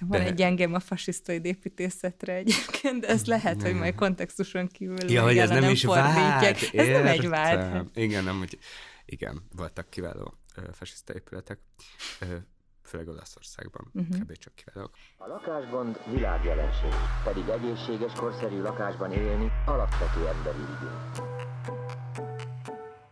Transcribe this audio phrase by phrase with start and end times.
[0.00, 0.26] Van de...
[0.26, 3.70] egy gyengém a fasisztoid építészetre egyébként, de ez lehet, nem.
[3.70, 6.92] hogy majd kontextuson kívül ja, hogy ez nem, nem is vád, Ez értem.
[6.92, 7.86] nem egy vád.
[7.94, 8.58] Igen, nem, hogy
[9.04, 11.58] igen, voltak kiváló ö, fasiszta épületek,
[12.20, 12.24] ö,
[12.82, 14.18] főleg Olaszországban, uh-huh.
[14.18, 14.36] kb.
[14.36, 14.94] csak kiválók.
[15.16, 16.94] A lakásgond világjelenség,
[17.24, 21.38] pedig egészséges, korszerű lakásban élni alapvető emberi igény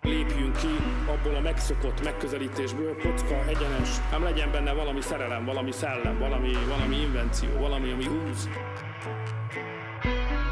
[0.09, 0.77] lépjünk ki
[1.07, 7.01] abból a megszokott megközelítésből, kocka, egyenes, nem legyen benne valami szerelem, valami szellem, valami, valami
[7.01, 8.49] invenció, valami, ami húz.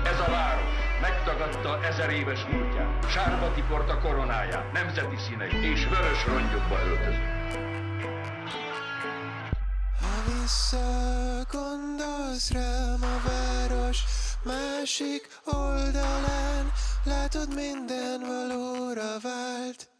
[0.04, 6.78] Ez a város megtagadta ezer éves múltját, sárba tiporta koronáját, nemzeti színei és vörös rongyokba
[6.88, 7.34] öltözött.
[10.00, 14.04] Ha visszagondolsz rám a város
[14.44, 16.72] másik oldalán,
[17.06, 19.90] Látod, minden valóra vált.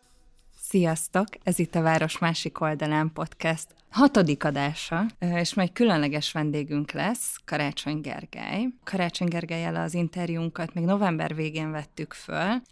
[0.60, 1.26] Sziasztok!
[1.42, 8.00] Ez itt a Város másik oldalán podcast hatodik adása, és majd különleges vendégünk lesz, Karácsony
[8.00, 8.68] Gergely.
[8.84, 12.62] Karácsony Gergelyel az interjúnkat még november végén vettük föl.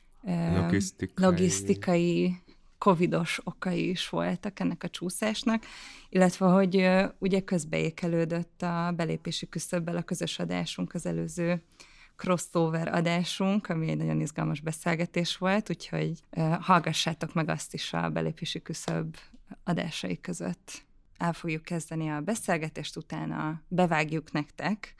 [0.55, 1.25] Logisztikai.
[1.25, 2.37] Logisztikai
[2.79, 5.65] covidos okai is voltak ennek a csúszásnak,
[6.09, 6.89] illetve hogy
[7.19, 11.63] ugye közbeékelődött a belépési küszöbbel a közös adásunk az előző
[12.17, 16.23] crossover adásunk, ami egy nagyon izgalmas beszélgetés volt, úgyhogy
[16.61, 19.17] hallgassátok meg azt is a belépési küszöb
[19.65, 20.85] adásai között.
[21.17, 24.95] El fogjuk kezdeni a beszélgetést, utána bevágjuk nektek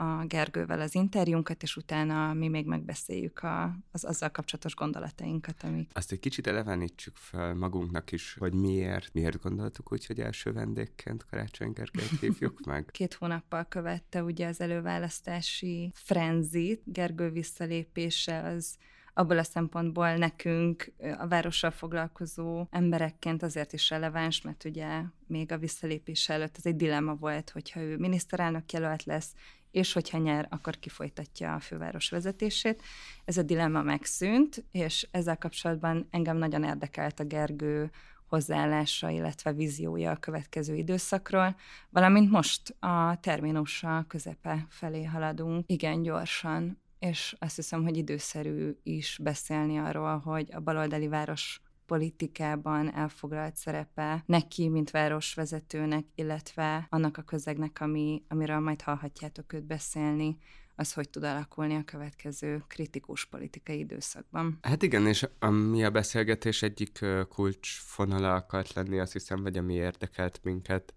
[0.00, 5.90] a Gergővel az interjúnkat, és utána mi még megbeszéljük a, az azzal kapcsolatos gondolatainkat, amik...
[5.92, 11.26] Azt egy kicsit elevenítsük fel magunknak is, hogy miért, miért gondoltuk úgy, hogy első vendégként
[11.30, 12.88] Karácsony Gergelyt hívjuk meg.
[12.90, 18.76] Két hónappal követte ugye az előválasztási frenzit, Gergő visszalépése az
[19.14, 25.58] abból a szempontból nekünk a várossal foglalkozó emberekként azért is releváns, mert ugye még a
[25.58, 29.32] visszalépés előtt ez egy dilemma volt, hogyha ő miniszterelnök jelölt lesz,
[29.70, 32.82] és hogyha nyer, akkor kifolytatja a főváros vezetését.
[33.24, 37.90] Ez a dilemma megszűnt, és ezzel kapcsolatban engem nagyon érdekelt a Gergő
[38.26, 41.56] hozzáállása, illetve víziója a következő időszakról,
[41.90, 45.64] valamint most a terminussal közepe felé haladunk.
[45.66, 52.94] Igen gyorsan, és azt hiszem, hogy időszerű is beszélni arról, hogy a baloldali város politikában
[52.94, 60.38] elfoglalt szerepe neki, mint városvezetőnek, illetve annak a közegnek, ami, amiről majd hallhatjátok őt beszélni,
[60.76, 64.58] az hogy tud alakulni a következő kritikus politikai időszakban.
[64.62, 66.98] Hát igen, és ami a beszélgetés egyik
[67.28, 70.94] kulcsfonala akart lenni, azt hiszem, vagy ami érdekelt minket,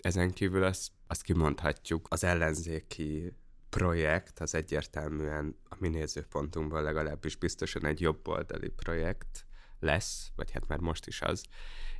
[0.00, 3.32] ezen kívül azt, azt kimondhatjuk, az ellenzéki
[3.68, 9.47] projekt az egyértelműen a mi nézőpontunkban legalábbis biztosan egy jobboldali projekt,
[9.80, 11.44] lesz, vagy hát már most is az,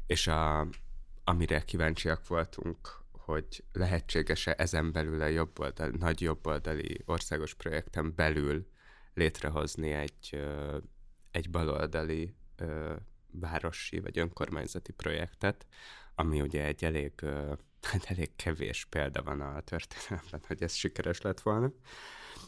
[0.06, 0.68] és a,
[1.24, 8.68] amire kíváncsiak voltunk, hogy lehetséges-e ezen belül a jobboldali, nagy jobboldali országos projekten belül
[9.14, 10.42] létrehozni egy,
[11.30, 12.34] egy baloldali
[13.30, 15.66] városi vagy önkormányzati projektet,
[16.14, 17.12] ami ugye egy elég,
[17.82, 21.72] hát elég kevés példa van a történelemben, hogy ez sikeres lett volna,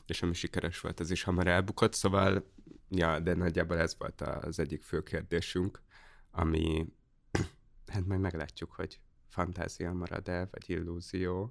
[0.06, 2.52] és ami sikeres volt, az is hamar elbukott, szóval
[2.92, 5.82] Ja, de nagyjából ez volt az egyik fő kérdésünk,
[6.30, 6.86] ami,
[7.92, 11.50] hát majd meglátjuk, hogy fantázia marad-e, vagy illúzió,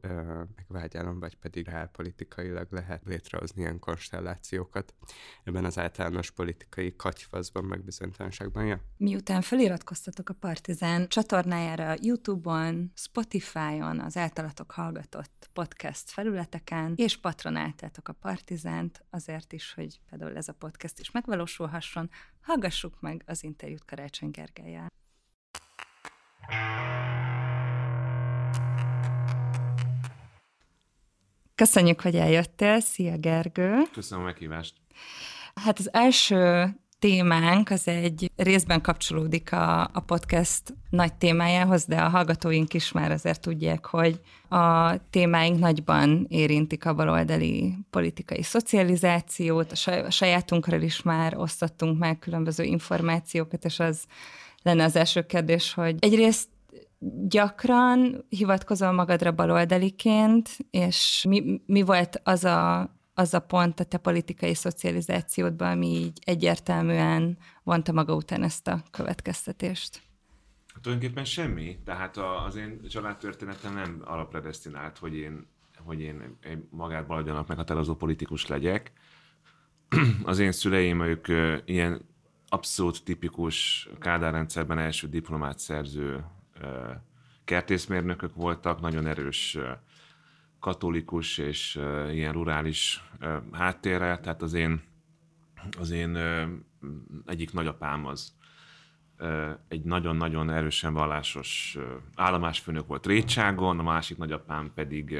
[0.55, 4.93] meg vágyálom, vagy pedig reálpolitikailag lehet létrehozni ilyen konstellációkat
[5.43, 8.65] ebben az általános politikai katyfaszban, meg bizonytalanságban.
[8.65, 8.79] Ja.
[8.97, 18.13] Miután feliratkoztatok a Partizán csatornájára YouTube-on, Spotify-on, az általatok hallgatott podcast felületeken, és patronáltátok a
[18.13, 22.09] Partizánt azért is, hogy például ez a podcast is megvalósulhasson,
[22.41, 24.87] hallgassuk meg az interjút Karácsony Gergelyel.
[31.59, 32.79] Köszönjük, hogy eljöttél.
[32.79, 33.81] Szia, Gergő!
[33.93, 34.73] Köszönöm a meghívást!
[35.55, 42.09] Hát az első témánk az egy részben kapcsolódik a, a podcast nagy témájához, de a
[42.09, 50.11] hallgatóink is már azért tudják, hogy a témáink nagyban érintik a baloldali politikai szocializációt, a
[50.11, 54.03] sajátunkról is már osztottunk meg különböző információkat, és az
[54.61, 56.47] lenne az első kérdés, hogy egyrészt
[57.27, 63.97] gyakran hivatkozol magadra baloldaliként, és mi, mi volt az a, az a pont a te
[63.97, 70.01] politikai szocializációdban, ami így egyértelműen vonta maga után ezt a következtetést?
[70.73, 71.77] Hát tulajdonképpen semmi.
[71.85, 75.47] Tehát az én családtörténetem nem alapredestinált, hogy én,
[75.83, 78.91] hogy én egy magát baloldalnak meghatározó politikus legyek.
[80.23, 81.27] Az én szüleim, ők
[81.65, 82.01] ilyen
[82.47, 86.23] abszolút tipikus Kádár rendszerben első diplomát szerző
[87.45, 89.57] kertészmérnökök voltak, nagyon erős
[90.59, 91.75] katolikus és
[92.11, 93.03] ilyen rurális
[93.51, 94.81] háttérrel, tehát az én,
[95.79, 96.17] az én
[97.25, 98.37] egyik nagyapám az
[99.67, 101.77] egy nagyon-nagyon erősen vallásos
[102.15, 105.19] állomásfőnök volt Rétságon, a másik nagyapám pedig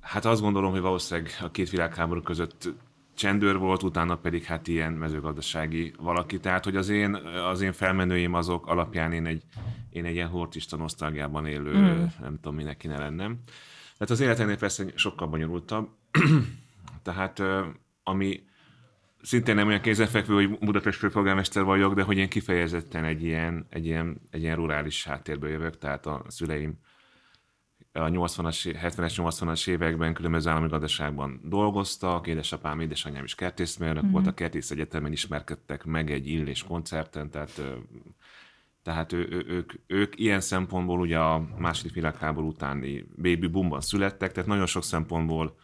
[0.00, 2.68] hát azt gondolom, hogy valószínűleg a két világháború között
[3.16, 6.40] csendőr volt, utána pedig hát ilyen mezőgazdasági valaki.
[6.40, 7.14] Tehát, hogy az én,
[7.50, 9.42] az én felmenőim azok alapján én egy,
[9.90, 12.04] én egy ilyen hortista nosztalgiában élő, mm.
[12.20, 13.38] nem tudom, minek kéne lennem.
[13.98, 15.88] Tehát az életenél persze sokkal bonyolultabb.
[17.02, 17.42] Tehát
[18.02, 18.42] ami
[19.22, 23.86] szintén nem olyan kézenfekvő, hogy Budapest főpolgármester vagyok, de hogy én kifejezetten egy ilyen, egy
[23.86, 26.78] ilyen, egy ilyen rurális háttérből jövök, tehát a szüleim
[27.96, 34.12] a 80-as, 70-es, 80-as években különböző állami gazdaságban dolgoztak, édesapám, édesanyám is kertészmérnök mm-hmm.
[34.12, 37.62] volt, a kertész egyetemen ismerkedtek meg egy illés koncerten, tehát,
[38.82, 44.32] tehát ő, ő, ők, ők ilyen szempontból ugye a második világháború utáni baby boomban születtek,
[44.32, 45.56] tehát nagyon sok szempontból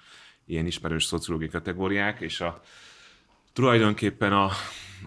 [0.46, 2.61] ilyen ismerős szociológiai kategóriák, és a,
[3.52, 4.50] tulajdonképpen a,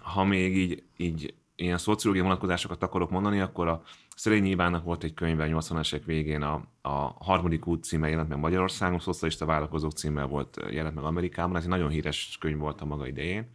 [0.02, 3.82] ha még így, így ilyen szociológiai vonatkozásokat akarok mondani, akkor a
[4.16, 8.38] Szerényi Ivánnak volt egy könyve 80-as évek végén, a, a harmadik út címe jelent meg
[8.38, 12.86] Magyarországon, szocialista vállalkozók címe volt jelent meg Amerikában, ez egy nagyon híres könyv volt a
[12.86, 13.52] maga idején.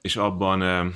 [0.00, 0.92] És abban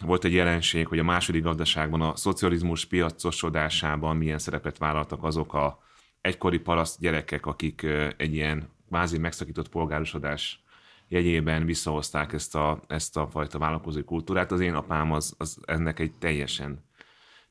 [0.00, 5.78] volt egy jelenség, hogy a második gazdaságban a szocializmus piacosodásában milyen szerepet vállaltak azok a
[6.20, 7.86] egykori paraszt gyerekek, akik
[8.16, 10.63] egy ilyen kvázi megszakított polgárosodás
[11.08, 14.52] jegyében visszahozták ezt a, ezt a fajta vállalkozói kultúrát.
[14.52, 16.84] Az én apám az, az ennek egy teljesen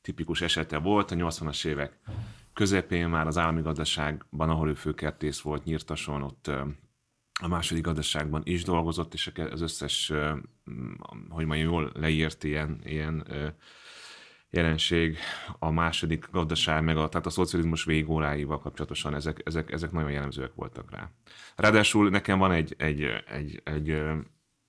[0.00, 1.10] tipikus esete volt.
[1.10, 1.98] A 80-as évek
[2.52, 6.50] közepén már az állami gazdaságban, ahol ő főkertész volt, Nyírtason, ott
[7.42, 10.12] a második gazdaságban is dolgozott, és az összes,
[11.28, 13.26] hogy mondjam, jól leírt ilyen, ilyen
[14.54, 15.18] jelenség
[15.58, 20.54] a második gazdaság, meg a, tehát a szocializmus végóráival kapcsolatosan ezek, ezek, ezek nagyon jellemzőek
[20.54, 21.10] voltak rá.
[21.56, 24.02] Ráadásul nekem van egy, egy, egy, egy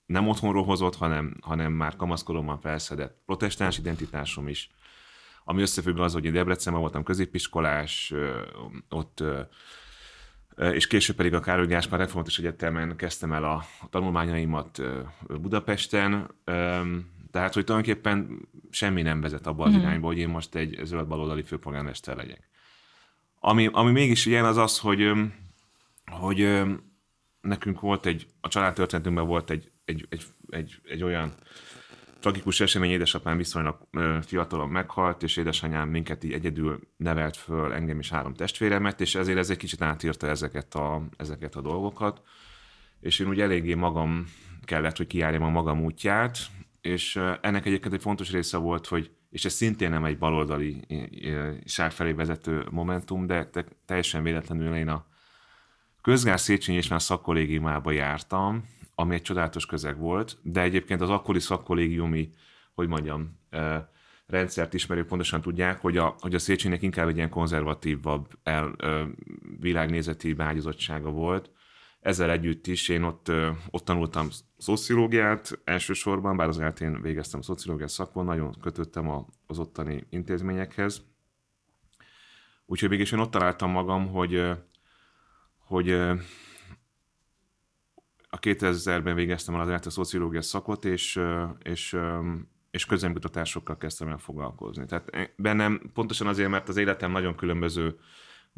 [0.06, 4.70] nem otthonról hozott, hanem, hanem már kamaszkoromban felszedett protestáns identitásom is,
[5.44, 8.14] ami összefügg az, hogy én Debrecenben voltam középiskolás,
[8.88, 9.22] ott
[10.56, 14.82] és később pedig a Károly Gáspár Református Egyetemen kezdtem el a tanulmányaimat
[15.26, 16.30] Budapesten,
[17.36, 19.78] tehát, hogy tulajdonképpen semmi nem vezet abba az mm.
[19.78, 22.48] irányba, hogy én most egy zöld baloldali főpolgármester legyek.
[23.40, 25.12] Ami, ami mégis ilyen az az, hogy,
[26.06, 26.62] hogy
[27.40, 31.32] nekünk volt egy, a családtörténetünkben volt egy, egy, egy, egy, egy olyan
[32.20, 33.88] tragikus esemény, édesapám viszonylag
[34.22, 39.38] fiatalon meghalt, és édesanyám minket így egyedül nevelt föl, engem is három testvéremet, és ezért
[39.38, 42.22] ez egy kicsit átírta ezeket a, ezeket a dolgokat.
[43.00, 44.26] És én úgy eléggé magam
[44.64, 46.38] kellett, hogy kijárjam a magam útját,
[46.86, 50.84] és ennek egyébként egy fontos része volt, hogy és ez szintén nem egy baloldali
[51.64, 55.06] sár felé vezető momentum, de te, teljesen véletlenül én a
[56.00, 61.40] közgáz Széchenyi és már szakkollégiumába jártam, ami egy csodálatos közeg volt, de egyébként az akkori
[61.40, 62.32] szakkollégiumi,
[62.74, 63.38] hogy mondjam,
[64.26, 68.76] rendszert ismerők pontosan tudják, hogy a, hogy a Széchenynek inkább egy ilyen konzervatívabb el,
[69.58, 71.50] világnézeti beágyazottsága volt,
[72.06, 73.32] ezzel együtt is én ott,
[73.70, 80.06] ott tanultam szociológiát elsősorban, bár az én végeztem a szociológiát szakon, nagyon kötöttem az ottani
[80.10, 81.02] intézményekhez.
[82.66, 84.50] Úgyhogy mégis én ott találtam magam, hogy,
[85.58, 85.90] hogy
[88.28, 91.20] a 2000-ben végeztem el az a szociológia szakot, és,
[91.62, 91.96] és,
[92.70, 94.86] és közönkutatásokkal kezdtem el foglalkozni.
[94.86, 97.98] Tehát bennem pontosan azért, mert az életem nagyon különböző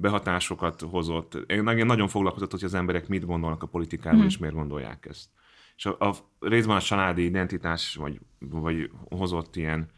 [0.00, 1.35] behatásokat hozott.
[1.35, 4.26] Én nagyon foglalkozott, hogy az emberek mit gondolnak a politikáról, mm.
[4.26, 5.28] és miért gondolják ezt.
[5.76, 9.90] És a, a részben a családi identitás, vagy, vagy hozott ilyen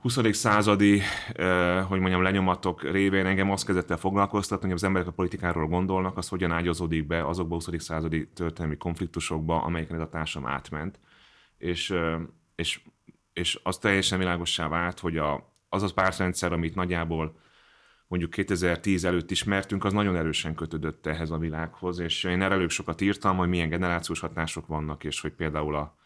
[0.00, 0.18] 20.
[0.32, 1.02] századi,
[1.32, 5.66] eh, hogy mondjam, lenyomatok révén engem azt kezdett el foglalkoztatni, hogy az emberek a politikáról
[5.66, 7.82] gondolnak, az hogyan ágyazódik be azokba a 20.
[7.82, 10.98] századi történelmi konfliktusokba, amelyeken ez a társam átment.
[11.58, 11.94] És,
[12.54, 12.80] és,
[13.32, 17.46] és az teljesen világossá vált, hogy a, az az pártrendszer, amit nagyjából
[18.08, 22.68] mondjuk 2010 előtt ismertünk, az nagyon erősen kötődött ehhez a világhoz, és én erre elég
[22.68, 25.96] sokat írtam, hogy milyen generációs hatások vannak, és hogy például a,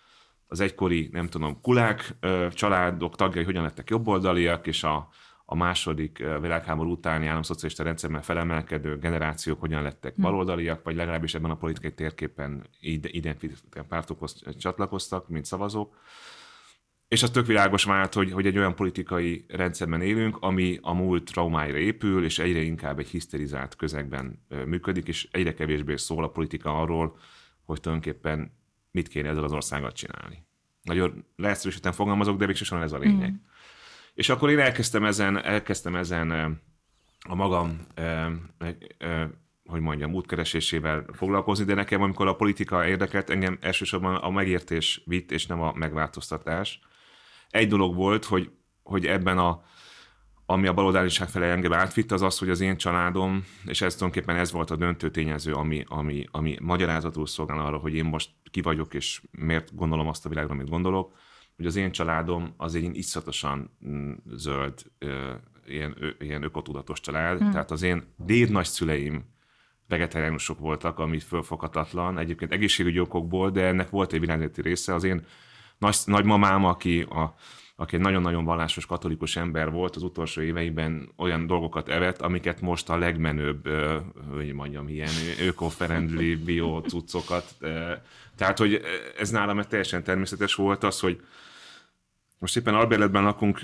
[0.46, 2.14] az egykori, nem tudom, kulák
[2.50, 5.08] családok tagjai hogyan lettek jobboldaliak, és a,
[5.44, 10.22] a második világháború utáni államszocialista rendszerben felemelkedő generációk hogyan lettek hm.
[10.22, 15.96] baloldaliak, vagy legalábbis ebben a politikai térképen identitás pártokhoz csatlakoztak, mint szavazók.
[17.12, 21.24] És az tök világos vált, hogy, hogy egy olyan politikai rendszerben élünk, ami a múlt
[21.24, 26.80] traumáira épül, és egyre inkább egy hiszterizált közegben működik, és egyre kevésbé szól a politika
[26.80, 27.18] arról,
[27.64, 28.52] hogy tulajdonképpen
[28.90, 30.46] mit kéne ezzel az országgal csinálni.
[30.82, 33.30] Nagyon leegyszerűsíten fogalmazok, de végsősorban ez a lényeg.
[33.30, 33.36] Mm.
[34.14, 36.60] És akkor én elkezdtem ezen, elkezdtem ezen
[37.28, 37.86] a magam,
[39.64, 45.30] hogy mondjam, útkeresésével foglalkozni, de nekem, amikor a politika érdekelt, engem elsősorban a megértés vitt,
[45.30, 46.80] és nem a megváltoztatás.
[47.52, 48.50] Egy dolog volt, hogy,
[48.82, 49.62] hogy ebben a
[50.46, 54.36] ami a baloldáliság felé engem átvitt, az az, hogy az én családom, és ez tulajdonképpen
[54.40, 58.60] ez volt a döntő tényező, ami, ami, ami magyarázatul szolgál arra, hogy én most ki
[58.60, 61.16] vagyok, és miért gondolom azt a világra, amit gondolok,
[61.56, 64.82] hogy az én családom az egy iszatosan mm, zöld,
[65.66, 67.50] ilyen, ilyen ökotudatos család, hmm.
[67.50, 69.24] tehát az én déd nagyszüleim
[69.88, 74.94] vegetáriánusok voltak, ami fölfoghatatlan, egyébként egészségügyi okokból, de ennek volt egy világéleti része.
[74.94, 75.24] Az én
[75.82, 77.34] nagy, nagymamám, aki a
[77.76, 82.88] aki egy nagyon-nagyon vallásos katolikus ember volt, az utolsó éveiben olyan dolgokat evett, amiket most
[82.88, 83.68] a legmenőbb,
[84.34, 85.10] hogy mondjam, ilyen
[85.40, 87.54] öko-friendly bio cuccokat.
[88.36, 88.80] Tehát, hogy
[89.18, 91.20] ez nálam teljesen természetes volt az, hogy
[92.42, 93.60] most éppen albérletben lakunk,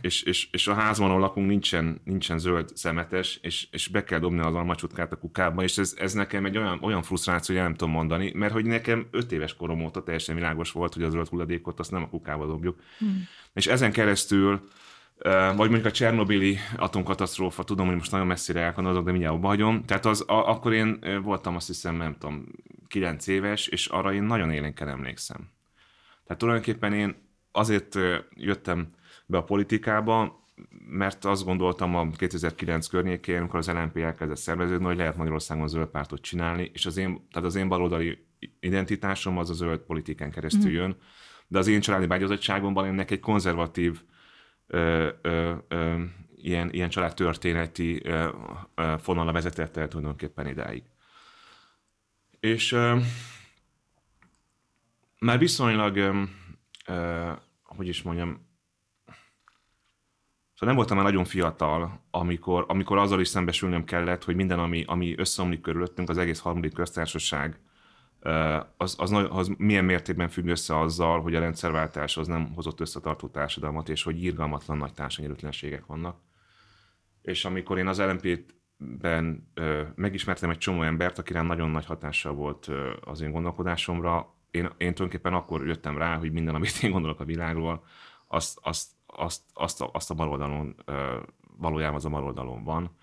[0.00, 4.40] és, és, és a házban, lakunk, nincsen, nincsen zöld szemetes, és, és be kell dobni
[4.40, 7.92] az almacsutkát a kukába, és ez, ez nekem egy olyan, olyan frusztráció, hogy nem tudom
[7.92, 11.78] mondani, mert hogy nekem öt éves korom óta teljesen világos volt, hogy a zöld hulladékot
[11.78, 12.80] azt nem a kukába dobjuk.
[12.98, 13.28] Hmm.
[13.54, 14.68] És ezen keresztül
[15.56, 19.84] vagy mondjuk a Csernobili atomkatasztrófa, tudom, hogy most nagyon messzire elkanadok, de mindjárt abba hagyom.
[19.84, 22.46] Tehát az, a, akkor én voltam azt hiszem, nem tudom,
[22.88, 25.50] kilenc éves, és arra én nagyon élénken emlékszem.
[26.26, 27.98] Tehát tulajdonképpen én azért
[28.34, 28.90] jöttem
[29.26, 30.46] be a politikába,
[30.86, 35.88] mert azt gondoltam a 2009 környékén, amikor az LNP elkezdett szerveződni, hogy lehet Magyarországon zöld
[35.88, 38.26] pártot csinálni, és az én, tehát az én baloldali
[38.60, 40.74] identitásom az a zöld politikán keresztül mm.
[40.74, 40.96] jön,
[41.48, 44.02] de az én családi vágyazottságomban ennek egy konzervatív
[44.66, 46.02] ö, ö, ö,
[46.36, 48.28] ilyen, ilyen családtörténeti ö,
[48.74, 50.82] ö, fonala vezetett el tulajdonképpen idáig.
[52.40, 52.98] És ö,
[55.18, 56.22] már viszonylag ö,
[56.92, 58.50] uh, hogy is mondjam,
[60.62, 64.84] Szóval nem voltam már nagyon fiatal, amikor, amikor azzal is szembesülnöm kellett, hogy minden, ami,
[64.86, 67.60] ami összeomlik körülöttünk, az egész harmadik köztársaság,
[68.76, 73.28] az, az, az milyen mértékben függ össze azzal, hogy a rendszerváltás az nem hozott összetartó
[73.28, 76.20] társadalmat, és hogy írgalmatlan nagy társadalmi vannak.
[77.22, 79.52] És amikor én az LMP-ben
[79.94, 82.70] megismertem egy csomó embert, akire nagyon nagy hatással volt
[83.00, 87.24] az én gondolkodásomra, én, én tulajdonképpen akkor jöttem rá, hogy minden, amit én gondolok a
[87.24, 87.84] világról,
[88.26, 90.76] azt, azt, azt, azt, a, azt a baloldalon,
[91.56, 92.96] valójában az a baloldalon van.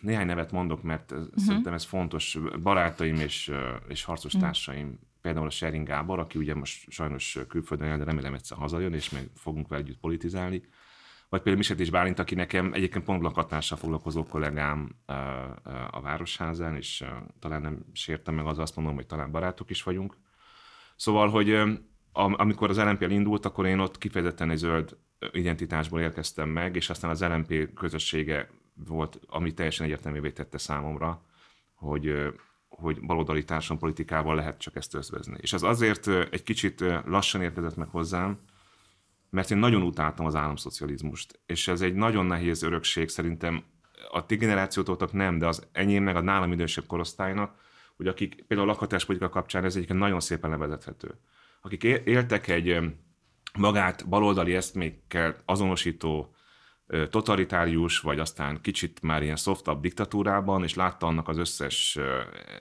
[0.00, 1.28] Néhány nevet mondok, mert uh-huh.
[1.36, 2.38] szerintem ez fontos.
[2.62, 3.52] Barátaim és,
[3.88, 4.48] és harcos uh-huh.
[4.48, 8.92] társaim, például a Sering Gábor, aki ugye most sajnos külföldön jön, de remélem egyszer hazajön,
[8.92, 10.62] és meg fogunk vele együtt politizálni
[11.32, 14.94] vagy például Miset és Bálint, aki nekem egyébként pont lakatással foglalkozó kollégám
[15.90, 17.04] a Városházán, és
[17.38, 20.16] talán nem sértem meg az azt mondom, hogy talán barátok is vagyunk.
[20.96, 21.60] Szóval, hogy
[22.12, 24.96] amikor az LNP indult, akkor én ott kifejezetten egy zöld
[25.32, 31.22] identitásból érkeztem meg, és aztán az LNP közössége volt, ami teljesen egyértelművé tette számomra,
[31.74, 32.32] hogy,
[32.68, 33.44] hogy baloldali
[33.78, 35.36] politikával lehet csak ezt özvezni.
[35.40, 38.38] És az azért egy kicsit lassan érkezett meg hozzám,
[39.32, 43.64] mert én nagyon utáltam az államszocializmust, és ez egy nagyon nehéz örökség szerintem
[44.10, 47.54] a ti generációtoknak nem, de az enyém meg a nálam idősebb korosztálynak,
[47.96, 51.18] hogy akik például a lakhatáspolitika kapcsán ez egyébként nagyon szépen levezethető.
[51.60, 52.80] Akik éltek egy
[53.58, 56.34] magát baloldali eszmékkel azonosító
[57.10, 61.98] totalitárius, vagy aztán kicsit már ilyen szoftabb diktatúrában, és látta annak az összes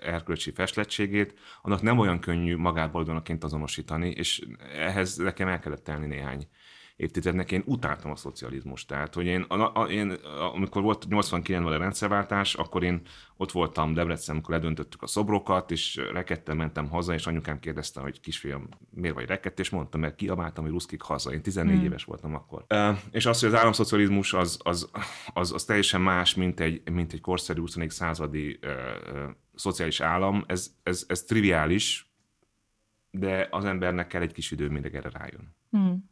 [0.04, 6.08] erkölcsi festlettségét, annak nem olyan könnyű magát baloldalnaként azonosítani, és ehhez nekem el kellett tenni
[6.08, 6.48] néhány
[6.96, 8.88] évtizednek én utáltam a szocializmust.
[8.88, 10.12] Tehát, hogy én, a, a, én
[10.54, 13.02] amikor volt 89-ben a rendszerváltás, akkor én
[13.38, 18.20] ott voltam Debrecen, amikor ledöntöttük a szobrokat, és rekettem mentem haza, és anyukám kérdezte, hogy
[18.20, 21.34] kisfiam, miért vagy rekett, és mondtam, mert kiabáltam, hogy ruszkik haza.
[21.34, 21.86] Én 14 hmm.
[21.86, 22.66] éves voltam akkor.
[22.70, 24.90] Uh, és az, hogy az államszocializmus az, az,
[25.34, 27.90] az, az teljesen más, mint egy, mint egy korszerű 21.
[27.90, 28.70] századi uh,
[29.14, 32.12] uh, szociális állam, ez, ez, ez triviális,
[33.12, 35.56] de az embernek kell egy kis idő, mindig erre rájön.
[35.70, 36.11] Hmm.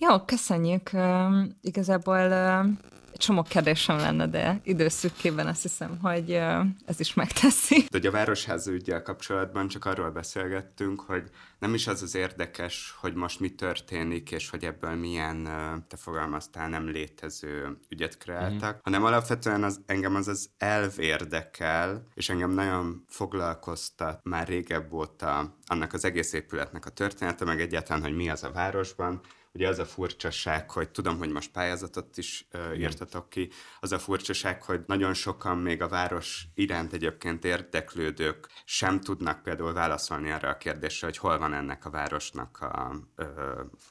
[0.00, 0.90] Jó, köszönjük.
[0.92, 2.64] Uh, igazából uh,
[3.12, 7.86] egy csomó kérdésem lenne, de időszükkében azt hiszem, hogy uh, ez is megteszi.
[7.90, 11.22] De a Városháza ügyel kapcsolatban csak arról beszélgettünk, hogy
[11.58, 15.42] nem is az az érdekes, hogy most mi történik, és hogy ebből milyen,
[15.88, 18.80] te fogalmaztál, nem létező ügyet kreáltak, mm.
[18.82, 25.56] hanem alapvetően az, engem az az elv érdekel, és engem nagyon foglalkoztat már régebb óta
[25.66, 29.20] annak az egész épületnek a története, meg egyáltalán, hogy mi az a városban,
[29.52, 33.50] ugye az a furcsaság, hogy tudom, hogy most pályázatot is uh, írtatok ki,
[33.80, 39.72] az a furcsaság, hogy nagyon sokan még a város iránt egyébként érdeklődők sem tudnak például
[39.72, 42.94] válaszolni arra a kérdésre, hogy hol van ennek a városnak a,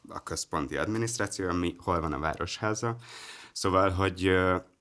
[0.07, 2.95] a központi adminisztrációja, mi, hol van a városháza.
[3.51, 4.31] Szóval, hogy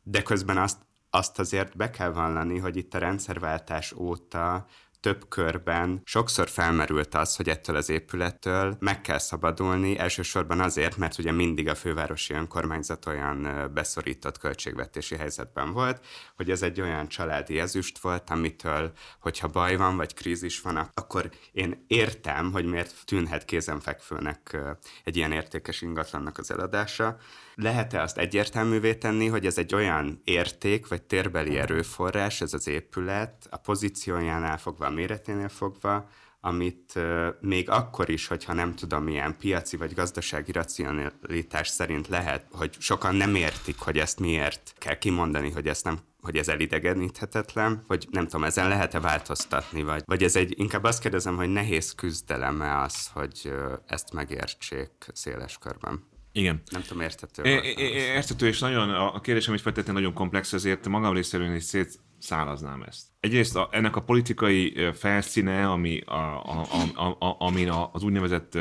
[0.02, 0.78] de közben azt,
[1.11, 4.66] azt azért be kell vallani, hogy itt a rendszerváltás óta
[5.00, 6.00] több körben.
[6.04, 11.68] Sokszor felmerült az, hogy ettől az épülettől meg kell szabadulni, elsősorban azért, mert ugye mindig
[11.68, 16.04] a fővárosi önkormányzat olyan beszorított költségvetési helyzetben volt,
[16.36, 21.30] hogy ez egy olyan családi ezüst volt, amitől, hogyha baj van, vagy krízis van, akkor
[21.52, 24.56] én értem, hogy miért tűnhet kézenfekvőnek
[25.04, 27.18] egy ilyen értékes ingatlannak az eladása,
[27.56, 33.46] lehet-e azt egyértelművé tenni, hogy ez egy olyan érték, vagy térbeli erőforrás, ez az épület,
[33.50, 36.08] a pozíciójánál fogva, a méreténél fogva,
[36.40, 42.46] amit uh, még akkor is, hogyha nem tudom, milyen piaci vagy gazdasági racionalitás szerint lehet,
[42.50, 47.84] hogy sokan nem értik, hogy ezt miért kell kimondani, hogy ezt nem hogy ez elidegeníthetetlen,
[47.86, 51.94] hogy nem tudom, ezen lehet-e változtatni, vagy, vagy ez egy, inkább azt kérdezem, hogy nehéz
[51.94, 53.52] küzdeleme az, hogy
[53.86, 56.04] ezt megértsék széles körben.
[56.37, 56.62] Igen.
[56.71, 57.43] Nem tudom, érthető.
[57.43, 57.75] É,
[58.14, 63.07] érthető, és nagyon, a kérdésem is feltétlenül nagyon komplex, ezért magam részéről is szétszálaznám ezt.
[63.21, 68.59] Egyrészt a, ennek a politikai felszíne, ami, a, a, a, a, amin az úgynevezett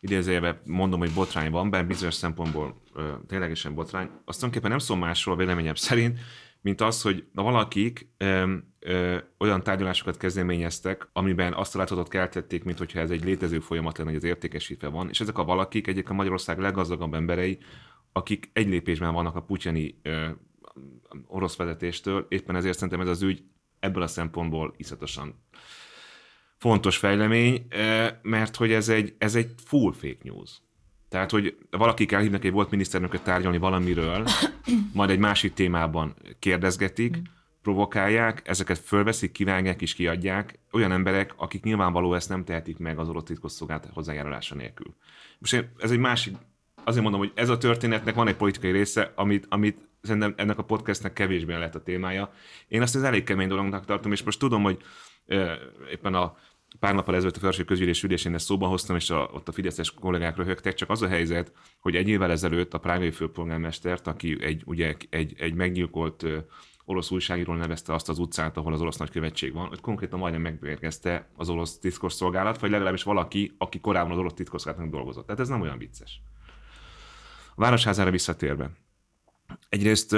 [0.00, 2.82] idézőjelben mondom, hogy botrány van, bár bizonyos szempontból
[3.26, 6.18] ténylegesen botrány, azt tulajdonképpen nem szól másról véleményem szerint,
[6.62, 12.64] mint az, hogy na valakik ö, ö, olyan tárgyalásokat kezdeményeztek, amiben azt a látszatot keltették,
[12.64, 16.08] mint hogyha ez egy létező folyamat lenne, hogy az értékesítve van, és ezek a valakik
[16.08, 17.58] a Magyarország leggazdagabb emberei,
[18.12, 20.28] akik egy lépésben vannak a putyani ö,
[21.26, 23.42] orosz vezetéstől, éppen ezért szerintem ez az ügy
[23.80, 25.34] ebből a szempontból iszatosan
[26.62, 27.66] fontos fejlemény,
[28.22, 30.50] mert hogy ez egy, ez egy full fake news.
[31.12, 34.26] Tehát, hogy valakik elhívnak egy volt miniszternököt tárgyalni valamiről,
[34.94, 37.20] majd egy másik témában kérdezgetik, mm.
[37.62, 43.08] provokálják, ezeket fölveszik, kivágják és kiadják, olyan emberek, akik nyilvánvaló ezt nem tehetik meg az
[43.08, 44.94] orosz titkosszolgálat hozzájárulása nélkül.
[45.38, 46.36] Most ez egy másik,
[46.84, 50.64] azért mondom, hogy ez a történetnek van egy politikai része, amit, amit szerintem ennek a
[50.64, 52.32] podcastnek kevésbé lett a témája.
[52.68, 54.82] Én azt az elég kemény dolognak tartom, és most tudom, hogy
[55.90, 56.36] éppen a
[56.78, 59.90] pár nappal ezelőtt a felső közgyűlés ülésén ezt szóba hoztam, és a, ott a fideszes
[59.90, 64.62] kollégák röhögtek, csak az a helyzet, hogy egy évvel ezelőtt a prágai főpolgármestert, aki egy,
[64.64, 66.24] ugye, egy, egy meggyilkolt
[66.84, 71.28] orosz újságíról nevezte azt az utcát, ahol az orosz nagykövetség van, hogy konkrétan majdnem megbérgezte
[71.36, 75.26] az orosz titkosszolgálat, vagy legalábbis valaki, aki korábban az orosz titkosszolgálatnak dolgozott.
[75.26, 76.20] Tehát ez nem olyan vicces.
[77.54, 78.70] A városházára visszatérve.
[79.68, 80.16] Egyrészt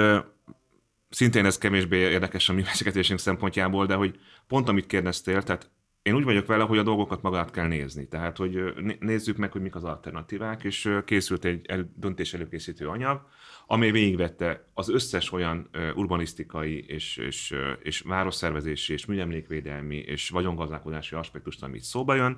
[1.09, 5.69] szintén ez kevésbé érdekes a mi beszélgetésünk szempontjából, de hogy pont amit kérdeztél, tehát
[6.05, 8.07] én úgy vagyok vele, hogy a dolgokat magát kell nézni.
[8.07, 13.27] Tehát, hogy nézzük meg, hogy mik az alternatívák, és készült egy el, döntés előkészítő anyag,
[13.67, 21.63] amely végigvette az összes olyan urbanisztikai és, és, és városszervezési és műemlékvédelmi és vagyongazdálkodási aspektust,
[21.63, 22.37] amit szóba jön,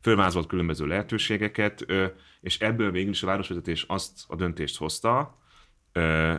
[0.00, 1.86] fölvázolt különböző lehetőségeket,
[2.40, 5.38] és ebből végül is a városvezetés azt a döntést hozta,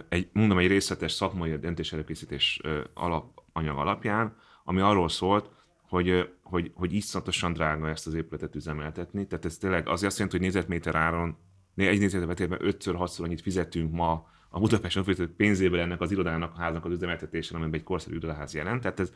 [0.10, 2.62] egy, mondom, egy részletes szakmai döntés előkészítés
[2.94, 5.55] alapanyag alapján, ami arról szólt,
[5.96, 9.28] hogy, hogy, hogy iszonyatosan drága ezt az épületet üzemeltetni.
[9.28, 11.38] Tehát ez tényleg azért azt jelenti, hogy négyzetméter áron,
[11.76, 16.86] egy négyzetméterben 5-6-szor annyit fizetünk ma a Budapest önfizetett pénzéből ennek az irodának, a háznak
[16.86, 18.82] az üzemeltetésére, amiben egy korszerű irodaház jelent.
[18.82, 19.14] Tehát ez,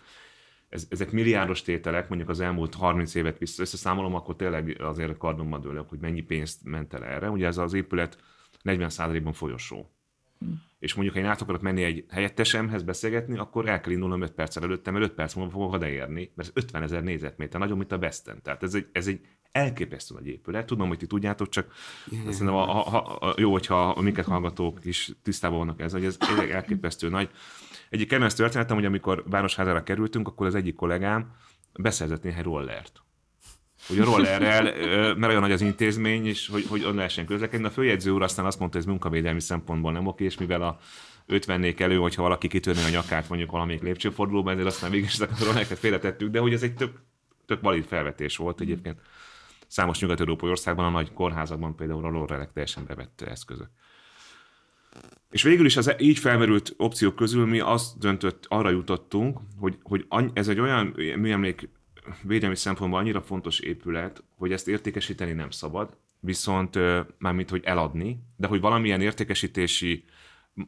[0.69, 5.61] ez, ezek milliárdos tételek, mondjuk az elmúlt 30 évet vissza összeszámolom, akkor tényleg azért kardomban
[5.61, 7.29] dőlök, hogy mennyi pénzt ment el erre.
[7.29, 8.17] Ugye ez az épület
[8.63, 9.89] 40%-ban folyosó.
[10.79, 14.31] És mondjuk, ha én át akarok menni egy helyettesemhez beszélgetni, akkor el kell indulnom 5
[14.31, 17.91] perccel előttem, mert 5 perc múlva fogok odaérni, mert ez 50 ezer négyzetméter, nagyon, mint
[17.91, 18.41] a Besten.
[18.41, 20.65] Tehát ez egy, ez egy elképesztő nagy épület.
[20.65, 21.73] Tudom, hogy ti tudjátok, csak
[22.11, 22.29] yeah.
[22.29, 26.17] szerintem a, a, a, jó, hogyha a minket hallgatók is tisztában vannak ez, hogy ez,
[26.19, 27.29] ez elképesztő nagy.
[27.89, 31.35] Egyik kedvenc történetem, hogy amikor Városházára kerültünk, akkor az egyik kollégám
[31.73, 33.03] beszerzett néhány rollert
[33.89, 34.63] hogy a rollerrel,
[35.15, 37.65] mert olyan nagy az intézmény, és hogy, hogy on lehessen közlekedni.
[37.65, 40.79] A főjegyző úr aztán azt mondta, hogy ez munkavédelmi szempontból nem oké, és mivel a
[41.25, 45.27] 50 elő, hogyha valaki kitörné a nyakát mondjuk valamelyik lépcsőfordulóban, ezért aztán végig is a
[45.43, 46.91] rollereket félretettük, de hogy ez egy tök,
[47.45, 48.99] tök valid felvetés volt egyébként.
[49.67, 53.69] Számos nyugat-európai országban, a nagy kórházakban például a rollerek teljesen bevett eszközök.
[55.31, 60.05] És végül is az így felmerült opciók közül mi azt döntött, arra jutottunk, hogy, hogy
[60.33, 61.69] ez egy olyan műemlék
[62.23, 66.79] védelmi szempontból annyira fontos épület, hogy ezt értékesíteni nem szabad, viszont
[67.17, 70.03] mármint, hogy eladni, de hogy valamilyen értékesítési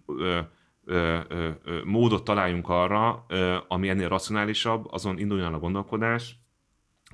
[0.06, 0.40] ö,
[0.86, 1.50] ö, ö,
[1.84, 3.26] módot találjunk arra,
[3.68, 6.40] ami ennél racionálisabb, azon induljon a gondolkodás.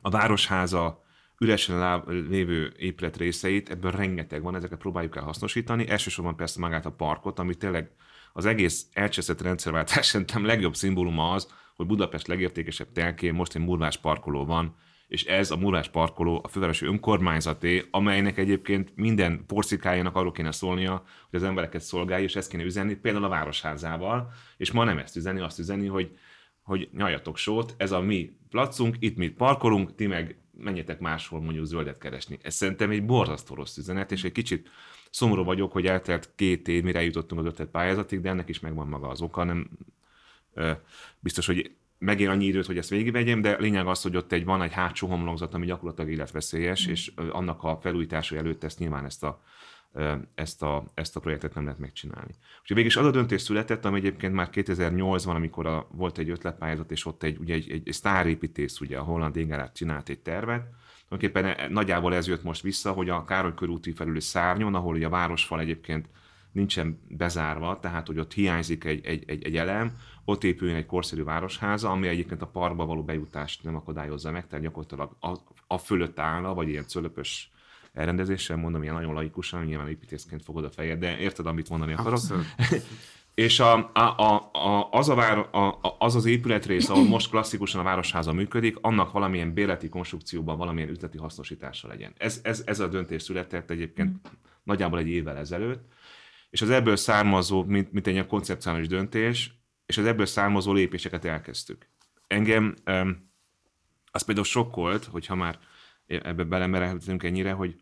[0.02, 1.06] A Városháza
[1.40, 5.88] üresen lévő épület részeit, ebből rengeteg van, ezeket próbáljuk el hasznosítani.
[5.88, 7.92] Elsősorban persze magát a parkot, ami tényleg
[8.34, 13.98] az egész elcseszett rendszerváltás szerintem legjobb szimbóluma az, hogy Budapest legértékesebb telkén most egy murvás
[13.98, 14.76] parkoló van,
[15.08, 21.04] és ez a murvás parkoló a fővárosi önkormányzaté, amelynek egyébként minden porcikájának arról kéne szólnia,
[21.30, 25.16] hogy az embereket szolgálja, és ezt kéne üzenni, például a városházával, és ma nem ezt
[25.16, 26.18] üzeni, azt üzeni, hogy,
[26.62, 31.66] hogy nyaljatok sót, ez a mi placunk, itt mi parkolunk, ti meg menjetek máshol mondjuk
[31.66, 32.38] zöldet keresni.
[32.42, 34.70] Ez szerintem egy borzasztó rossz üzenet, és egy kicsit
[35.10, 38.88] szomorú vagyok, hogy eltelt két év, mire jutottunk az ötlet pályázatig, de ennek is megvan
[38.88, 39.70] maga az oka, nem
[41.20, 44.62] biztos, hogy megér annyi időt, hogy ezt végigvegyem, de lényeg az, hogy ott egy van
[44.62, 46.92] egy hátsó homlokzat, ami gyakorlatilag életveszélyes, mm.
[46.92, 49.42] és annak a felújítása előtt ezt nyilván ezt a,
[50.36, 52.32] ezt a, ezt a projektet nem lehet megcsinálni.
[52.62, 56.30] Úgyhogy végig is az a döntés született, ami egyébként már 2008-ban, amikor a, volt egy
[56.30, 60.20] ötletpályázat, és ott egy, ugye egy, egy, egy sztárépítész, ugye a holland Ingerát csinált egy
[60.20, 60.66] tervet,
[61.08, 65.06] Tulajdonképpen e- nagyjából ez jött most vissza, hogy a Károly körúti felüli szárnyon, ahol ugye
[65.06, 66.10] a városfal egyébként
[66.58, 71.24] nincsen bezárva, tehát hogy ott hiányzik egy, egy, egy, egy elem, ott épüljön egy korszerű
[71.24, 75.32] városháza, ami egyébként a parkba való bejutást nem akadályozza meg, tehát gyakorlatilag a,
[75.68, 77.52] a fölött állna, vagy ilyen cölöpös
[77.94, 82.20] elrendezéssel, mondom, ilyen nagyon laikusan, nyilván építészként fogod a fejed, de érted, amit mondani akarok.
[83.34, 87.82] És a, a, a, a, az, a vár, a, az az épületrész, ahol most klasszikusan
[87.82, 92.14] a városháza működik, annak valamilyen béleti konstrukcióban valamilyen üzleti hasznosítása legyen.
[92.18, 94.18] Ez, ez, ez a döntés született egyébként
[94.64, 95.86] nagyjából egy évvel ezelőtt,
[96.50, 99.52] és az ebből származó, mint, mint egy ilyen koncepcionális döntés,
[99.86, 101.88] és az ebből származó lépéseket elkezdtük.
[102.28, 103.32] Engem um,
[104.12, 105.60] az például sokkolt, hogyha már
[106.08, 107.76] ebbe belemerhetünk ennyire, hogy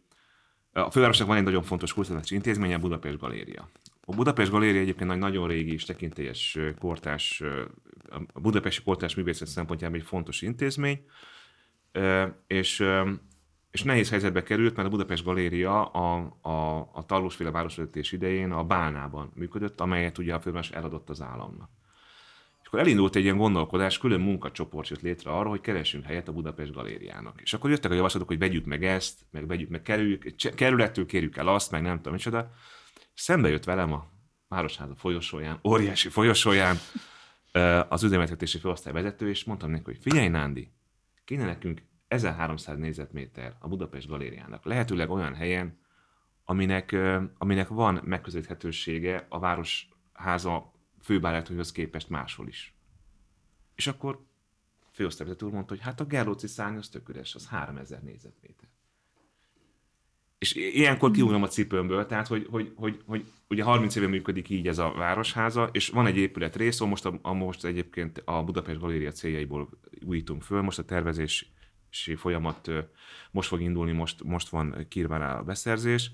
[0.71, 3.69] a fővárosnak van egy nagyon fontos kulturális intézmény, a Budapest Galéria.
[4.05, 7.43] A Budapest Galéria egyébként egy nagyon régi és tekintélyes kortás,
[8.33, 11.05] a budapesti kortás művészet szempontjából egy fontos intézmény,
[12.47, 12.83] és,
[13.75, 18.63] és nehéz helyzetbe került, mert a Budapest Galéria a, a, a Tallósféle városvezetés idején a
[18.63, 21.69] Bálnában működött, amelyet ugye a főváros eladott az államnak.
[22.61, 26.31] És akkor elindult egy ilyen gondolkodás, külön munkacsoport jött létre arra, hogy keressünk helyet a
[26.31, 27.41] Budapest Galériának.
[27.41, 31.37] És akkor jöttek a javaslatok, hogy vegyük meg ezt, meg vegyük meg kerüljük, kerülettől kérjük
[31.37, 32.51] el azt, meg nem tudom micsoda.
[33.13, 34.07] Szembe jött velem a
[34.47, 36.77] Városháza folyosóján, óriási folyosóján
[37.89, 40.71] az üzemeltetési főosztály vezető, és mondtam neki, hogy figyelj Nándi,
[41.25, 41.81] kéne nekünk
[42.15, 44.65] 1300 négyzetméter a Budapest Galériának.
[44.65, 45.79] Lehetőleg olyan helyen,
[46.45, 46.95] aminek,
[47.37, 52.73] aminek van megközelíthetősége a Városháza főbárátonyhoz képest máshol is.
[53.75, 54.25] És akkor
[54.91, 58.69] főosztályvezető úr mondta, hogy hát a Gerlóci szárny az tök üres, az 3000 négyzetméter.
[60.37, 64.67] És ilyenkor kiugrom a cipőmből, tehát hogy, hogy, hogy, hogy ugye 30 éve működik így
[64.67, 68.79] ez a városháza, és van egy épület rész, most, a, a, most egyébként a Budapest
[68.79, 69.69] Galéria céljaiból
[70.05, 70.85] újítunk föl, most a
[71.95, 72.71] tervezési folyamat
[73.31, 76.11] most fog indulni, most, most van kírva rá a beszerzés,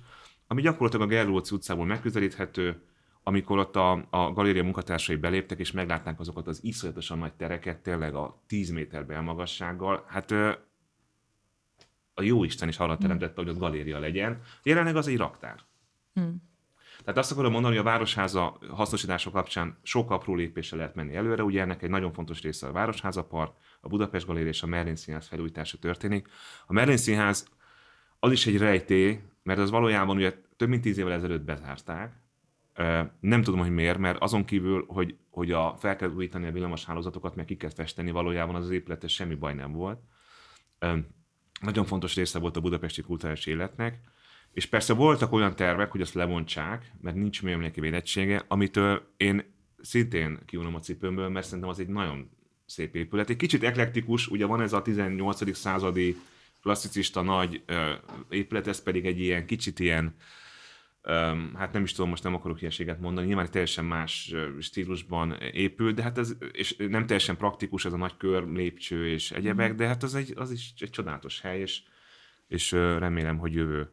[0.48, 2.82] ami gyakorlatilag a Gerlóci utcából megközelíthető,
[3.24, 8.16] amikor ott a, a galéria munkatársai beléptek, és meglátnák azokat az iszonyatosan nagy tereket, tényleg
[8.16, 10.32] a 10 méter belmagassággal, hát
[12.14, 14.42] a jó Isten is arra teremtette, hogy ott galéria legyen.
[14.64, 15.60] Jelenleg az egy raktár.
[17.00, 21.44] Tehát azt akarom mondani, hogy a városháza hasznosítása kapcsán sok apró lépéssel lehet menni előre.
[21.44, 24.96] Ugye ennek egy nagyon fontos része a Városháza Park, a Budapest Galéria és a Merlin
[24.96, 26.28] Színház felújítása történik.
[26.68, 27.48] A Merlin Színház
[28.20, 32.14] az is egy rejtély, mert az valójában ugye több mint tíz évvel ezelőtt bezárták.
[33.20, 36.86] Nem tudom, hogy miért, mert azon kívül, hogy, hogy a, fel kell újítani a villamos
[36.86, 40.00] hálózatokat, meg ki kell festeni, valójában az az épületes semmi baj nem volt.
[41.62, 44.00] Nagyon fontos része volt a budapesti kulturális életnek,
[44.52, 50.40] és persze voltak olyan tervek, hogy azt levontsák, mert nincs műemléki védettsége, amitől én szintén
[50.46, 52.30] kiunom a cipőmből, mert szerintem az egy nagyon
[52.72, 53.30] szép épület.
[53.30, 55.56] Egy kicsit eklektikus, ugye van ez a 18.
[55.56, 56.18] századi
[56.62, 57.92] klasszicista nagy ö,
[58.30, 60.16] épület, ez pedig egy ilyen kicsit ilyen,
[61.02, 65.32] ö, hát nem is tudom, most nem akarok ilyenséget mondani, nyilván egy teljesen más stílusban
[65.54, 69.76] épül, de hát ez, és nem teljesen praktikus, ez a nagy kör, lépcső és egyebek,
[69.76, 71.82] de hát az, egy, az is egy csodálatos hely, és,
[72.48, 73.92] és remélem, hogy jövő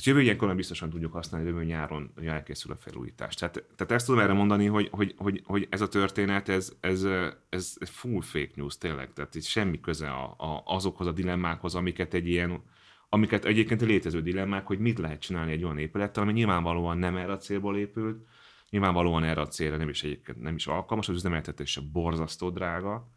[0.00, 3.34] Hát jövő ilyenkor biztosan tudjuk használni, jövő nyáron elkészül a felújítás.
[3.34, 7.06] Tehát, tehát ezt tudom erre mondani, hogy, hogy, hogy, hogy ez a történet, ez, ez,
[7.48, 12.14] ez full fake news tényleg, tehát itt semmi köze a, a, azokhoz a dilemmákhoz, amiket
[12.14, 12.62] egy ilyen,
[13.08, 17.32] amiket egyébként létező dilemmák, hogy mit lehet csinálni egy olyan épülettel, ami nyilvánvalóan nem erre
[17.32, 18.26] a célból épült,
[18.70, 23.10] nyilvánvalóan erre a célra nem is egyébként nem is alkalmas, az üzemeltetése borzasztó drága,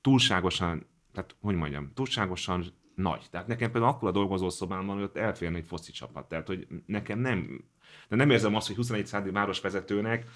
[0.00, 2.64] túlságosan, tehát hogy mondjam, túlságosan
[3.02, 3.26] nagy.
[3.30, 6.28] Tehát nekem például akkor a dolgozószobám van, hogy ott elférne egy foci csapat.
[6.28, 7.64] Tehát, hogy nekem nem,
[8.08, 10.26] de nem érzem azt, hogy 21 századi városvezetőnek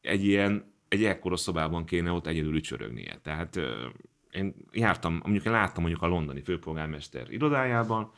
[0.00, 3.18] egy ilyen, egy ekkora szobában kéne ott egyedül ücsörögnie.
[3.22, 3.60] Tehát
[4.30, 8.12] én jártam, mondjuk én láttam mondjuk a londoni főpolgármester irodájában,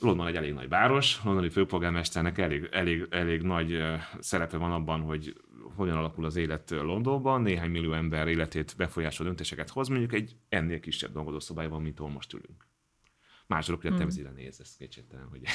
[0.00, 3.82] London egy elég nagy város, londoni főpolgármesternek elég, elég, elég nagy
[4.18, 5.40] szerepe van abban, hogy
[5.76, 10.80] hogyan alakul az élet Londonban, néhány millió ember életét befolyásoló döntéseket hoz, mondjuk egy ennél
[10.80, 12.66] kisebb dolgozószobályban, mint ahol most ülünk.
[13.46, 15.40] Mások, hogy a temzére néz, ez kétségtelen, hogy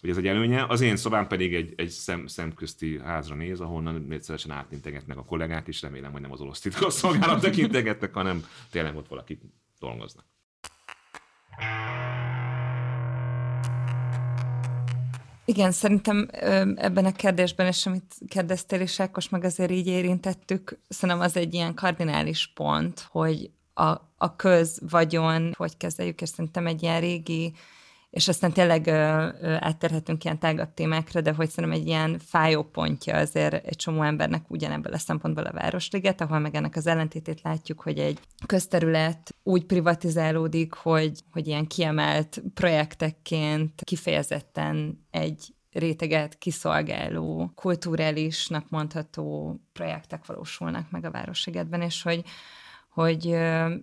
[0.00, 0.64] hogy ez egy előnye.
[0.64, 5.68] Az én szobám pedig egy, egy szem, szemközti házra néz, ahonnan négyszeresen átintegetnek a kollégák,
[5.68, 9.38] és remélem, hogy nem az orosz titkos szolgálat tekintegetnek, hanem tényleg ott valaki
[9.78, 10.24] dolgoznak.
[15.48, 16.28] Igen, szerintem
[16.76, 21.54] ebben a kérdésben, és amit kérdeztél is, Ákos, meg azért így érintettük, szerintem az egy
[21.54, 27.52] ilyen kardinális pont, hogy a, a közvagyon, hogy kezeljük, és szerintem egy ilyen régi
[28.10, 32.62] és aztán tényleg ö, ö, átterhetünk ilyen tágabb témákra, de hogy szerintem egy ilyen fájó
[32.62, 37.42] pontja azért egy csomó embernek ugyanebből a szempontból a Városliget, ahol meg ennek az ellentétét
[37.42, 47.52] látjuk, hogy egy közterület úgy privatizálódik, hogy, hogy ilyen kiemelt projektekként kifejezetten egy réteget kiszolgáló,
[47.54, 52.24] kulturálisnak mondható projektek valósulnak meg a Városligetben, és hogy
[52.98, 53.36] hogy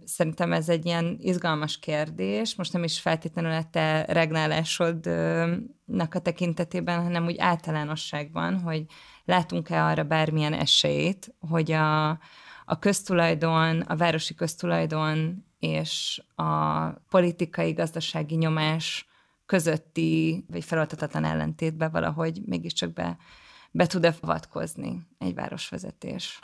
[0.05, 7.03] szerintem ez egy ilyen izgalmas kérdés, most nem is feltétlenül a te regnálásodnak a tekintetében,
[7.03, 8.85] hanem úgy általánosságban, hogy
[9.25, 12.09] látunk-e arra bármilyen esélyt, hogy a,
[12.65, 19.07] a köztulajdon, a városi köztulajdon és a politikai, gazdasági nyomás
[19.45, 23.17] közötti, vagy feloltatatlan ellentétbe valahogy mégiscsak be,
[23.71, 26.39] be tud-e avatkozni egy városvezetés.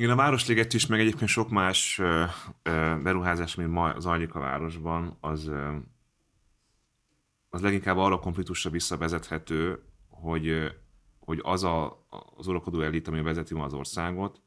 [0.00, 2.24] Igen, a Városliget is, meg egyébként sok más ö,
[2.62, 5.76] ö, beruházás, ami ma zajlik a városban, az, ö,
[7.48, 10.72] az leginkább arra a konfliktusra visszavezethető, hogy,
[11.18, 14.42] hogy az a, az uralkodó elit, ami vezeti ma az országot,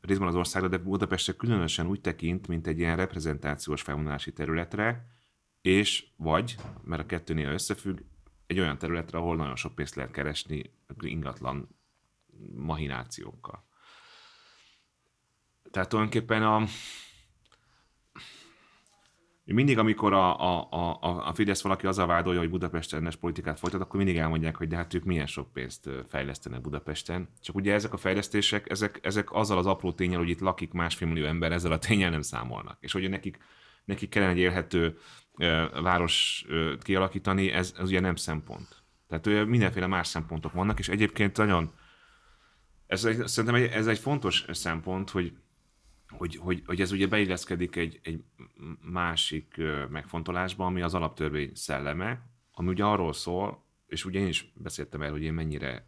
[0.00, 5.06] részben az országra, de Budapestre különösen úgy tekint, mint egy ilyen reprezentációs felvonulási területre,
[5.60, 7.98] és vagy, mert a kettőnél összefügg,
[8.46, 11.68] egy olyan területre, ahol nagyon sok pénzt lehet keresni ingatlan
[12.54, 13.70] mahinációkkal.
[15.72, 16.64] Tehát tulajdonképpen a,
[19.44, 23.80] mindig, amikor a, a, a, a Fidesz valaki azzal vádolja, hogy Budapest ellenes politikát folytat,
[23.80, 27.28] akkor mindig elmondják, hogy de hát ők milyen sok pénzt fejlesztenek Budapesten.
[27.40, 31.08] Csak ugye ezek a fejlesztések, ezek, ezek azzal az apró tényel, hogy itt lakik másfél
[31.08, 32.76] millió ember, ezzel a tényel nem számolnak.
[32.80, 33.38] És hogy nekik,
[33.84, 34.98] nekik kellene egy élhető
[35.82, 36.46] város
[36.82, 38.82] kialakítani, ez, ez ugye nem szempont.
[39.08, 41.72] Tehát mindenféle más szempontok vannak, és egyébként nagyon,
[42.86, 45.32] ez egy, szerintem ez egy fontos szempont, hogy
[46.12, 48.22] hogy, hogy, hogy ez ugye beilleszkedik egy, egy
[48.80, 55.02] másik megfontolásba, ami az alaptörvény szelleme, ami ugye arról szól, és ugye én is beszéltem
[55.02, 55.84] el, hogy én mennyire,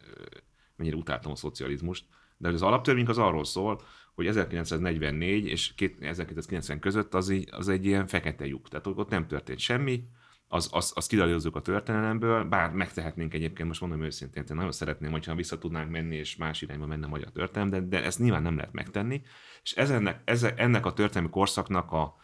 [0.75, 2.05] mennyire utáltam a szocializmust,
[2.37, 3.81] de az alaptörvény az arról szól,
[4.13, 8.67] hogy 1944 és 1990 között az, az egy ilyen fekete lyuk.
[8.69, 10.03] Tehát ott nem történt semmi,
[10.47, 15.11] az, az, az kidaljozzuk a történelemből, bár megtehetnénk egyébként, most mondom őszintén, én nagyon szeretném,
[15.11, 18.41] hogyha vissza tudnánk menni, és más irányba menne a magyar történelem, de, de ezt nyilván
[18.41, 19.21] nem lehet megtenni.
[19.63, 22.15] És ez ennek, ez, ennek a történelmi korszaknak a,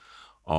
[0.43, 0.55] a,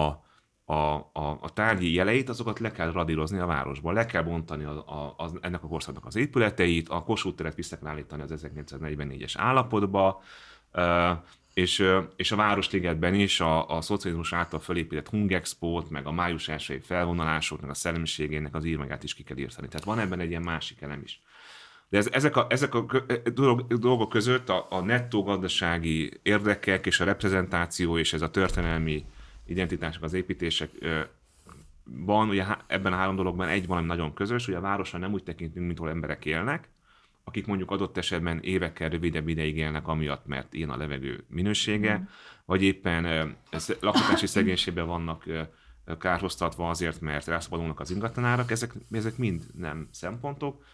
[0.65, 0.75] a,
[1.13, 5.15] a, a tárgyi jeleit, azokat le kell radírozni a városban, le kell bontani a, a,
[5.17, 10.23] az, ennek a korszaknak az épületeit, a Kossuth teret vissza kell állítani az 1944-es állapotba,
[11.55, 11.87] és,
[12.17, 17.61] és a Városligetben is a, a szocializmus által felépített Hungexpót, meg a május elsői felvonulások,
[17.61, 19.69] meg a szellemiségének az írmagát is ki kell írtani.
[19.69, 21.21] Tehát van ebben egy ilyen másik elem is.
[21.89, 22.87] De ez, ezek, a, ezek a
[23.69, 29.05] dolgok között a, a nettó gazdasági érdekek és a reprezentáció és ez a történelmi
[29.47, 30.71] identitások, az építések
[31.85, 35.23] van, ugye ebben a három dologban egy valami nagyon közös, hogy a városra nem úgy
[35.23, 36.69] tekintünk, mint ahol emberek élnek,
[37.25, 42.03] akik mondjuk adott esetben évekkel rövidebb ideig élnek amiatt, mert ilyen a levegő minősége, mm.
[42.45, 43.37] vagy éppen
[43.81, 45.25] lakhatási szegénységben vannak
[45.99, 50.65] kárhoztatva azért, mert rászabadulnak az ingatlanárak, ezek, ezek mind nem szempontok.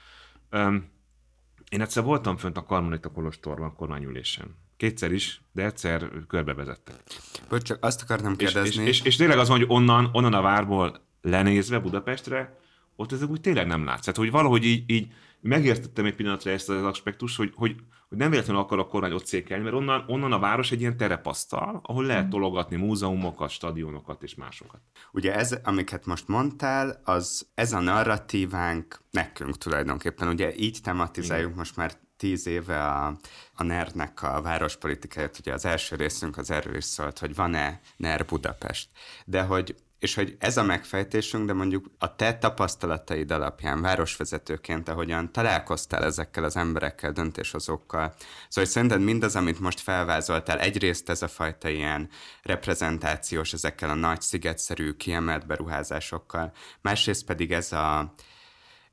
[1.69, 4.57] Én egyszer voltam fönt a Karmelita Kolostorban kormányülésen.
[4.77, 7.03] Kétszer is, de egyszer körbevezettek.
[7.49, 8.83] Bocs, csak azt akartam kérdezni.
[8.83, 12.59] És, és, és, és tényleg az van, hogy onnan, onnan a várból lenézve Budapestre,
[12.97, 14.01] ott ezek úgy tényleg nem látsz.
[14.01, 17.77] Tehát, hogy valahogy így, így megértettem egy pillanatra ezt az aspektus, hogy, hogy,
[18.09, 20.97] hogy nem véletlenül akar a kormány ott székelni, mert onnan, onnan a város egy ilyen
[20.97, 22.31] terepasztal, ahol lehet mm.
[22.31, 24.81] tologatni múzeumokat, stadionokat és másokat.
[25.13, 30.29] Ugye ez, amiket most mondtál, az ez a narratívánk nekünk tulajdonképpen.
[30.29, 31.59] Ugye így tematizáljuk Igen.
[31.59, 33.17] most már tíz éve a,
[33.55, 38.25] a NER-nek a várospolitikáját, ugye az első részünk az erről is szólt, hogy van-e NER
[38.25, 38.89] Budapest.
[39.25, 45.33] De hogy és hogy ez a megfejtésünk, de mondjuk a te tapasztalataid alapján, városvezetőként, ahogyan
[45.33, 51.29] találkoztál ezekkel az emberekkel, döntéshozókkal, szóval hogy szerinted mindaz, amit most felvázoltál, egyrészt ez a
[51.29, 52.09] fajta ilyen
[52.43, 58.15] reprezentációs ezekkel a nagy szigetszerű kiemelt beruházásokkal, másrészt pedig ez a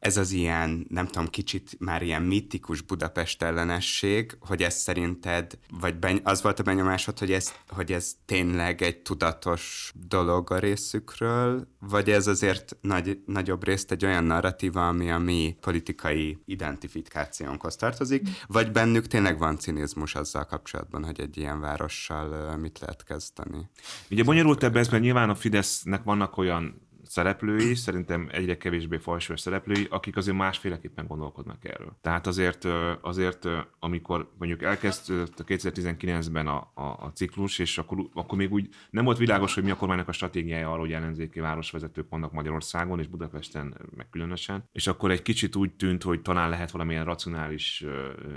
[0.05, 5.95] ez az ilyen, nem tudom, kicsit már ilyen mitikus Budapest ellenesség, hogy ez szerinted, vagy
[5.95, 11.67] beny- az volt a benyomásod, hogy ez, hogy ez tényleg egy tudatos dolog a részükről,
[11.79, 18.27] vagy ez azért nagy, nagyobb részt egy olyan narratíva, ami a mi politikai identifikációnkhoz tartozik,
[18.47, 23.69] vagy bennük tényleg van cinizmus azzal kapcsolatban, hogy egy ilyen várossal mit lehet kezdeni?
[24.09, 26.84] Ugye bonyolult ebben, mert nyilván a Fidesznek vannak olyan
[27.15, 31.97] szereplői, szerintem egyre kevésbé fajsúlyos szereplői, akik azért másféleképpen gondolkodnak erről.
[32.01, 32.67] Tehát azért,
[33.01, 33.47] azért
[33.79, 39.05] amikor mondjuk elkezdődött a 2019-ben a, a, a ciklus, és akkor, akkor még úgy nem
[39.05, 43.07] volt világos, hogy mi a kormánynak a stratégiája arról, hogy ellenzéki városvezetők vannak Magyarországon és
[43.07, 44.69] Budapesten meg különösen.
[44.71, 47.85] És akkor egy kicsit úgy tűnt, hogy talán lehet valamilyen racionális,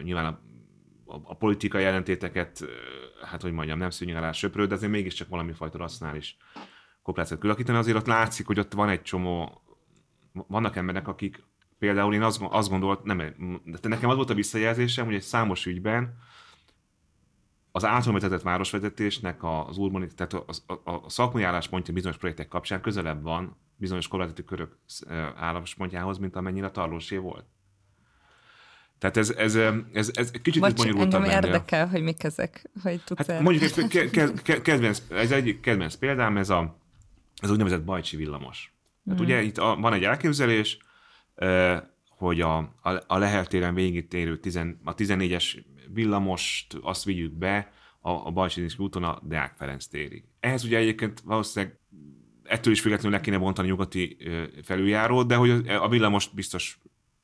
[0.02, 0.40] nyilván a
[1.10, 2.64] a, politikai jelentéteket,
[3.30, 6.36] hát hogy mondjam, nem szűnjön alá söprő, de azért mégiscsak valami fajta racionális
[7.08, 9.62] koplácot külakítani, azért ott látszik, hogy ott van egy csomó,
[10.32, 11.42] vannak emberek, akik
[11.78, 13.18] például én azt, azt gondolt, nem,
[13.64, 16.18] de nekem az volt a visszajelzésem, hogy egy számos ügyben
[17.72, 23.22] az általán városvezetésnek az urbani, tehát a, a, a szakmai álláspontja bizonyos projektek kapcsán közelebb
[23.22, 24.78] van bizonyos kormányzati körök
[25.36, 27.44] álláspontjához, mint amennyire a tarlósé volt.
[28.98, 29.54] Tehát ez, ez,
[29.92, 33.86] ez, ez kicsit Bocs, bonyolultabb engem érdekel, hogy mik ezek, hogy tudsz hát mondjuk egy
[33.88, 36.78] ke, ke, ke, kedvenc, ez egyik kedvenc példám, ez a
[37.38, 38.72] ez úgynevezett bajcsi villamos.
[39.04, 39.24] Tehát mm.
[39.24, 40.78] ugye itt a, van egy elképzelés,
[42.08, 48.10] hogy a, a, a Lehel téren végigtérő tizen, a 14-es villamost azt vigyük be a,
[48.10, 50.24] a Bajcsi úton a Deák Ferenc térig.
[50.40, 51.78] Ehhez ugye egyébként valószínűleg
[52.42, 54.16] ettől is függetlenül le kéne bontani a nyugati
[54.62, 56.78] felüljárót, de hogy a villamos biztos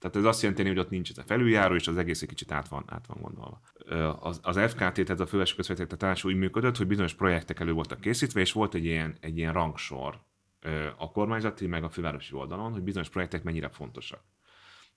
[0.05, 2.53] tehát ez azt jelenti, hogy ott nincs ez a felüljáró, és az egész egy kicsit
[2.53, 3.61] át van, át van gondolva.
[4.21, 8.41] Az, az FKT, tehát a fővárosi közvetítés úgy működött, hogy bizonyos projektek elő voltak készítve,
[8.41, 10.21] és volt egy ilyen, egy ilyen rangsor
[10.97, 14.25] a kormányzati, meg a fővárosi oldalon, hogy bizonyos projektek mennyire fontosak.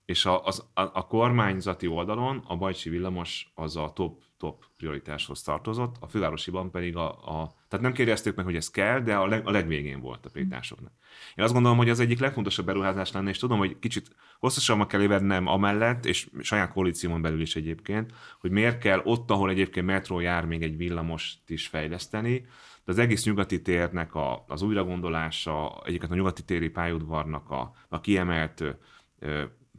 [0.06, 5.42] És a, az, a, a kormányzati oldalon a Bajcsi villamos az a top, top prioritáshoz
[5.42, 9.28] tartozott, a fővárosiban pedig a, a tehát nem kérdeztük meg, hogy ez kell, de a,
[9.28, 10.92] leg, a legvégén volt a prioritásoknak.
[11.36, 15.02] Én azt gondolom, hogy az egyik legfontosabb beruházás lenne, és tudom, hogy kicsit hosszasabban kell
[15.02, 20.20] évednem amellett, és saját koalíciómon belül is egyébként, hogy miért kell ott, ahol egyébként metró
[20.20, 22.46] jár, még egy villamost is fejleszteni,
[22.86, 28.02] de az egész nyugati térnek a, az újragondolása, egyiket a nyugati téri pályaudvarnak a, a
[28.02, 28.64] kiemelt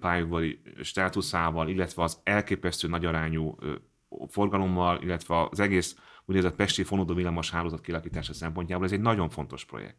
[0.00, 3.56] pályaudvari státuszával, illetve az elképesztő nagyarányú
[4.28, 5.96] forgalommal, illetve az egész
[6.28, 9.96] úgynevezett Pesti fonódó villamos hálózat kialakítása szempontjából ez egy nagyon fontos projekt.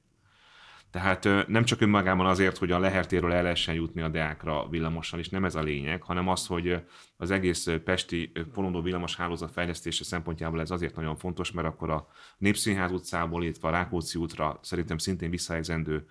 [0.92, 5.30] Tehát nem csak önmagában azért, hogy a lehertéről el lehessen jutni a Deákra villamossal, és
[5.30, 6.84] nem ez a lényeg, hanem az, hogy
[7.18, 12.08] az egész Pesti fonódó villamos hálózat fejlesztése szempontjából ez azért nagyon fontos, mert akkor a
[12.38, 16.06] Népszínház utcából, illetve a Rákóczi útra szerintem szintén visszaegyzendő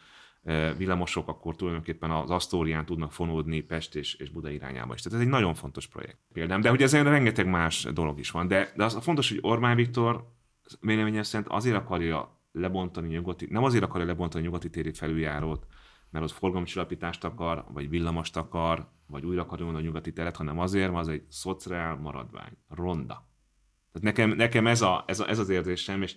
[0.77, 5.03] villamosok akkor tulajdonképpen az Asztórián tudnak fonódni Pest és, és Buda irányába is.
[5.03, 6.61] Tehát ez egy nagyon fontos projekt példám.
[6.61, 8.49] De hogy ezen rengeteg más dolog is van.
[8.49, 10.37] De, de az a fontos, hogy Orbán Viktor
[10.81, 15.67] véleményem szerint azért akarja lebontani nyugati, nem azért akarja lebontani nyugati téri felüljárót,
[16.11, 20.91] mert az forgalomcsillapítást akar, vagy villamost akar, vagy újra akarja a nyugati teret, hanem azért,
[20.91, 23.29] mert az egy szociál maradvány, ronda.
[23.93, 26.17] Tehát nekem, nekem ez, a, ez, a, ez az érzésem, és,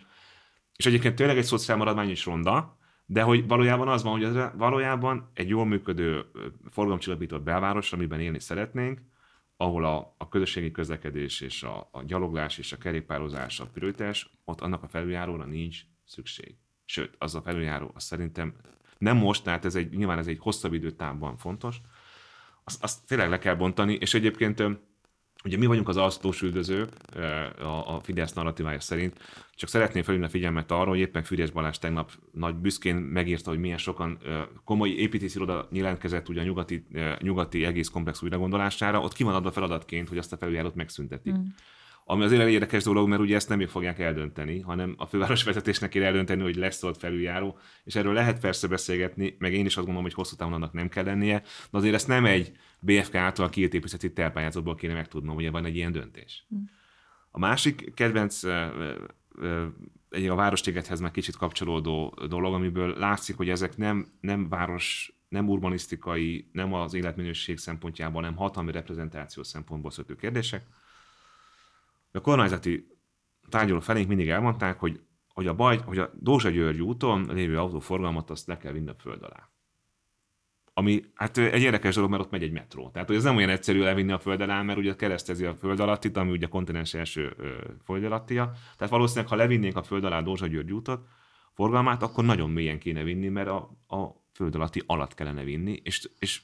[0.75, 4.49] és egyébként tényleg egy szociál maradvány is ronda, de hogy valójában az van, hogy az
[4.57, 6.25] valójában egy jól működő
[6.69, 9.01] forgalomcsillapított belváros, amiben élni szeretnénk,
[9.57, 14.61] ahol a, a közösségi közlekedés és a, a gyaloglás és a kerékpározás a prioritás, ott
[14.61, 16.55] annak a felüljáróra nincs szükség.
[16.85, 18.53] Sőt, az a felüljáró, az szerintem
[18.97, 21.81] nem most, tehát ez egy, nyilván ez egy hosszabb időtávban fontos,
[22.63, 24.63] azt, azt tényleg le kell bontani, és egyébként
[25.43, 26.89] Ugye mi vagyunk az alsztós üldözők,
[27.85, 29.19] a Fidesz narratívája szerint,
[29.55, 33.59] csak szeretném felhívni a figyelmet arra, hogy éppen Füriyes Balázs tegnap nagy büszkén megírta, hogy
[33.59, 34.17] milyen sokan
[34.63, 36.85] komoly építési iroda jelentkezett ugye a nyugati,
[37.19, 41.33] nyugati egész komplex újragondolására, ott ki van adva feladatként, hogy azt a felüljárót megszüntetik.
[41.33, 41.45] Mm.
[42.11, 45.43] Ami azért elég érdekes dolog, mert ugye ezt nem ők fogják eldönteni, hanem a főváros
[45.43, 49.75] vezetésnek kell eldönteni, hogy lesz ott felüljáró, és erről lehet persze beszélgetni, meg én is
[49.75, 53.15] azt gondolom, hogy hosszú távon annak nem kell lennie, de azért ezt nem egy BFK
[53.15, 56.45] által kiírt építészeti tervpályázatból kéne megtudnom, hogy van egy ilyen döntés.
[56.49, 56.55] Hm.
[57.31, 58.43] A másik kedvenc
[60.09, 65.49] egy a várostigethez már kicsit kapcsolódó dolog, amiből látszik, hogy ezek nem, nem város, nem
[65.49, 70.63] urbanisztikai, nem az életminőség szempontjából, nem hatalmi reprezentáció szempontból szötő kérdések,
[72.11, 72.87] a kormányzati
[73.49, 74.99] tárgyaló felénk mindig elmondták, hogy
[75.33, 78.95] hogy a, baj, hogy a Dózsa György úton lévő autóforgalmat azt le kell vinni a
[78.99, 79.49] föld alá.
[80.73, 82.89] Ami hát egy érdekes dolog, mert ott megy egy metró.
[82.89, 85.79] Tehát, hogy ez nem olyan egyszerű levinni a föld alá, mert ugye keresztezi a föld
[85.79, 87.49] alattit, ami ugye a kontinens első ö,
[87.83, 88.51] föld alattia.
[88.77, 91.07] Tehát valószínűleg, ha levinnénk a föld alá a Dózsa György útot,
[91.53, 96.09] forgalmát, akkor nagyon mélyen kéne vinni, mert a, a föld alatti alatt kellene vinni, és,
[96.19, 96.41] és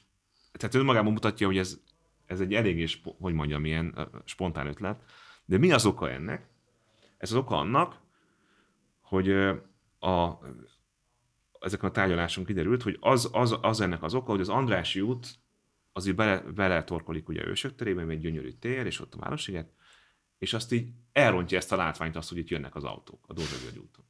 [0.52, 1.80] tehát önmagában mutatja, hogy ez,
[2.26, 2.86] ez egy eléggé,
[3.18, 5.02] hogy mondjam, ilyen spontán ötlet.
[5.48, 6.46] De mi az oka ennek?
[7.16, 8.00] Ez az oka annak,
[9.00, 9.30] hogy
[9.98, 10.38] a,
[11.60, 15.28] ezeken a tárgyaláson kiderült, hogy az, az, az ennek az oka, hogy az Andrási út
[15.92, 19.72] azért bele, bele torkolik ugye ősök terében, egy gyönyörű tér, és ott a Városiget,
[20.38, 23.80] és azt így elrontja ezt a látványt azt, hogy itt jönnek az autók a Dózsa
[23.80, 24.04] úton.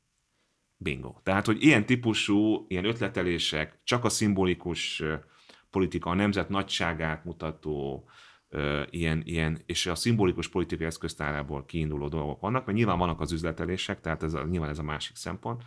[0.76, 1.14] Bingo.
[1.22, 5.03] Tehát, hogy ilyen típusú, ilyen ötletelések, csak a szimbolikus
[5.70, 8.09] politika, a nemzet nagyságát mutató,
[8.90, 14.01] ilyen, ilyen, és a szimbolikus politikai eszköztárából kiinduló dolgok vannak, mert nyilván vannak az üzletelések,
[14.01, 15.62] tehát ez a, nyilván ez a másik szempont.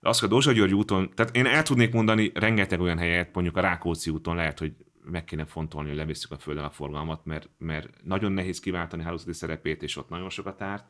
[0.00, 3.34] De azt, hogy a Dózsa György úton, tehát én el tudnék mondani rengeteg olyan helyet,
[3.34, 4.72] mondjuk a Rákóczi úton lehet, hogy
[5.04, 9.32] meg kéne fontolni, hogy levisszük a földön a forgalmat, mert, mert nagyon nehéz kiváltani hálózati
[9.32, 10.86] szerepét, és ott nagyon sokat árt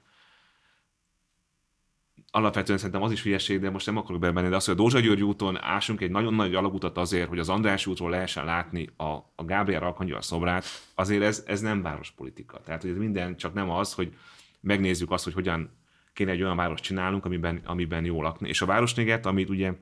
[2.31, 5.01] alapvetően szerintem az is hülyeség, de most nem akarok bemenni, de az, hogy a Dózsa
[5.01, 9.05] György úton ásunk egy nagyon nagy alagutat azért, hogy az András útról lehessen látni a,
[9.35, 10.65] a Gábriel Arkangyal szobrát,
[10.95, 12.61] azért ez, ez nem várospolitika.
[12.61, 14.15] Tehát, hogy ez minden csak nem az, hogy
[14.61, 15.79] megnézzük azt, hogy hogyan
[16.13, 18.49] kéne egy olyan város csinálnunk, amiben, amiben jó lakni.
[18.49, 19.73] És a Városnéget, amit ugye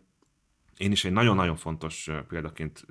[0.76, 2.84] én is egy nagyon-nagyon fontos példaként,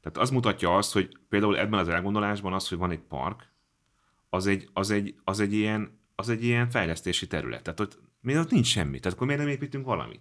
[0.00, 3.48] tehát az mutatja azt, hogy például ebben az elgondolásban az, hogy van egy park,
[4.30, 7.62] az egy, az egy, az egy ilyen az egy ilyen fejlesztési terület.
[7.62, 7.98] Tehát ott
[8.28, 8.98] még ott nincs semmi.
[8.98, 10.20] Tehát akkor miért nem építünk valamit?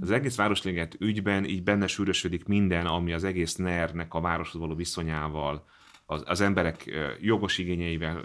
[0.00, 4.74] Az egész Városliget ügyben így benne sűrösödik minden, ami az egész NER-nek a városhoz való
[4.74, 5.64] viszonyával,
[6.06, 6.84] az, az emberek
[7.20, 8.24] jogos igényeivel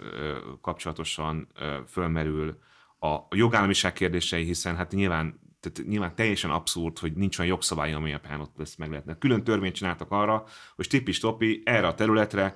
[0.60, 1.48] kapcsolatosan
[1.86, 2.58] fölmerül,
[3.00, 8.10] a jogállamiság kérdései, hiszen hát nyilván, tehát nyilván teljesen abszurd, hogy nincs olyan jogszabály, ami
[8.10, 9.18] alapján ott ezt meg lehetne.
[9.18, 10.44] Külön törvényt csináltak arra,
[10.76, 12.54] hogy tipi-topi erre a területre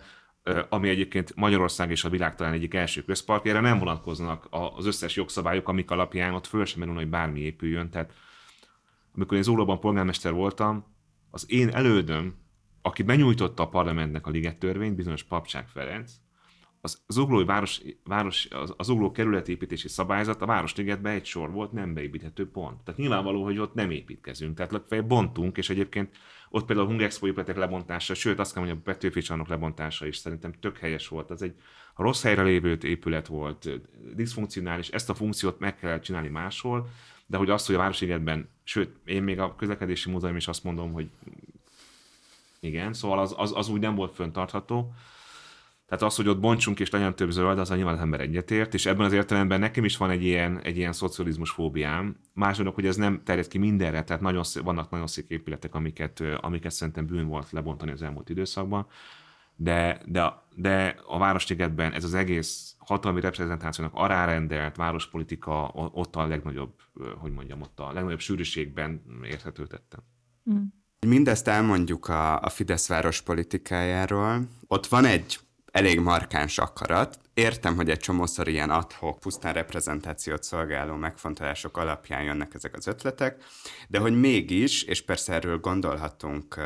[0.69, 5.69] ami egyébként Magyarország és a világ talán egyik első közparkjára nem vonatkoznak az összes jogszabályok,
[5.69, 7.91] amik alapján ott föl sem merül, hogy bármi épüljön.
[7.91, 8.13] Tehát
[9.15, 10.85] amikor én Zólóban polgármester voltam,
[11.31, 12.35] az én elődöm,
[12.83, 16.13] aki benyújtotta a parlamentnek a liget törvényt, bizonyos Papcsák Ferenc,
[16.85, 21.73] az, az uglói város, város, az, az ugló kerületépítési szabályzat a Városligetben egy sor volt
[21.73, 22.83] nem beépíthető pont.
[22.85, 24.57] Tehát nyilvánvaló, hogy ott nem építkezünk.
[24.57, 26.17] Tehát legfeljebb bontunk, és egyébként
[26.55, 30.17] ott például a Hungexpo épületek lebontása, sőt azt kell mondjam, a Petőfi csarnok lebontása is
[30.17, 31.31] szerintem tök helyes volt.
[31.31, 31.55] Az egy
[31.97, 33.69] rossz helyre lévő épület volt,
[34.15, 36.89] diszfunkcionális, ezt a funkciót meg kell csinálni máshol,
[37.27, 40.93] de hogy azt, hogy a Városligetben, sőt, én még a közlekedési múzeum is azt mondom,
[40.93, 41.11] hogy
[42.61, 44.95] igen, szóval az, az, az úgy nem volt föntartható.
[45.93, 48.87] Tehát az, hogy ott bontsunk és legyen több zöld, az nyilván az ember egyetért, és
[48.87, 52.17] ebben az értelemben nekem is van egy ilyen, egy ilyen szocializmus fóbiám.
[52.33, 56.71] Másodok, hogy ez nem terjed ki mindenre, tehát nagyon, vannak nagyon szép épületek, amiket, amiket
[56.71, 58.87] szerintem bűn volt lebontani az elmúlt időszakban,
[59.57, 66.73] de, de, de a Városligetben ez az egész hatalmi reprezentációnak arárendelt várospolitika ott a legnagyobb,
[67.19, 70.01] hogy mondjam, ott a legnagyobb sűrűségben érthető tettem.
[70.51, 70.63] Mm.
[71.07, 74.49] Mindezt elmondjuk a, a Fidesz város politikájáról.
[74.67, 75.39] Ott van egy
[75.73, 77.19] elég markáns akarat.
[77.35, 83.45] Értem, hogy egy csomószor ilyen adhok, pusztán reprezentációt szolgáló megfontolások alapján jönnek ezek az ötletek,
[83.89, 86.61] de hogy mégis, és persze erről gondolhatunk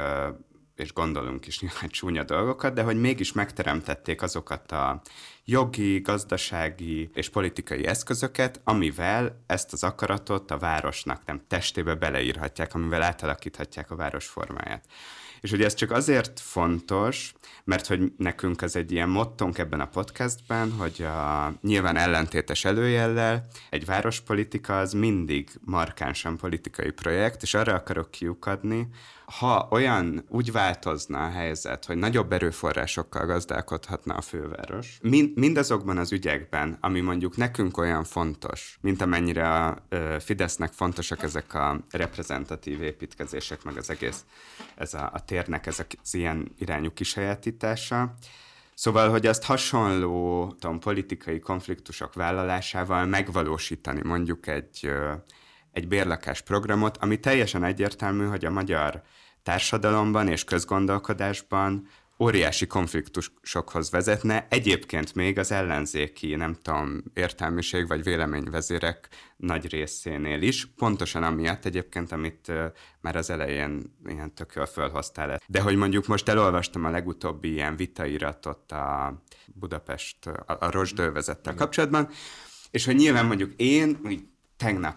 [0.76, 5.00] és gondolunk is nyilván csúnya dolgokat, de hogy mégis megteremtették azokat a
[5.44, 13.02] jogi, gazdasági és politikai eszközöket, amivel ezt az akaratot a városnak nem testébe beleírhatják, amivel
[13.02, 14.84] átalakíthatják a város formáját.
[15.41, 17.32] És ugye ez csak azért fontos,
[17.64, 23.47] mert hogy nekünk az egy ilyen mottonk ebben a podcastben, hogy a nyilván ellentétes előjellel
[23.70, 28.89] egy várospolitika az mindig markánsan politikai projekt, és arra akarok kiukadni,
[29.27, 36.12] ha olyan úgy változna a helyzet, hogy nagyobb erőforrásokkal gazdálkodhatna a főváros, mind, mindazokban az
[36.12, 39.87] ügyekben, ami mondjuk nekünk olyan fontos, mint amennyire a
[40.18, 44.24] Fidesznek fontosak ezek a reprezentatív építkezések, meg az egész,
[44.74, 48.14] ez a, a térnek ez az ilyen irányú kisajátítása,
[48.79, 54.91] Szóval, hogy azt hasonló tudom, politikai konfliktusok vállalásával megvalósítani mondjuk egy,
[55.77, 59.03] egy bérlakás programot, ami teljesen egyértelmű, hogy a magyar
[59.43, 69.09] társadalomban és közgondolkodásban óriási konfliktusokhoz vezetne, egyébként még az ellenzéki, nem tudom, értelmiség vagy véleményvezérek
[69.37, 72.53] nagy részénél is, pontosan amiatt egyébként, amit
[73.01, 75.41] már az elején ilyen tök jól fölhoztál.
[75.47, 79.14] De hogy mondjuk most elolvastam a legutóbbi ilyen vitairatot a
[79.47, 82.09] Budapest, a, a Rosdővezettel kapcsolatban,
[82.70, 83.99] és hogy nyilván mondjuk én,
[84.57, 84.97] tegnap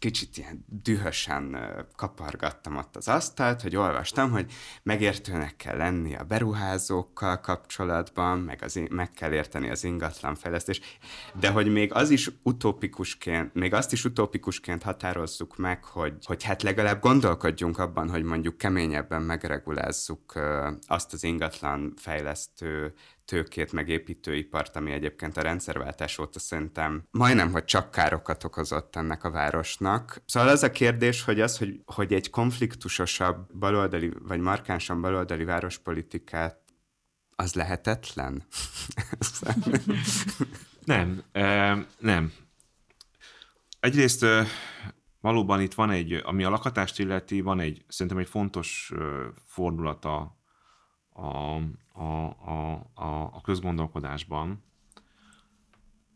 [0.00, 1.56] kicsit ilyen dühösen
[1.96, 8.80] kapargattam ott az asztalt, hogy olvastam, hogy megértőnek kell lenni a beruházókkal kapcsolatban, meg, az,
[8.90, 10.80] meg kell érteni az ingatlanfejlesztés,
[11.40, 16.62] de hogy még az is utópikusként, még azt is utópikusként határozzuk meg, hogy, hogy hát
[16.62, 20.32] legalább gondolkodjunk abban, hogy mondjuk keményebben megregulázzuk
[20.86, 22.94] azt az ingatlan fejlesztő
[23.30, 29.24] tőkét, meg építőipart, ami egyébként a rendszerváltás óta szerintem majdnem, hogy csak károkat okozott ennek
[29.24, 29.89] a városnak.
[30.26, 36.58] Szóval az a kérdés, hogy az, hogy, hogy egy konfliktusosabb baloldali, vagy markánsan baloldali várospolitikát
[37.36, 38.42] az lehetetlen?
[40.84, 41.22] nem,
[41.98, 42.32] nem.
[43.80, 44.26] Egyrészt
[45.20, 48.92] valóban itt van egy, ami a lakhatást illeti, van egy, szerintem egy fontos
[49.46, 50.38] fordulata
[51.12, 51.26] a,
[51.92, 54.64] a, a, a, a közgondolkodásban,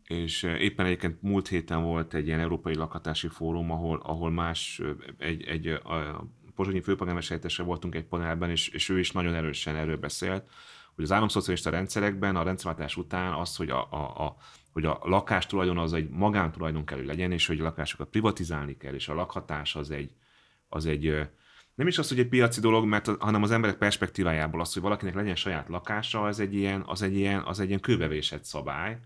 [0.07, 4.81] és éppen egyébként múlt héten volt egy ilyen európai lakhatási fórum, ahol, ahol más,
[5.17, 9.97] egy, egy a Pozsonyi főpolgármester voltunk egy panelben, és, és ő is nagyon erősen erről
[9.97, 10.43] beszélt,
[10.95, 14.37] hogy az államszocialista rendszerekben a rendszerváltás után az, hogy a, a, a,
[14.71, 18.93] hogy a lakástulajdon az egy magántulajdon kell, hogy legyen, és hogy a lakásokat privatizálni kell,
[18.93, 20.11] és a lakhatás az egy,
[20.67, 21.29] az egy
[21.75, 25.15] nem is az, hogy egy piaci dolog, mert, hanem az emberek perspektívájából az, hogy valakinek
[25.15, 28.99] legyen saját lakása, az egy ilyen, az egy ilyen, az egy ilyen kőbevésett szabály.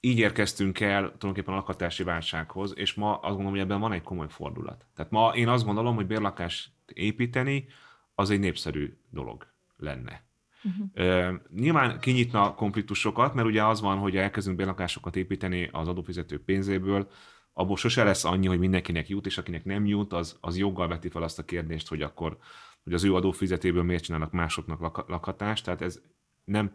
[0.00, 4.02] Így érkeztünk el tulajdonképpen a lakhatási válsághoz, és ma azt gondolom, hogy ebben van egy
[4.02, 4.86] komoly fordulat.
[4.94, 7.66] Tehát ma én azt gondolom, hogy bérlakást építeni,
[8.14, 9.46] az egy népszerű dolog
[9.76, 10.24] lenne.
[10.64, 11.30] Uh-huh.
[11.30, 17.10] Uh, nyilván kinyitna konfliktusokat, mert ugye az van, hogy elkezdünk bérlakásokat építeni az adófizetők pénzéből,
[17.52, 21.08] abból sose lesz annyi, hogy mindenkinek jut, és akinek nem jut, az, az joggal veti
[21.08, 22.38] fel azt a kérdést, hogy akkor
[22.84, 25.64] hogy az ő adófizetéből miért csinálnak másoknak lak- lakhatást.
[25.64, 26.00] Tehát ez
[26.44, 26.72] nem,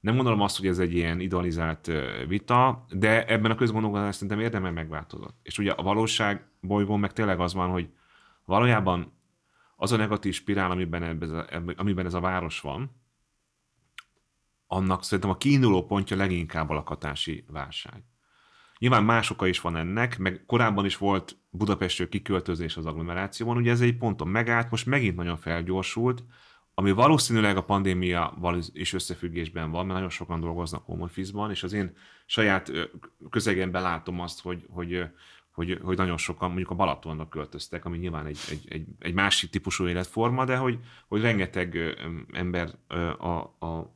[0.00, 1.90] nem gondolom azt, hogy ez egy ilyen idealizált
[2.28, 5.38] vita, de ebben a közgondolkodás szerintem érdemel megváltozott.
[5.42, 7.88] És ugye a valóság bolygón meg tényleg az van, hogy
[8.44, 9.12] valójában
[9.76, 11.46] az a negatív spirál, amiben, ez a,
[11.76, 12.90] amiben ez a város van,
[14.66, 18.04] annak szerintem a kiinduló pontja leginkább a lakhatási válság.
[18.78, 23.70] Nyilván más oka is van ennek, meg korábban is volt Budapestről kiköltözés az agglomerációban, ugye
[23.70, 26.24] ez egy ponton megállt, most megint nagyon felgyorsult,
[26.80, 28.34] ami valószínűleg a pandémia
[28.72, 32.72] is összefüggésben van, mert nagyon sokan dolgoznak home office-ban, és az én saját
[33.30, 35.04] közegemben látom azt, hogy, hogy,
[35.52, 39.50] hogy, hogy nagyon sokan mondjuk a Balatonra költöztek, ami nyilván egy, egy, egy, egy másik
[39.50, 40.78] típusú életforma, de hogy,
[41.08, 41.96] hogy rengeteg
[42.32, 42.70] ember
[43.18, 43.94] a, a,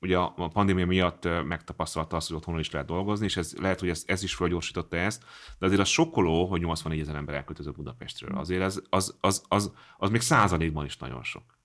[0.00, 3.88] ugye a pandémia miatt megtapasztalta azt, hogy otthonról is lehet dolgozni, és ez, lehet, hogy
[3.88, 5.24] ez, ez is felgyorsította ezt,
[5.58, 8.38] de azért az sokkoló, hogy 84 ezer ember elköltözött Budapestről.
[8.38, 11.55] Azért ez, az, az, az, az még százalékban is nagyon sok.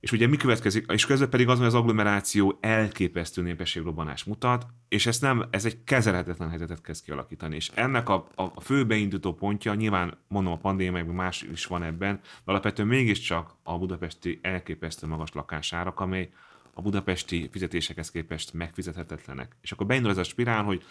[0.00, 5.06] És ugye mi következik, és közben pedig az, hogy az agglomeráció elképesztő népességrobbanás mutat, és
[5.06, 7.56] ez nem, ez egy kezelhetetlen helyzetet kezd kialakítani.
[7.56, 11.66] És ennek a, a, a fő beindító pontja, nyilván mondom a pandémia, meg más is
[11.66, 16.30] van ebben, de alapvetően mégiscsak a budapesti elképesztő magas lakásárak, amely
[16.74, 19.56] a budapesti fizetésekhez képest megfizethetetlenek.
[19.60, 20.84] És akkor beindul ez a spirál, hogy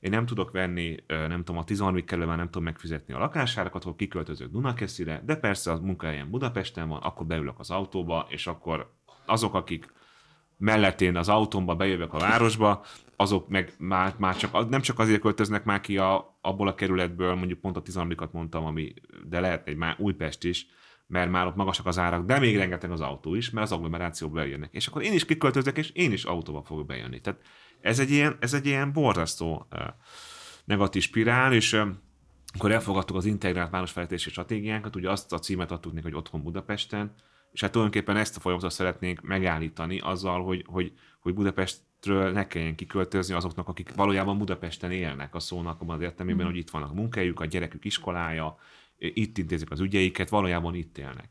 [0.00, 2.04] én nem tudok venni, nem tudom, a 13.
[2.04, 7.02] kerületben nem tudom megfizetni a lakásárakat, akkor kiköltözök Dunakeszire, de persze a munkahelyem Budapesten van,
[7.02, 8.94] akkor beülök az autóba, és akkor
[9.26, 9.92] azok, akik
[10.58, 12.84] mellettén az autómba bejövök a városba,
[13.16, 17.34] azok meg már, már csak, nem csak azért költöznek már ki a, abból a kerületből,
[17.34, 18.94] mondjuk pont a 13 mondtam, ami,
[19.24, 20.66] de lehet egy már Újpest is,
[21.06, 24.34] mert már ott magasak az árak, de még rengeteg az autó is, mert az agglomerációba
[24.34, 24.72] bejönnek.
[24.72, 27.20] És akkor én is kiköltözök, és én is autóba fogok bejönni.
[27.20, 27.40] Tehát
[27.80, 29.66] ez egy ilyen, ez egy ilyen borzasztó
[30.64, 31.82] negatív spirál, és
[32.54, 37.14] akkor elfogadtuk az integrált városfejlesztési stratégiánkat, ugye azt a címet adtuk neki, hogy otthon Budapesten,
[37.52, 42.74] és hát tulajdonképpen ezt a folyamatot szeretnénk megállítani azzal, hogy, hogy, hogy Budapestről ne kelljen
[42.74, 46.48] kiköltözni azoknak, akik valójában Budapesten élnek a szónak abban az értelmében, mm.
[46.48, 48.56] hogy itt vannak a munkahelyük, a gyerekük iskolája,
[48.98, 51.28] itt intézik az ügyeiket, valójában itt élnek.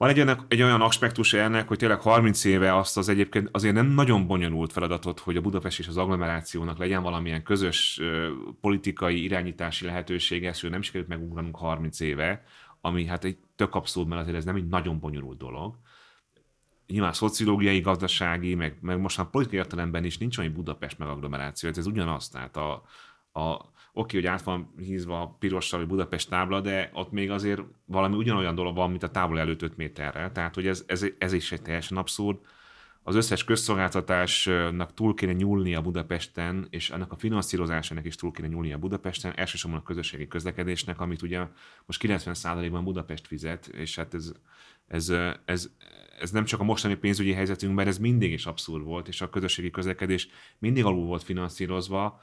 [0.00, 3.74] Van egy, olyan, egy olyan aspektus ennek, hogy tényleg 30 éve azt az egyébként azért
[3.74, 8.00] nem nagyon bonyolult feladatot, hogy a Budapest és az agglomerációnak legyen valamilyen közös
[8.60, 12.44] politikai irányítási lehetősége, ezt nem sikerült megugranunk 30 éve,
[12.80, 15.74] ami hát egy tök abszurd, mert azért ez nem egy nagyon bonyolult dolog.
[16.86, 21.70] Nyilván szociológiai, gazdasági, meg, meg most már politikai értelemben is nincs olyan Budapest meg agglomeráció,
[21.74, 22.82] ez ugyanaz, tehát a,
[23.32, 23.56] a,
[23.92, 28.16] oké, hogy át van hízva a pirossal, vagy Budapest tábla, de ott még azért valami
[28.16, 30.32] ugyanolyan dolog van, mint a tábla előtt 5 méterrel.
[30.32, 32.38] Tehát, hogy ez, ez, ez is egy teljesen abszurd.
[33.10, 38.78] Az összes közszolgáltatásnak túl kéne nyúlnia Budapesten, és annak a finanszírozásának is túl kéne nyúlnia
[38.78, 41.46] Budapesten, elsősorban a közösségi közlekedésnek, amit ugye
[41.86, 44.32] most 90%-ban Budapest fizet, és hát ez,
[44.86, 45.12] ez,
[45.44, 45.70] ez,
[46.20, 49.70] ez nem csak a mostani pénzügyi helyzetünkben, ez mindig is abszurd volt, és a közösségi
[49.70, 52.20] közlekedés mindig alul volt finanszírozva,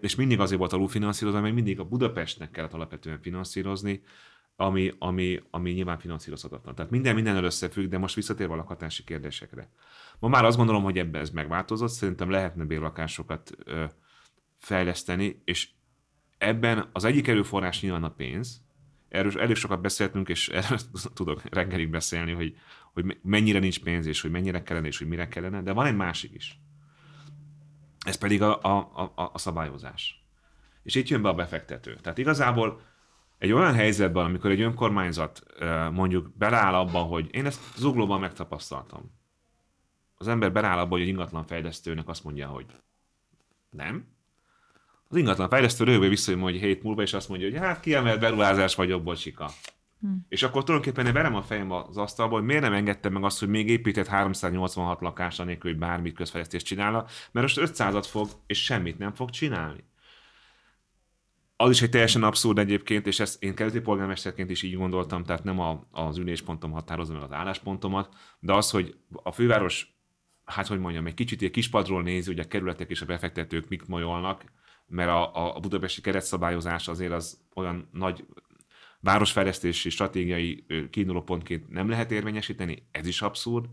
[0.00, 4.02] és mindig azért volt alulfinanszírozva, mert mindig a Budapestnek kellett alapvetően finanszírozni,
[4.56, 6.74] ami, ami, ami nyilván finanszírozhatatlan.
[6.74, 9.70] Tehát minden minden összefügg, de most visszatérve a lakhatási kérdésekre.
[10.18, 13.84] Ma már azt gondolom, hogy ebben ez megváltozott, szerintem lehetne bérlakásokat ö,
[14.58, 15.68] fejleszteni, és
[16.38, 18.64] ebben az egyik erőforrás nyilván a pénz,
[19.08, 20.78] erről elég sokat beszéltünk, és erről
[21.14, 22.56] tudok reggelig beszélni, hogy,
[22.92, 25.96] hogy mennyire nincs pénz, és hogy mennyire kellene, és hogy mire kellene, de van egy
[25.96, 26.60] másik is.
[28.06, 28.78] Ez pedig a, a,
[29.14, 30.24] a, a szabályozás.
[30.82, 31.94] És itt jön be a befektető.
[31.94, 32.80] Tehát igazából
[33.38, 35.42] egy olyan helyzetben, amikor egy önkormányzat
[35.92, 39.14] mondjuk beleáll abban, hogy én ezt zuglóban megtapasztaltam.
[40.16, 42.66] Az ember beleáll abban, hogy egy ingatlan fejlesztőnek azt mondja, hogy
[43.70, 44.06] nem.
[45.08, 48.74] Az ingatlan fejlesztő rövő visszajön hogy hét múlva, és azt mondja, hogy hát kiemelt beruházás
[48.74, 49.50] vagy jobb bocsika.
[50.00, 50.08] Hm.
[50.28, 53.38] És akkor tulajdonképpen én verem a fejem az asztalba, hogy miért nem engedtem meg azt,
[53.38, 58.64] hogy még épített 386 lakása nélkül, hogy bármit közfejlesztést csinálna, mert most 500-at fog, és
[58.64, 59.84] semmit nem fog csinálni
[61.56, 65.44] az is egy teljesen abszurd egyébként, és ezt én keleti polgármesterként is így gondoltam, tehát
[65.44, 69.94] nem a, az üléspontom határozza meg az álláspontomat, de az, hogy a főváros,
[70.44, 73.86] hát hogy mondjam, egy kicsit egy kispadról nézi, hogy a kerületek és a befektetők mik
[73.86, 74.44] majolnak,
[74.86, 78.24] mert a, a budapesti keretszabályozás azért az olyan nagy
[79.00, 83.66] városfejlesztési stratégiai kiindulópontként nem lehet érvényesíteni, ez is abszurd,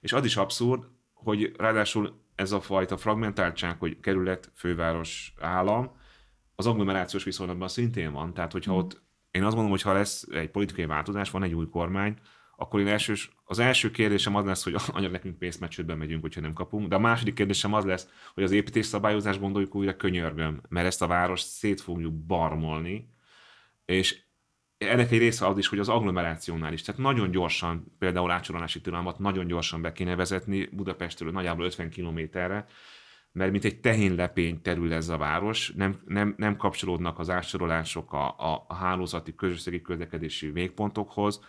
[0.00, 6.00] és az is abszurd, hogy ráadásul ez a fajta fragmentáltság, hogy kerület, főváros, állam,
[6.54, 8.34] az agglomerációs viszonylatban szintén van.
[8.34, 8.76] Tehát, hogyha mm.
[8.76, 12.16] ott, én azt gondolom, hogy ha lesz egy politikai változás, van egy új kormány,
[12.56, 16.52] akkor én elsős, az első kérdésem az lesz, hogy anya nekünk pénzmecsődben megyünk, hogyha nem
[16.52, 20.86] kapunk, de a második kérdésem az lesz, hogy az építés szabályozás gondoljuk újra könyörgöm, mert
[20.86, 23.08] ezt a város szét fogjuk barmolni,
[23.84, 24.22] és
[24.78, 29.18] ennek egy része az is, hogy az agglomerációnál is, tehát nagyon gyorsan, például átsorolási tilalmat
[29.18, 32.66] nagyon gyorsan be kéne vezetni Budapestről nagyjából 50 kilométerre,
[33.32, 38.28] mert mint egy tehénlepény terül ez a város, nem, nem, nem kapcsolódnak az átsorolások a,
[38.28, 41.40] a, a hálózati közösségi közlekedési végpontokhoz,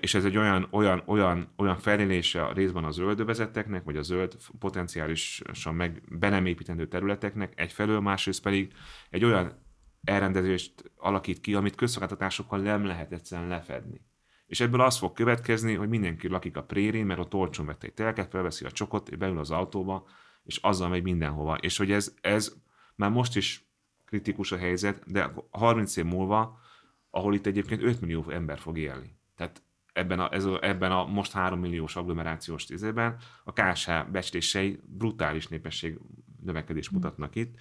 [0.00, 4.36] és ez egy olyan, olyan, olyan, olyan felélése a részben a zöldövezeteknek, vagy a zöld
[4.58, 8.72] potenciálisan meg be nem építendő területeknek, egyfelől, másrészt pedig
[9.10, 9.60] egy olyan
[10.04, 14.00] elrendezést alakít ki, amit közszolgáltatásokkal nem lehet egyszerűen lefedni.
[14.46, 17.94] És ebből az fog következni, hogy mindenki lakik a prérén, mert ott olcsón vette egy
[17.94, 20.06] telket, felveszi a csokot, beül az autóba,
[20.44, 21.56] és azzal megy mindenhova.
[21.56, 22.54] És hogy ez, ez
[22.94, 23.66] már most is
[24.04, 26.58] kritikus a helyzet, de 30 év múlva,
[27.10, 29.16] ahol itt egyébként 5 millió ember fog élni.
[29.36, 29.62] Tehát
[29.92, 35.46] ebben a, ez a, ebben a most 3 milliós agglomerációs tízében a KSH becslései brutális
[35.46, 35.98] népesség
[36.42, 36.94] növekedés hm.
[36.94, 37.54] mutatnak itt,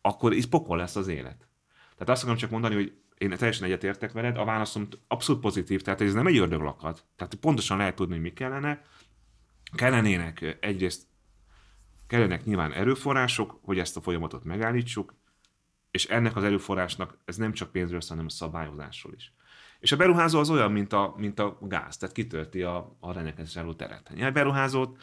[0.00, 1.48] akkor is pokol lesz az élet.
[1.92, 6.00] Tehát azt akarom csak mondani, hogy én teljesen egyetértek veled, a válaszom abszolút pozitív, tehát
[6.00, 7.04] ez nem egy ördöglakat.
[7.16, 8.82] Tehát pontosan lehet tudni, hogy mi kellene.
[9.72, 11.06] Kellenének egyrészt
[12.08, 15.14] Kellenek nyilván erőforrások, hogy ezt a folyamatot megállítsuk,
[15.90, 19.32] és ennek az erőforrásnak ez nem csak pénzről, hanem a szabályozásról is.
[19.80, 23.60] És a beruházó az olyan, mint a, mint a gáz, tehát kitölti a, a rendelkezésre
[23.60, 24.12] álló teret.
[24.20, 25.02] A beruházót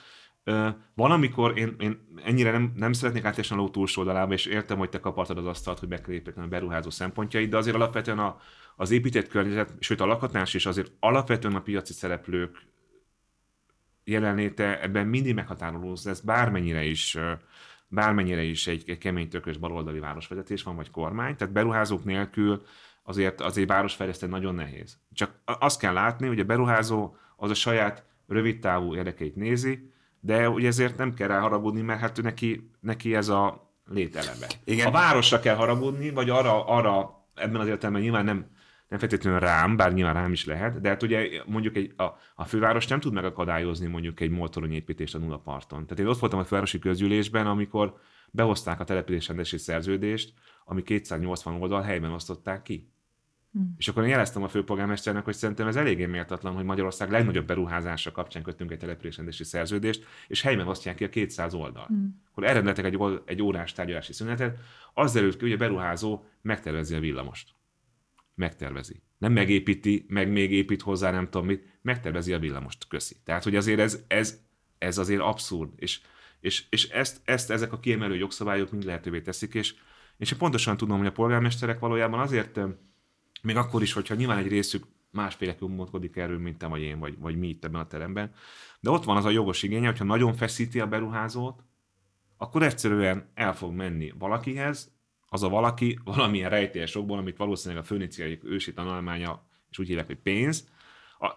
[0.93, 4.77] van, amikor én, én ennyire nem, nem szeretnék átesni a ló túlsó oldalába, és értem,
[4.77, 8.37] hogy te kapartad az asztalt, hogy meg a beruházó szempontjait, de azért alapvetően a,
[8.75, 12.67] az épített környezet, sőt a lakhatás is azért alapvetően a piaci szereplők
[14.05, 17.17] jelenléte ebben mindig meghatározó lesz, bármennyire is
[17.87, 22.65] bármennyire is egy, kemény tökös baloldali városvezetés van, vagy kormány, tehát beruházók nélkül
[23.03, 24.97] azért, azért városfejleszteni nagyon nehéz.
[25.13, 30.67] Csak azt kell látni, hogy a beruházó az a saját rövidtávú érdekeit nézi, de ugye
[30.67, 34.47] ezért nem kell rá haragudni, mert hát neki, neki ez a lételeme.
[34.63, 34.87] Igen.
[34.87, 38.45] A városra kell haragudni, vagy arra, arra ebben az értelemben nyilván nem
[38.87, 42.03] nem feltétlenül rám, bár nyilván rám is lehet, de hát ugye mondjuk egy, a,
[42.35, 45.83] a főváros nem tud megakadályozni mondjuk egy motoronyépítést a nulla parton.
[45.83, 47.97] Tehát én ott voltam a fővárosi közgyűlésben, amikor
[48.31, 50.33] behozták a településrendesi szerződést,
[50.65, 52.89] ami 280 oldal helyben osztották ki.
[53.51, 53.73] Hmm.
[53.77, 58.11] És akkor én jeleztem a főpolgármesternek, hogy szerintem ez eléggé méltatlan, hogy Magyarország legnagyobb beruházása
[58.11, 61.85] kapcsán kötünk egy településrendesi szerződést, és helyben osztják ki a 200 oldal.
[61.85, 62.21] Hmm.
[62.31, 64.59] Akkor elrendeltek egy, egy órás tárgyalási szünetet,
[64.93, 67.54] az derült ki, hogy a beruházó megtervezi a villamost
[68.35, 69.01] megtervezi.
[69.17, 73.15] Nem megépíti, meg még épít hozzá, nem tudom mit, megtervezi a villamost, köszi.
[73.23, 74.39] Tehát, hogy azért ez, ez,
[74.77, 76.01] ez azért abszurd, és,
[76.39, 79.75] és, és ezt, ezt ezek a kiemelő jogszabályok mind lehetővé teszik, és,
[80.17, 82.59] és én pontosan tudom, hogy a polgármesterek valójában azért,
[83.41, 87.17] még akkor is, hogyha nyilván egy részük másféleképpen gondolkodik erről, mint te vagy én, vagy,
[87.19, 88.33] vagy mi itt ebben a teremben.
[88.79, 91.63] De ott van az a jogos igénye, hogyha nagyon feszíti a beruházót,
[92.37, 94.94] akkor egyszerűen el fog menni valakihez,
[95.29, 100.05] az a valaki valamilyen rejtélyes okból, amit valószínűleg a főniciai ősi tanulmánya, és úgy hívják,
[100.05, 100.69] hogy pénz,
[101.19, 101.31] a,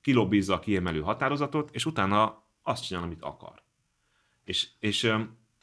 [0.00, 3.62] kilobbizza a kiemelő határozatot, és utána azt csinál, amit akar.
[4.44, 5.12] És, és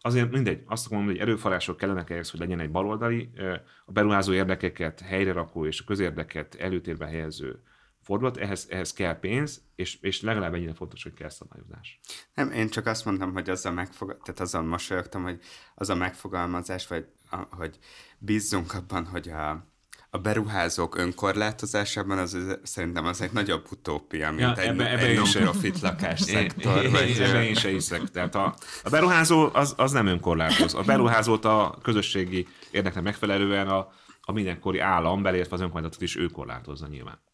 [0.01, 3.29] azért mindegy, azt mondani, hogy erőforrások kellenek ehhez, hogy legyen egy baloldali,
[3.85, 7.63] a beruházó érdekeket helyre rakó és a közérdeket előtérbe helyező
[8.07, 11.99] fordulat, ehhez, ehhez kell pénz, és, és legalább ennyire fontos, hogy kell szabályozás.
[12.33, 14.17] Nem, én csak azt mondtam, hogy az a megfog...
[14.23, 15.39] tehát azon mosolyogtam, hogy
[15.75, 17.77] az a megfogalmazás, vagy a, hogy
[18.17, 19.49] bízzunk abban, hogy a,
[20.09, 25.15] a beruházók önkorlátozásában az, szerintem az egy nagyobb utópia, mint ja, egy, ebbe, ebbe egy
[25.15, 26.83] non-profit lakásszektor.
[26.83, 27.19] Én, vagy...
[27.19, 28.09] Ebben én se hiszek.
[28.09, 30.73] Tehát a, a beruházó az, az nem önkorlátoz.
[30.73, 33.91] A beruházót a közösségi érdeknek megfelelően a,
[34.21, 37.25] a mindenkori állam, belértve az önkormányzatot is ő korlátozza nyilván.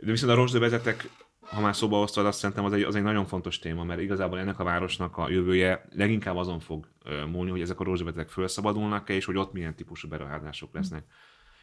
[0.00, 1.10] De viszont a rozsdövezetek
[1.50, 4.38] ha már szóba hoztad, azt szerintem az egy, az egy nagyon fontos téma, mert igazából
[4.38, 6.88] ennek a városnak a jövője leginkább azon fog
[7.30, 11.04] múlni, hogy ezek a rózsabetegek felszabadulnak-e, és hogy ott milyen típusú beruházások lesznek.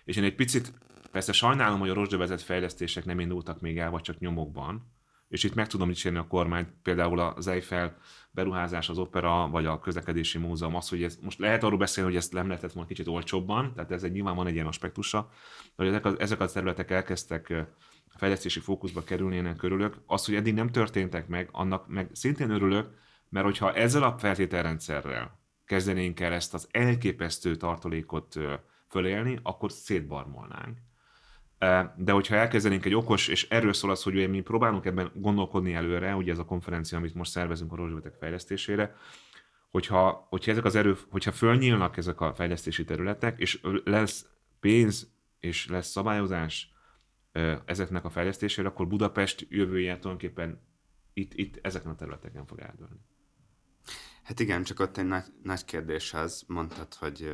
[0.03, 0.73] És én egy picit
[1.11, 4.93] persze sajnálom, hogy a rozsdövezet fejlesztések nem indultak még el, vagy csak nyomokban,
[5.27, 7.97] és itt meg tudom dicsérni a kormányt, például az Eiffel
[8.31, 12.19] beruházás, az opera, vagy a közlekedési múzeum, az, hogy ez, most lehet arról beszélni, hogy
[12.19, 15.29] ezt nem lehetett volna kicsit olcsóbban, tehát ez egy nyilván van egy ilyen aspektusa,
[15.75, 17.53] hogy ezek a, ezek a területek elkezdtek
[18.15, 19.97] fejlesztési fókuszba kerülnének körülök.
[20.05, 22.89] Az, hogy eddig nem történtek meg, annak meg szintén örülök,
[23.29, 28.39] mert hogyha ezzel a feltételrendszerrel kezdenénk el ezt az elképesztő tartalékot
[28.87, 30.77] fölélni, akkor szétbarmolnánk.
[31.95, 36.15] De hogyha elkezdenénk egy okos, és erről szól az, hogy mi próbálunk ebben gondolkodni előre,
[36.15, 38.95] ugye ez a konferencia, amit most szervezünk a rozsbetek fejlesztésére,
[39.71, 44.25] hogyha, hogyha ezek az erő, hogyha fölnyílnak ezek a fejlesztési területek, és lesz
[44.59, 46.73] pénz, és lesz szabályozás,
[47.65, 50.61] ezeknek a fejlesztésére, akkor Budapest jövője tulajdonképpen
[51.13, 52.99] itt, itt ezeken a területeken fog eldőlni.
[54.23, 57.31] Hát igen, csak ott egy nagy, nagy kérdés az, mondtad, hogy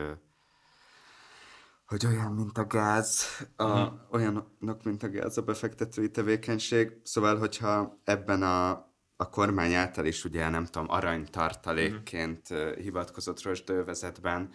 [1.91, 3.26] hogy olyan, mint a gáz,
[3.56, 3.93] a, uh-huh.
[4.12, 6.91] olyanok, mint a gáz a befektetői tevékenység.
[7.04, 8.70] Szóval, hogyha ebben a,
[9.16, 12.76] a kormány által is ugye, nem tudom, aranytartalékként uh-huh.
[12.76, 14.49] hivatkozott rosdővezetben,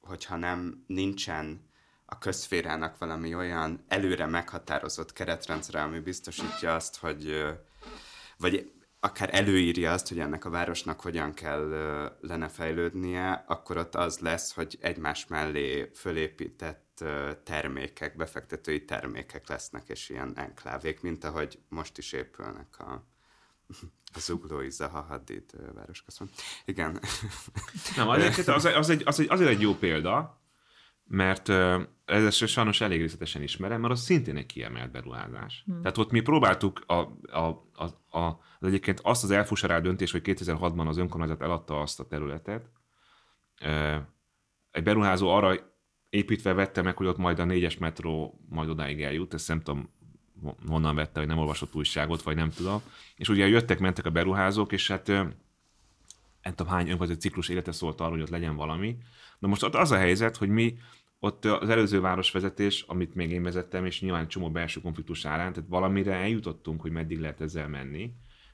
[0.00, 1.70] hogyha nem nincsen
[2.06, 7.46] a közférának valami olyan előre meghatározott keretrendszer, ami biztosítja azt, hogy
[8.38, 11.68] vagy akár előírja azt, hogy ennek a városnak hogyan kell
[12.20, 17.04] lenne fejlődnie, akkor ott az lesz, hogy egymás mellé fölépített
[17.44, 23.04] termékek, befektetői termékek lesznek, és ilyen enklávék, mint ahogy most is épülnek a,
[24.14, 26.30] a Zuglói Zaha Hadid városközpont.
[26.64, 27.00] Igen.
[27.96, 30.40] Nem, az, az, az, egy, az egy, azért egy jó példa,
[31.06, 31.48] mert
[32.04, 35.62] ez sajnos elég részletesen ismerem, mert az szintén egy kiemelt beruházás.
[35.66, 35.80] Hmm.
[35.80, 36.94] Tehát ott mi próbáltuk a,
[37.38, 42.00] a, a, a, az egyébként azt az elfusarált döntés, hogy 2006-ban az önkormányzat eladta azt
[42.00, 42.70] a területet.
[44.70, 45.74] Egy beruházó arra
[46.10, 49.94] építve vette meg, hogy ott majd a négyes metró majd odáig eljut, ezt nem tudom
[50.66, 52.82] honnan vette, hogy nem olvasott újságot, vagy nem tudom.
[53.16, 58.00] És ugye jöttek, mentek a beruházók, és hát nem tudom hány önkormányzati ciklus élete szólt
[58.00, 58.96] arról, hogy ott legyen valami.
[59.38, 60.76] Na most ott az a helyzet, hogy mi
[61.18, 65.68] ott az előző városvezetés, amit még én vezettem, és nyilván csomó belső konfliktus árán, tehát
[65.68, 68.12] valamire eljutottunk, hogy meddig lehet ezzel menni.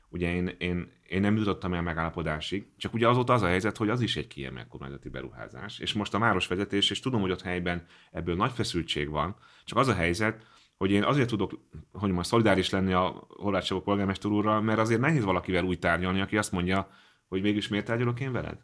[0.09, 3.89] Ugye én, én, én nem jutottam el megállapodásig, csak ugye azóta az a helyzet, hogy
[3.89, 5.79] az is egy kiemelt kormányzati beruházás.
[5.79, 9.89] És most a városvezetés, és tudom, hogy ott helyben ebből nagy feszültség van, csak az
[9.89, 11.61] a helyzet, hogy én azért tudok,
[11.93, 16.21] hogy most szolidáris lenni a Horváth Csaba polgármester úrral, mert azért nehéz valakivel úgy tárgyalni,
[16.21, 16.91] aki azt mondja,
[17.29, 18.59] hogy mégis miért tárgyalok én veled?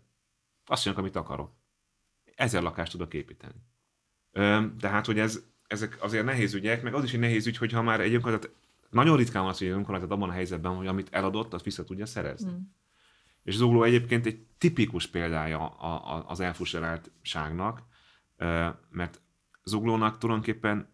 [0.67, 1.58] Azt mondjuk, amit akarok.
[2.39, 3.55] Ezer lakást tudok építeni.
[4.79, 8.01] Tehát, hogy ez, ezek azért nehéz ügyek, meg az is egy nehéz ügy, hogyha már
[8.01, 8.55] egy önkormányzat,
[8.91, 11.85] nagyon ritkán van az, hogy egy önkormányzat abban a helyzetben, hogy amit eladott, azt vissza
[11.85, 12.51] tudja szerezni.
[12.51, 12.59] Mm.
[13.43, 17.83] És Zugló egyébként egy tipikus példája a, a, az elfuseráltságnak,
[18.91, 19.21] mert
[19.65, 20.93] Zuglónak tulajdonképpen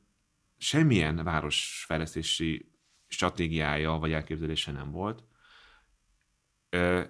[0.58, 2.72] semmilyen városfejlesztési
[3.06, 5.24] stratégiája vagy elképzelése nem volt.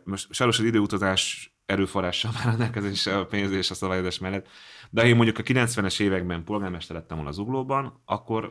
[0.04, 4.48] Most sajnos az időutazás erőforrással már rendelkezés a pénz és a szabályozás mellett.
[4.90, 8.44] De ha én mondjuk a 90-es években polgármester lettem volna az Uglóban, akkor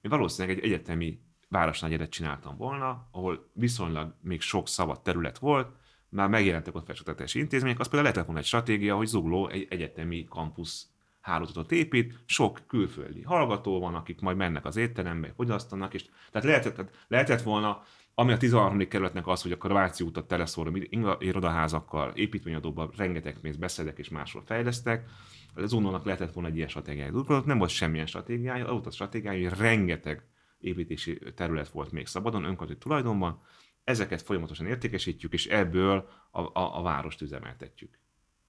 [0.00, 5.68] én valószínűleg egy egyetemi városnagyedet csináltam volna, ahol viszonylag még sok szabad terület volt,
[6.08, 10.24] már megjelentek ott felsőoktatási intézmények, az például lehetett volna egy stratégia, hogy Zugló egy egyetemi
[10.24, 10.86] kampusz
[11.20, 16.90] hálózatot épít, sok külföldi hallgató van, akik majd mennek az étterembe, fogyasztanak, és tehát lehetett,
[17.08, 17.82] lehetett volna
[18.18, 18.88] Ami a 13.
[18.88, 20.70] kerületnek az, hogy a Karváci útat teleszóra
[21.18, 25.08] irodaházakkal, építményadóban rengeteg pénzt beszedek és máshol fejlesztek,
[25.54, 27.42] az unónak lehetett volna egy ilyen stratégiája.
[27.44, 30.22] Nem volt semmilyen stratégiája, az a stratégiája, hogy rengeteg
[30.58, 33.40] építési terület volt még szabadon, önkormányzati tulajdonban,
[33.84, 37.98] ezeket folyamatosan értékesítjük, és ebből a, a, a várost üzemeltetjük.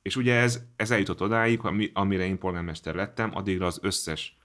[0.01, 4.38] És ugye ez, ez eljutott odáig, ami, amire én polgármester lettem, addigra az összes,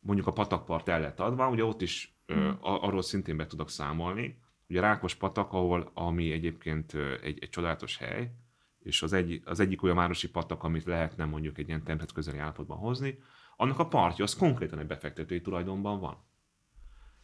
[0.00, 2.36] mondjuk a patakpart el lett adva, ugye ott is mm.
[2.36, 4.40] ö, arról szintén be tudok számolni,
[4.72, 6.92] ugye Rákos patak, ahol, ami egyébként
[7.22, 8.30] egy, egy csodálatos hely,
[8.78, 12.38] és az, egy, az egyik olyan városi patak, amit lehetne mondjuk egy ilyen tempet közeli
[12.38, 13.18] állapotban hozni,
[13.56, 16.16] annak a partja az konkrétan egy befektetői tulajdonban van.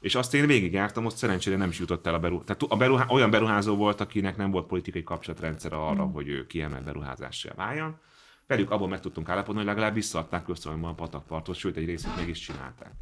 [0.00, 2.44] És azt én végigjártam, most szerencsére nem is jutott el a beruházó.
[2.44, 3.06] Tehát a beruhá...
[3.08, 6.12] olyan beruházó volt, akinek nem volt politikai kapcsolatrendszer arra, mm.
[6.12, 7.98] hogy ő kiemelt beruházással váljon.
[8.46, 12.28] Velük abban meg tudtunk állapodni, hogy legalább visszaadták köztulajdonban a patakpartot, sőt egy részét meg
[12.28, 12.92] is csinálták.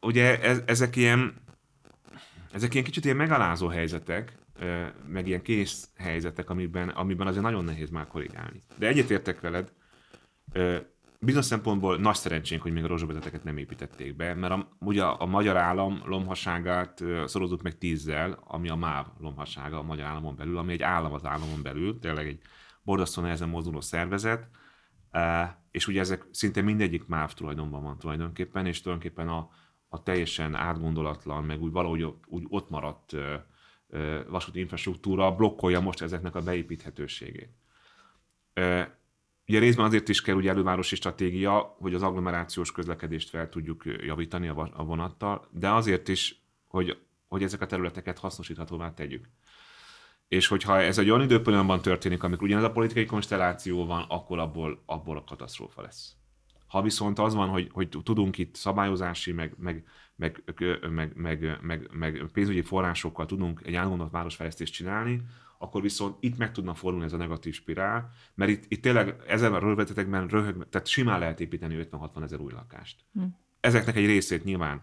[0.00, 1.48] Ugye ez, ezek ilyen
[2.52, 4.38] ezek ilyen kicsit ilyen megalázó helyzetek,
[5.06, 8.62] meg ilyen kész helyzetek, amiben, amiben azért nagyon nehéz már korrigálni.
[8.78, 9.72] De egyetértek veled,
[11.20, 15.26] bizonyos szempontból nagy szerencsénk, hogy még a rozsaböteteket nem építették be, mert a, ugye a,
[15.26, 20.72] magyar állam lomhasságát szorozott meg tízzel, ami a MÁV lomhassága a magyar államon belül, ami
[20.72, 22.40] egy állam az államon belül, tényleg egy
[22.82, 24.48] borzasztó nehezen mozduló szervezet,
[25.70, 29.48] és ugye ezek szinte mindegyik MÁV tulajdonban van tulajdonképpen, és tulajdonképpen a,
[29.92, 33.16] a teljesen átgondolatlan, meg úgy valahogy úgy ott maradt
[34.28, 37.50] vasúti infrastruktúra blokkolja most ezeknek a beépíthetőségét.
[39.46, 44.48] Ugye részben azért is kell ugye elővárosi stratégia, hogy az agglomerációs közlekedést fel tudjuk javítani
[44.48, 49.28] a vonattal, de azért is, hogy, hogy ezek a területeket hasznosíthatóvá tegyük.
[50.28, 54.82] És hogyha ez egy olyan időpontban történik, amikor ugyanez a politikai konstelláció van, akkor abból,
[54.86, 56.16] abból a katasztrófa lesz.
[56.70, 59.84] Ha viszont az van, hogy, hogy tudunk itt szabályozási, meg, meg,
[60.16, 60.42] meg,
[60.90, 65.22] meg, meg, meg, meg pénzügyi forrásokkal tudunk egy átgondolt városfejlesztést csinálni,
[65.58, 69.54] akkor viszont itt meg tudna fordulni ez a negatív spirál, mert itt, itt tényleg ezen
[69.54, 73.04] a rövetetekben röhög, tehát simán lehet építeni 50-60 ezer új lakást.
[73.12, 73.22] Hm.
[73.60, 74.82] Ezeknek egy részét nyilván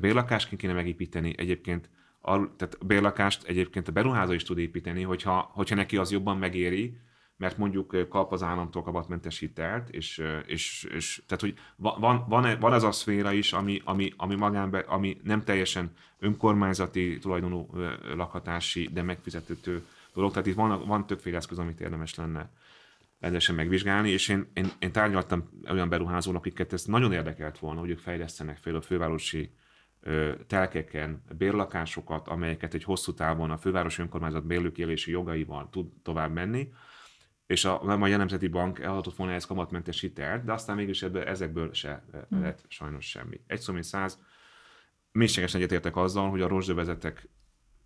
[0.00, 1.90] bérlakásként kéne megépíteni, egyébként
[2.20, 6.98] a, tehát bérlakást egyébként a beruházó is tud építeni, hogyha, hogyha neki az jobban megéri,
[7.36, 12.72] mert mondjuk kap az államtól kamatmentes hitelt, és, és, és tehát, hogy van, van, van
[12.72, 17.70] ez a szféra is, ami, ami, ami magánbe, ami nem teljesen önkormányzati tulajdonú
[18.14, 19.84] lakhatási, de megfizető
[20.14, 22.50] dolog, tehát itt van, van többféle eszköz, amit érdemes lenne
[23.20, 27.90] rendesen megvizsgálni, és én, én, én tárgyaltam olyan beruházónak, akiket ez nagyon érdekelt volna, hogy
[27.90, 29.50] ők fejlesztenek fel a fővárosi
[30.46, 36.72] telkeken bérlakásokat, amelyeket egy hosszú távon a fővárosi önkormányzat bérlőkélési jogaival tud tovább menni,
[37.46, 41.22] és a, a Magyar Nemzeti Bank eladott volna ez kamatmentes hitelt, de aztán mégis ebből,
[41.22, 42.40] ezekből se mm.
[42.40, 43.40] lett sajnos semmi.
[43.46, 44.18] Egy szó, mint száz,
[45.12, 47.28] mélységesen egyetértek azzal, hogy a rozsdövezetek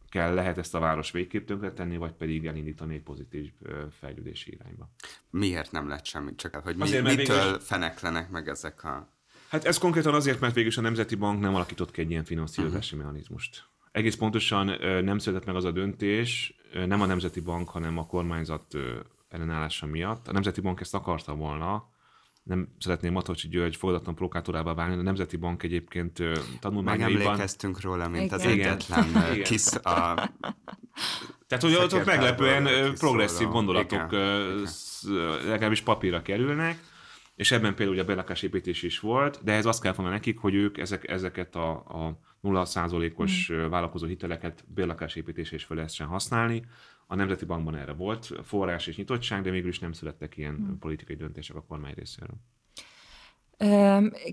[0.08, 3.52] kell lehet ezt a város végképp tönkretenni, vagy pedig elindítani egy pozitív
[3.90, 4.90] fejlődési irányba.
[5.30, 6.34] Miért nem lett semmi?
[6.34, 7.58] Csak hogy mi, azért, mitől végül...
[7.58, 9.08] feneklenek meg ezek a...
[9.48, 12.94] Hát ez konkrétan azért, mert végül a Nemzeti Bank nem alakított ki egy ilyen finanszírozási
[12.94, 13.00] uh-huh.
[13.00, 13.64] mechanizmust.
[13.92, 14.66] Egész pontosan
[15.04, 16.54] nem született meg az a döntés,
[16.86, 18.76] nem a Nemzeti Bank, hanem a kormányzat
[19.30, 20.28] ellenállása miatt.
[20.28, 21.88] A Nemzeti Bank ezt akarta volna,
[22.42, 26.22] nem szeretném Matocsi György fogadatlan prokátorába válni, de a Nemzeti Bank egyébként
[26.60, 27.12] tanulmányaiban...
[27.12, 28.38] Megemlékeztünk róla, mint Igen.
[28.38, 30.30] az egyetlen kis a...
[31.46, 34.66] Tehát, hogy ott, ott meglepően progresszív gondolatok Igen.
[35.46, 36.78] legalábbis papírra kerülnek,
[37.34, 40.54] és ebben például ugye a belakásépítés is volt, de ez azt kell mondani nekik, hogy
[40.54, 43.68] ők ezek, ezeket a, a 0%-os mm.
[43.68, 46.64] vállalkozó hiteleket bérlakásépítésre is fel lehessen használni,
[47.10, 50.78] a Nemzeti Bankban erre volt forrás és nyitottság, de mégis nem születtek ilyen hmm.
[50.78, 52.36] politikai döntések a kormány részéről.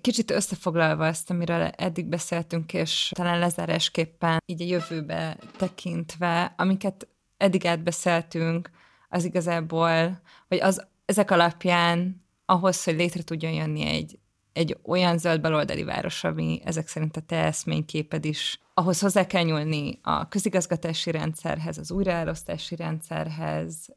[0.02, 7.08] Kicsit összefoglalva ezt, amiről eddig beszéltünk, és talán lezárásképpen így a jövőbe tekintve, amiket
[7.38, 8.70] eddig átbeszéltünk,
[9.10, 14.20] az igazából, vagy az, ezek alapján ahhoz, hogy létre tudjon jönni egy,
[14.58, 19.44] egy olyan zöld baloldali város, ami ezek szerint a te eszményképed is ahhoz hozzá kell
[19.44, 23.88] nyúlni a közigazgatási rendszerhez, az újraelosztási rendszerhez,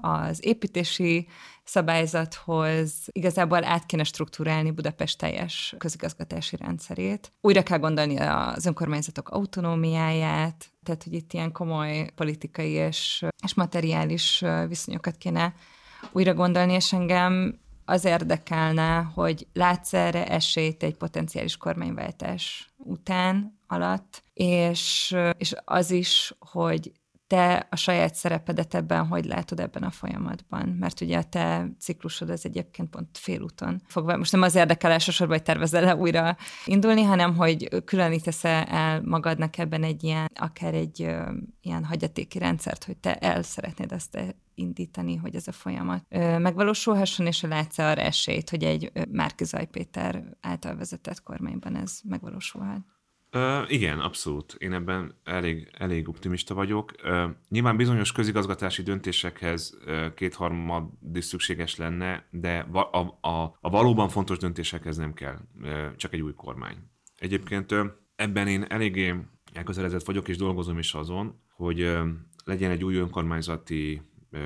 [0.00, 1.28] az építési
[1.64, 7.32] szabályzathoz, igazából át kéne struktúrálni Budapest teljes közigazgatási rendszerét.
[7.40, 14.44] Újra kell gondolni az önkormányzatok autonómiáját, tehát hogy itt ilyen komoly politikai és, és materiális
[14.68, 15.54] viszonyokat kéne
[16.12, 24.22] újra gondolni, és engem az érdekelne, hogy látsz erre esélyt egy potenciális kormányváltás után, alatt,
[24.32, 26.92] és, és az is, hogy
[27.26, 30.68] te a saját szerepedet ebben hogy látod ebben a folyamatban?
[30.68, 34.16] Mert ugye a te ciklusod az egyébként pont félúton fogva.
[34.16, 39.82] Most nem az érdekel elsősorban, hogy tervezel újra indulni, hanem hogy különítesz el magadnak ebben
[39.82, 44.18] egy ilyen, akár egy ö, ilyen hagyatéki rendszert, hogy te el szeretnéd ezt
[44.54, 50.24] indítani, hogy ez a folyamat ö, megvalósulhasson, és látsz arra esélyt, hogy egy Márki Péter
[50.40, 52.95] által vezetett kormányban ez megvalósulhat?
[53.32, 54.56] Uh, igen, abszolút.
[54.58, 56.92] Én ebben elég, elég optimista vagyok.
[57.04, 63.70] Uh, nyilván bizonyos közigazgatási döntésekhez uh, kétharmad is szükséges lenne, de va- a, a, a
[63.70, 66.76] valóban fontos döntésekhez nem kell, uh, csak egy új kormány.
[67.18, 69.14] Egyébként uh, ebben én eléggé
[69.52, 72.06] elközelezett vagyok, és dolgozom is azon, hogy uh,
[72.44, 74.02] legyen egy új önkormányzati
[74.32, 74.40] uh,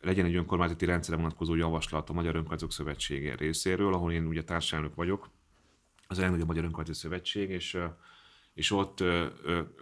[0.00, 4.94] legyen egy önkormányzati rendszerre vonatkozó javaslat a Magyar Önkormányzatok Szövetsége részéről, ahol én ugye társelnök
[4.94, 5.30] vagyok,
[6.14, 7.78] az legnagyobb Magyar Önkormányzati Szövetség, és
[8.54, 9.04] és ott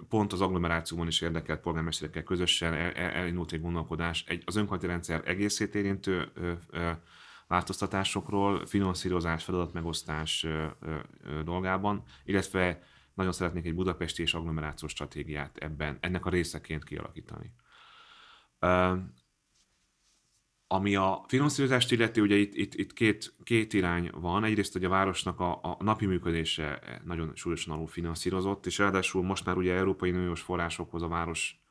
[0.09, 5.75] pont az agglomerációban is érdekelt polgármesterekkel közösen elindult egy gondolkodás egy, az önkormányzati rendszer egészét
[5.75, 6.33] érintő
[7.47, 10.47] változtatásokról, finanszírozás, feladatmegosztás
[11.45, 12.83] dolgában, illetve
[13.15, 17.53] nagyon szeretnék egy budapesti és agglomerációs stratégiát ebben, ennek a részeként kialakítani.
[20.73, 24.45] Ami a finanszírozást illeti, ugye itt, itt, itt két, két irány van.
[24.45, 29.45] Egyrészt, hogy a városnak a, a napi működése nagyon súlyosan alul finanszírozott, és ráadásul most
[29.45, 31.63] már ugye Európai Uniós forrásokhoz a város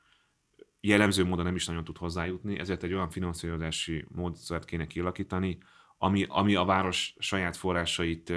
[0.79, 5.57] jellemző módon nem is nagyon tud hozzájutni, ezért egy olyan finanszírozási módszert kéne kialakítani,
[5.97, 8.33] ami, ami a város saját forrásait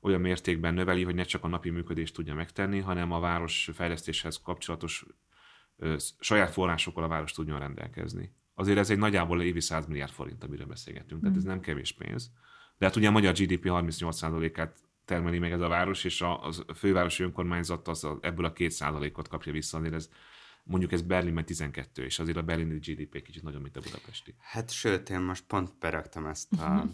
[0.00, 4.40] olyan mértékben növeli, hogy ne csak a napi működést tudja megtenni, hanem a város fejlesztéshez
[4.42, 5.04] kapcsolatos
[6.20, 10.66] saját forrásokkal a város tudjon rendelkezni azért ez egy nagyjából évi 100 milliárd forint, amiről
[10.66, 11.48] beszélgetünk, tehát ez mm.
[11.48, 12.30] nem kevés pénz.
[12.78, 16.74] De hát ugye a magyar GDP 38%-át termeli meg ez a város, és a, a
[16.74, 20.10] fővárosi önkormányzat az a, ebből a 2%-ot kapja vissza, azért ez
[20.64, 24.34] mondjuk ez Berlinben 12, és azért a berlini GDP kicsit nagyobb, mint a budapesti.
[24.40, 26.84] Hát sőt, én most pont beraktam ezt a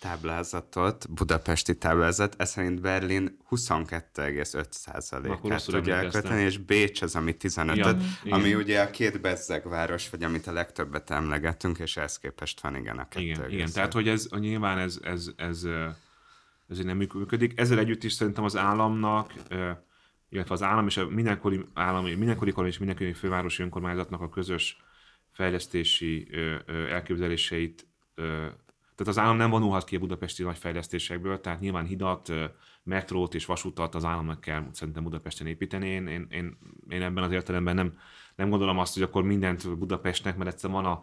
[0.00, 7.96] táblázatot, budapesti táblázat, ez szerint Berlin 22,5%-át tudja elkötni, és Bécs az, ami 15 ja,
[8.24, 8.60] ami igen.
[8.60, 12.98] ugye a két bezzeg város, vagy amit a legtöbbet emlegetünk, és ehhez képest van igen
[12.98, 13.24] a kettő.
[13.24, 13.70] Igen, igen.
[13.72, 17.58] tehát hogy ez nyilván ez, ez, ez, ez, ez nem működik.
[17.58, 19.32] Ezzel együtt is szerintem az államnak
[20.30, 24.82] illetve az állam és a mindenkori állami, mindenkori kormány és mindenkori fővárosi önkormányzatnak a közös
[25.32, 28.22] fejlesztési ö, ö, elképzeléseit, ö,
[28.94, 30.58] tehát az állam nem vonulhat ki a budapesti nagy
[31.40, 32.44] tehát nyilván hidat, ö,
[32.82, 35.88] metrót és vasutat az államnak kell szerintem Budapesten építeni.
[35.88, 36.58] Én, én, én,
[36.88, 37.98] én ebben az értelemben nem,
[38.36, 41.02] nem gondolom azt, hogy akkor mindent Budapestnek, mert egyszerűen van a,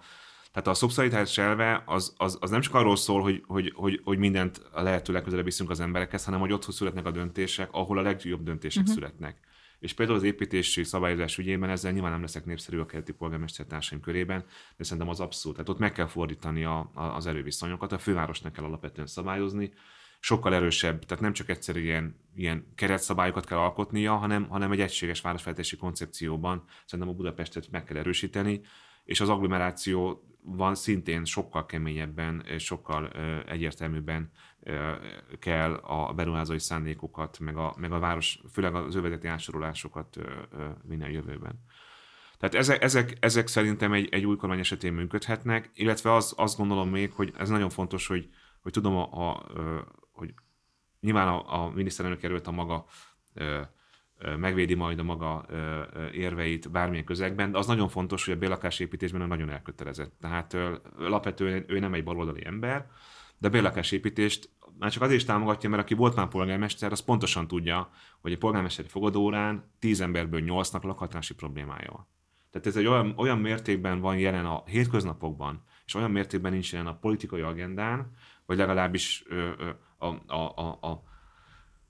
[0.57, 4.17] tehát a szubszidiaritás elve az, az, az, nem csak arról szól, hogy, hogy, hogy, hogy
[4.17, 8.01] mindent a lehető legközelebb viszünk az emberekhez, hanem hogy ott születnek a döntések, ahol a
[8.01, 8.95] legjobb döntések uh-huh.
[8.97, 9.37] születnek.
[9.79, 14.45] És például az építési szabályozás ügyében ezzel nyilván nem leszek népszerű a keleti polgármestertársaim körében,
[14.77, 15.57] de szerintem az abszolút.
[15.57, 19.73] Tehát ott meg kell fordítani a, a, az erőviszonyokat, a fővárosnak kell alapvetően szabályozni,
[20.19, 25.77] sokkal erősebb, tehát nem csak egyszerűen ilyen keretszabályokat kell alkotnia, hanem, hanem egy egységes városfejlesztési
[25.77, 28.61] koncepcióban szerintem a Budapestet meg kell erősíteni,
[29.07, 33.07] és az agglomeráció van szintén sokkal keményebben, sokkal
[33.45, 34.31] egyértelműbben
[35.39, 40.17] kell a beruházói szándékokat, meg a, meg a város, főleg az övezeti ásorolásokat
[40.83, 41.63] vinni a jövőben.
[42.37, 46.89] Tehát ezek, ezek, ezek szerintem egy, egy új kormány esetén működhetnek, illetve az, azt gondolom
[46.89, 48.29] még, hogy ez nagyon fontos, hogy,
[48.61, 49.45] hogy tudom, a, a,
[50.11, 50.33] hogy
[50.99, 52.85] nyilván a, a miniszterelnök erőt a maga
[54.37, 55.45] megvédi majd a maga
[56.11, 60.13] érveit bármilyen közegben, de az nagyon fontos, hogy a bérlakásépítésben nagyon elkötelezett.
[60.19, 60.57] Tehát
[60.97, 62.89] alapvetően ő nem egy baloldali ember,
[63.37, 64.49] de a bérlakásépítést
[64.79, 67.89] már csak azért is támogatja, mert aki volt már polgármester, az pontosan tudja,
[68.21, 72.07] hogy egy polgármesteri fogadórán tíz emberből nyolcnak lakhatási problémája van.
[72.51, 76.87] Tehát ez egy olyan, olyan mértékben van jelen a hétköznapokban, és olyan mértékben nincs jelen
[76.87, 78.11] a politikai agendán,
[78.45, 81.03] vagy legalábbis ö, ö, a, a, a, a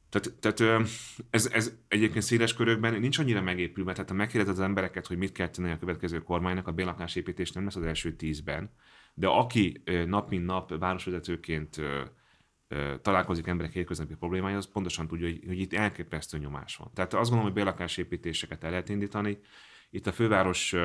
[0.10, 0.88] tehát, tehát
[1.30, 5.32] ez, ez egyébként széles körökben nincs annyira megépülve, tehát ha megkérdezed az embereket, hogy mit
[5.32, 8.72] kell tenni a következő kormánynak, a bélakásépítés nem lesz az első tízben,
[9.14, 11.82] de aki nap mint nap városvezetőként
[13.02, 16.92] találkozik emberek hétköznapi problémája, az pontosan tudja, hogy, hogy itt elképesztő nyomás van.
[16.94, 19.40] Tehát azt gondolom, hogy bélakásépítéseket el lehet indítani.
[19.90, 20.76] Itt a főváros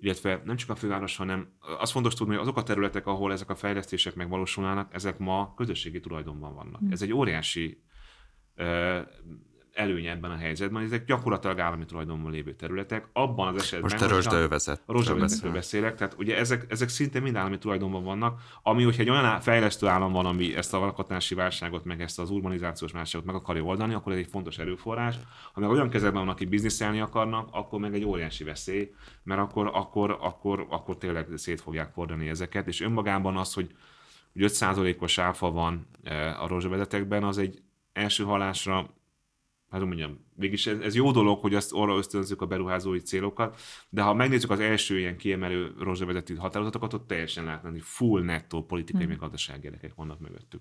[0.00, 1.48] illetve nem csak a főváros, hanem
[1.78, 6.00] az fontos tudni, hogy azok a területek, ahol ezek a fejlesztések megvalósulnának, ezek ma közösségi
[6.00, 6.84] tulajdonban vannak.
[6.84, 6.90] Mm.
[6.90, 7.82] Ez egy óriási
[9.78, 10.82] előnye ebben a helyzetben.
[10.82, 13.08] Ezek gyakorlatilag állami tulajdonban lévő területek.
[13.12, 13.90] Abban az esetben...
[13.90, 14.82] Most a rozsdaövezet.
[14.86, 19.10] A rozsdaövezetről beszélek, tehát ugye ezek, ezek szinte mind állami tulajdonban vannak, ami, hogyha egy
[19.10, 23.34] olyan fejlesztő állam van, ami ezt a alkotási válságot, meg ezt az urbanizációs válságot meg
[23.34, 25.14] akarja oldani, akkor ez egy fontos erőforrás.
[25.52, 28.92] Ha meg olyan kezekben van, akik bizniszelni akarnak, akkor meg egy óriási veszély,
[29.22, 33.74] mert akkor, akkor, akkor, akkor tényleg szét fogják fordani ezeket, és önmagában az, hogy
[34.32, 35.86] hogy 5%-os áfa van
[36.40, 37.62] a rozsdavezetekben, az egy
[37.98, 38.74] első halásra,
[39.70, 43.60] hát hogy mondjam, mégis ez, ez jó dolog, hogy azt arra ösztönzzük a beruházói célokat,
[43.88, 48.64] de ha megnézzük az első ilyen kiemelő rozsdavezető határozatokat, ott teljesen látni, hogy full nettó
[48.64, 50.60] politikai, meg gazdasági érdekek vannak mögöttük.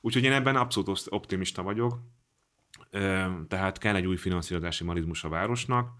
[0.00, 1.98] Úgyhogy én ebben abszolút optimista vagyok,
[3.48, 5.90] tehát kell egy új finanszírozási marizmus a városnak,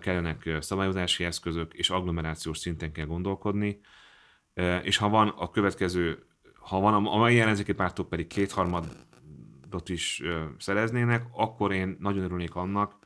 [0.00, 3.80] kellenek szabályozási eszközök, és agglomerációs szinten kell gondolkodni,
[4.82, 8.26] és ha van a következő, ha van a, a mai ellenzéki pártok pedig
[9.74, 10.22] kétharmadot is
[10.58, 12.98] szereznének, akkor én nagyon örülnék annak,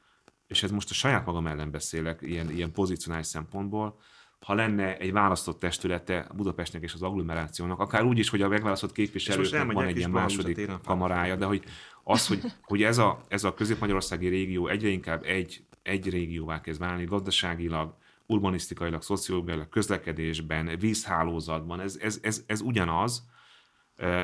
[0.47, 3.99] és ez most a saját magam ellen beszélek, ilyen, ilyen pozicionális szempontból,
[4.41, 8.93] ha lenne egy választott testülete Budapestnek és az agglomerációnak, akár úgy is, hogy a megválasztott
[8.93, 11.64] képviselőknek van egy ilyen második kamarája, de hogy
[12.05, 16.81] az, hogy, hogy ez a, ez a közép-magyarországi régió egyre inkább egy, egy régióvá kezd
[16.81, 17.95] válni, gazdaságilag,
[18.27, 23.29] urbanisztikailag, szociológiailag, közlekedésben, vízhálózatban, ez, ez, ez, ez ugyanaz,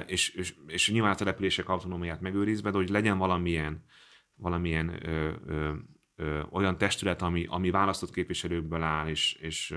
[0.07, 3.85] és, és, és nyilván a települések autonómiát megőrizve, de hogy legyen valamilyen,
[4.35, 5.73] valamilyen ö, ö,
[6.17, 9.75] ö, olyan testület, ami, ami választott képviselőkből áll, és, és,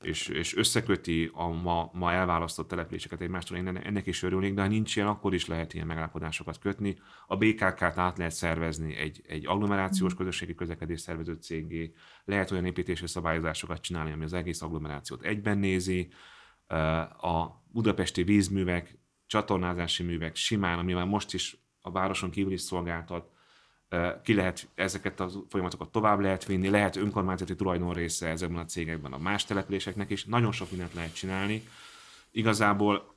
[0.00, 4.68] és, és összeköti a ma, ma elválasztott településeket egymástól, én ennek is örülnék, de ha
[4.68, 6.98] nincs ilyen, akkor is lehet ilyen megállapodásokat kötni.
[7.26, 11.92] A BKK-t át lehet szervezni egy, egy agglomerációs közösségi közlekedés szervező cégé,
[12.24, 16.12] lehet olyan építési szabályozásokat csinálni, ami az egész agglomerációt egyben nézi,
[17.20, 23.32] a budapesti vízművek, csatornázási művek simán, ami már most is a városon kívül is szolgáltat,
[24.22, 29.12] ki lehet ezeket a folyamatokat tovább lehet vinni, lehet önkormányzati tulajdon része ezekben a cégekben
[29.12, 31.62] a más településeknek is, nagyon sok mindent lehet csinálni.
[32.30, 33.16] Igazából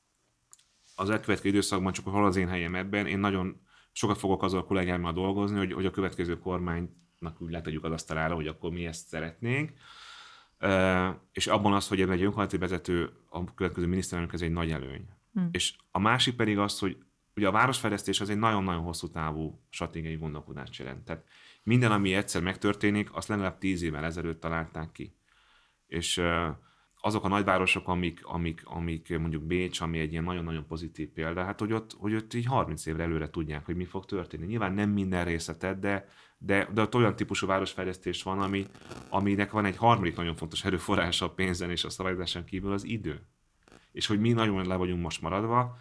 [0.96, 3.60] az elkövetkező időszakban, csak hol az én helyem ebben, én nagyon
[3.92, 8.34] sokat fogok azzal a kollégámmal dolgozni, hogy, hogy a következő kormánynak úgy letegyük az asztalára,
[8.34, 9.72] hogy akkor mi ezt szeretnénk.
[10.58, 14.70] Ö, és abban az, hogy ebben egy önkormányzati vezető, a következő miniszterelnök, ez egy nagy
[14.70, 15.08] előny.
[15.36, 15.48] Hmm.
[15.52, 16.96] És a másik pedig az, hogy
[17.34, 21.04] ugye a városfejlesztés az egy nagyon-nagyon hosszú távú stratégiai gondolkodást jelent.
[21.04, 21.24] Tehát
[21.62, 25.16] minden, ami egyszer megtörténik, azt legalább tíz évvel ezelőtt találták ki.
[25.86, 26.22] És
[27.00, 31.60] azok a nagyvárosok, amik, amik, amik mondjuk Bécs, ami egy ilyen nagyon-nagyon pozitív példa, hát
[31.60, 34.46] hogy ott, hogy ott így 30 évre előre tudják, hogy mi fog történni.
[34.46, 36.08] Nyilván nem minden részletet, de,
[36.38, 38.66] de, de ott olyan típusú városfejlesztés van, ami,
[39.08, 43.26] aminek van egy harmadik nagyon fontos erőforrása a pénzen és a szabályozáson kívül az idő.
[43.96, 45.76] És hogy mi nagyon le vagyunk most maradva,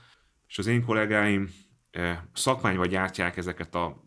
[0.47, 1.49] és az én kollégáim
[1.91, 4.03] eh, szakmányba gyártják ezeket a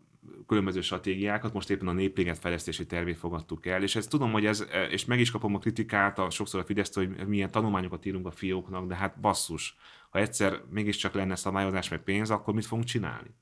[0.47, 4.61] különböző stratégiákat, most éppen a népliget fejlesztési tervét fogadtuk el, és ezt tudom, hogy ez,
[4.61, 8.25] eh, és meg is kapom a kritikát a, sokszor a fidesz hogy milyen tanulmányokat írunk
[8.25, 9.77] a fióknak, de hát basszus,
[10.09, 13.35] ha egyszer mégiscsak lenne szabályozás meg pénz, akkor mit fogunk csinálni?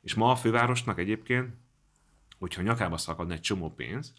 [0.00, 1.54] És ma a fővárosnak egyébként,
[2.38, 4.14] hogyha nyakába szakadna egy csomó pénz,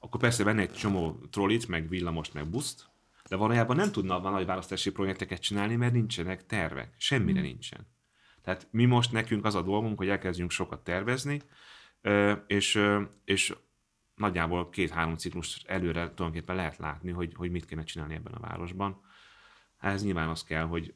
[0.00, 2.89] akkor persze venne egy csomó trollit, meg villamost, meg buszt,
[3.30, 6.94] de valójában nem tudna a nagy választási projekteket csinálni, mert nincsenek tervek.
[6.96, 7.86] Semmire nincsen.
[8.42, 11.42] Tehát mi most nekünk az a dolgunk, hogy elkezdjünk sokat tervezni,
[12.46, 12.82] és,
[13.24, 13.54] és
[14.14, 19.00] nagyjából két-három ciklus előre tulajdonképpen lehet látni, hogy, hogy mit kéne csinálni ebben a városban.
[19.78, 20.94] Ez nyilván az kell, hogy,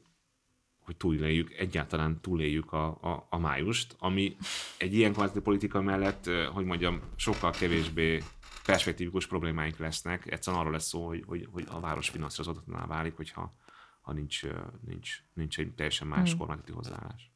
[0.79, 4.35] hogy túléljük, egyáltalán túléljük a, a, a májust, ami
[4.77, 8.23] egy ilyen kormányzati politika mellett, hogy mondjam, sokkal kevésbé
[8.65, 10.31] perspektívikus problémáink lesznek.
[10.31, 13.53] Egyszerűen arról lesz szó, hogy, hogy, hogy a város finanszírozatlanná válik, hogyha
[14.01, 14.41] ha nincs,
[14.85, 16.39] nincs, nincs egy teljesen más Hmm.
[16.39, 17.31] kormányzati hozzáállás.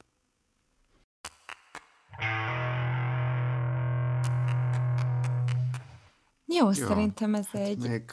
[6.45, 7.77] Jó, Jó, szerintem ez egy...
[7.77, 8.03] Még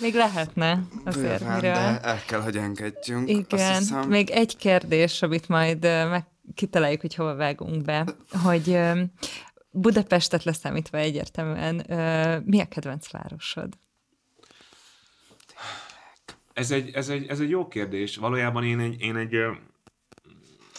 [0.00, 1.72] Még lehetne azért, bőven, miről...
[1.72, 3.28] de el kell, hogy engedjünk.
[3.28, 8.06] Igen, hiszem, még egy kérdés, amit majd meg kitaláljuk, hogy hova vágunk be,
[8.42, 8.78] hogy
[9.70, 13.78] Budapestet leszámítva egyértelműen, ö, mi a kedvenc városod?
[16.52, 18.16] Ez egy, ez, egy, ez egy jó kérdés.
[18.16, 19.36] Valójában én egy, én egy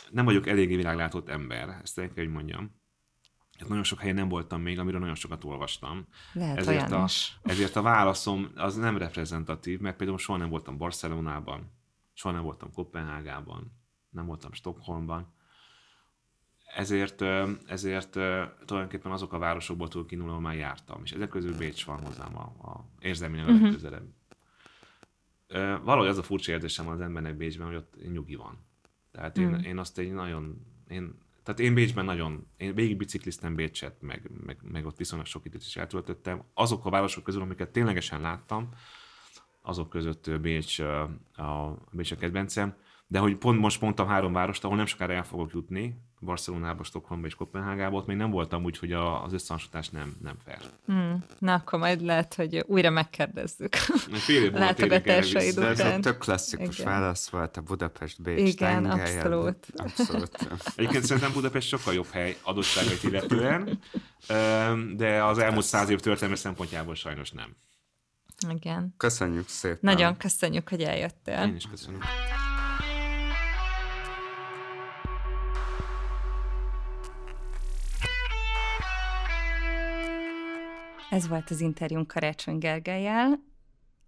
[0.09, 2.79] nem vagyok eléggé világlátott ember, ezt el kell, hogy mondjam.
[3.59, 6.07] Hát nagyon sok helyen nem voltam még, amiről nagyon sokat olvastam.
[6.33, 7.39] Lehet ezért a, is.
[7.41, 11.71] ezért a válaszom az nem reprezentatív, mert például soha nem voltam Barcelonában,
[12.13, 13.79] soha nem voltam Kopenhágában,
[14.09, 15.33] nem voltam Stockholmban.
[16.75, 17.21] Ezért,
[17.65, 18.09] ezért
[18.65, 22.37] tulajdonképpen azok a városokból tudok kiindulni, ahol már jártam, és ezek közül Bécs van hozzám
[22.37, 23.63] a, a érzelmileg a Mhm.
[23.63, 24.05] legközelebb.
[25.47, 28.57] Ö, Valahogy az a furcsa érzésem az embernek Bécsben, hogy ott nyugi van.
[29.11, 29.53] Tehát én, Mm.
[29.53, 34.57] én azt egy nagyon, én Tehát én Bécsben nagyon, én végig bicikliztem Bécset, meg, meg,
[34.61, 36.43] meg ott viszonylag sok időt is eltöltöttem.
[36.53, 38.69] Azok a városok közül, amiket ténylegesen láttam,
[39.61, 41.01] azok között Bécs a,
[41.35, 42.75] a, Bécs a kedvencem.
[43.07, 47.27] De hogy pont most mondtam három várost, ahol nem sokára el fogok jutni, Barcelonába, Stockholmba
[47.27, 50.57] és Kopenhágába, ott még nem voltam úgy, hogy a, az összehasonlítás nem, nem fair.
[50.85, 51.23] Hmm.
[51.39, 53.75] Na, akkor majd lehet, hogy újra megkérdezzük.
[53.75, 56.01] Fél év múlva Látogatásaid De ez a után.
[56.01, 56.91] tök klasszikus Igen.
[56.91, 58.99] válasz volt a Budapest-Bécs Igen, tengelyen.
[58.99, 59.67] abszolút.
[59.75, 60.37] Abszolút.
[60.75, 63.79] Egyébként szerintem Budapest sokkal jobb hely adottságait illetően,
[64.97, 67.55] de az elmúlt száz év történelme szempontjából sajnos nem.
[68.49, 68.93] Igen.
[68.97, 69.77] Köszönjük szépen.
[69.81, 71.43] Nagyon köszönjük, hogy eljöttél.
[71.47, 71.99] Én is köszönöm.
[81.11, 83.43] Ez volt az interjúnk Karácsony Gergelyel.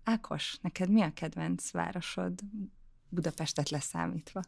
[0.04, 2.40] Ákos, neked mi a kedvenc városod
[3.10, 4.42] Budapestet leszámítva?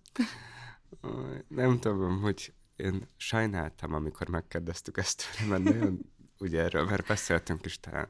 [1.48, 6.00] Nem tudom, hogy én sajnáltam, amikor megkérdeztük ezt tőle, mert nagyon,
[6.38, 8.10] ugye erről már beszéltünk is talán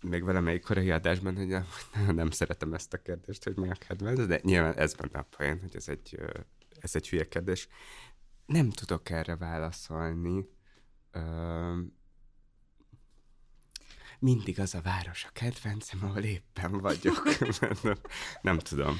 [0.00, 1.66] még valamelyik korai adásban, hogy nem,
[2.14, 5.60] nem szeretem ezt a kérdést, hogy mi a kedvenc, de nyilván ez benne a poén,
[5.60, 6.18] hogy ez egy,
[6.80, 7.68] ez egy hülye kérdés.
[8.46, 10.48] Nem tudok erre válaszolni.
[11.10, 11.80] Ö,
[14.24, 17.22] mindig az a város a kedvencem, ahol éppen vagyok.
[17.82, 17.96] nem,
[18.42, 18.96] nem tudom.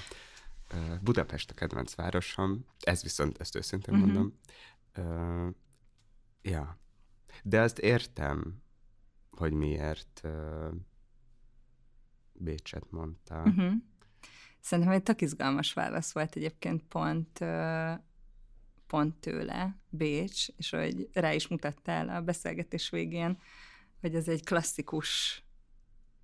[1.03, 4.05] Budapest a kedvenc városom, ez viszont, ezt őszintén Mhm.
[4.05, 4.39] mondom.
[4.93, 5.49] Ö,
[6.43, 6.79] ja.
[7.43, 8.63] De azt értem,
[9.31, 10.69] hogy miért ö,
[12.33, 13.43] Bécset mondta.
[13.45, 13.73] Uh-huh.
[14.61, 17.93] Szerintem egy tök izgalmas válasz volt egyébként pont, ö,
[18.87, 23.39] pont tőle, Bécs, és hogy rá is mutattál a beszélgetés végén,
[24.05, 25.43] hogy ez egy klasszikus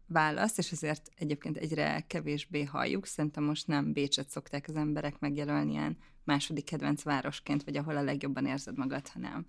[0.06, 3.06] válasz, és ezért egyébként egyre kevésbé halljuk.
[3.06, 8.02] Szerintem most nem Bécset szokták az emberek megjelölni ilyen második kedvenc városként, vagy ahol a
[8.02, 9.46] legjobban érzed magad, hanem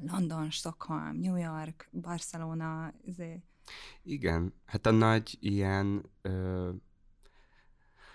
[0.00, 3.42] London, Stockholm, New York, Barcelona, izé.
[4.02, 6.70] Igen, hát a nagy ilyen ö,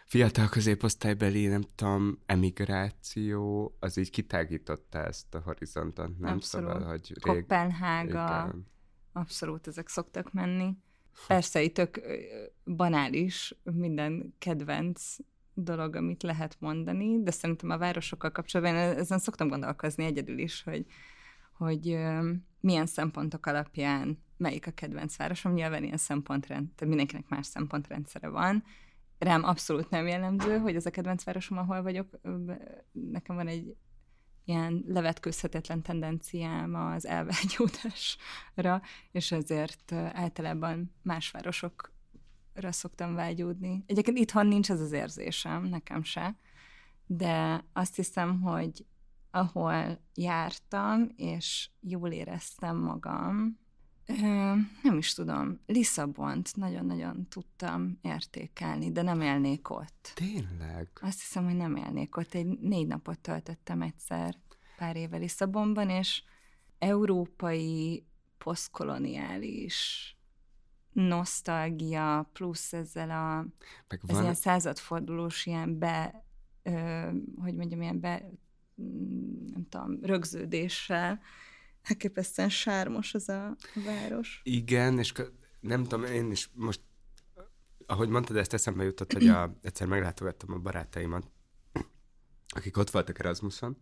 [0.06, 6.34] fiatal középosztálybeli, nem tudom, emigráció, az így kitágította ezt a horizontot, nem?
[6.34, 6.72] Abszolút.
[6.72, 7.42] Szóval, hogy rég...
[7.42, 8.74] Kopenhága, igen.
[9.16, 10.78] Abszolút ezek szoktak menni.
[11.28, 12.02] Persze, itt tök
[12.66, 15.16] banális minden kedvenc
[15.54, 20.86] dolog, amit lehet mondani, de szerintem a városokkal kapcsolatban ezen szoktam gondolkozni egyedül is, hogy,
[21.54, 21.98] hogy
[22.60, 25.54] milyen szempontok alapján melyik a kedvenc városom.
[25.54, 28.64] Nyilván ilyen szempontrend, tehát mindenkinek más szempontrendszere van.
[29.18, 32.20] Rám abszolút nem jellemző, hogy ez a kedvenc városom, ahol vagyok.
[32.92, 33.76] Nekem van egy
[34.46, 38.82] ilyen levetkőzhetetlen tendenciám az elvágyódásra,
[39.12, 43.84] és ezért általában más városokra szoktam vágyódni.
[43.88, 46.36] Egyébként itthon nincs ez az érzésem, nekem se,
[47.06, 48.86] de azt hiszem, hogy
[49.32, 53.60] ahol jártam, és jól éreztem magam,
[54.84, 60.12] nem is tudom, Lisszabont nagyon-nagyon tudtam értékelni, de nem élnék ott.
[60.14, 60.88] Tényleg?
[61.02, 62.34] Azt hiszem, hogy nem élnék ott.
[62.34, 64.36] Egy négy napot töltöttem egyszer
[64.78, 66.24] pár éve Lisszabonban, és
[66.80, 68.06] európai,
[68.38, 70.10] posztkoloniális
[70.92, 73.36] nosztalgia, plusz ezzel a,
[73.88, 76.26] Meg ez van, ilyen századfordulós ilyen be,
[76.64, 77.10] ö,
[77.42, 78.30] hogy mondjam, ilyen be,
[78.82, 81.20] mm, nem tudom, rögződéssel.
[81.86, 83.56] Elképesztően sármos az a
[83.86, 84.42] város.
[84.44, 85.14] Igen, és
[85.60, 86.82] nem tudom, én is most,
[87.86, 91.32] ahogy mondtad, ezt eszembe jutott, hogy a, egyszer meglátogattam a barátaimat,
[92.48, 93.78] akik ott voltak Erasmuson,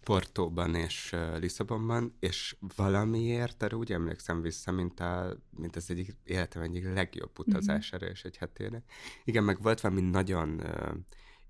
[0.00, 6.62] Portóban és Lisszabonban, és valamiért erre úgy emlékszem vissza, mint, a, mint az egyik életem
[6.62, 8.82] egyik legjobb utazására és egy hetére.
[9.24, 10.94] Igen, meg volt valami nagyon uh,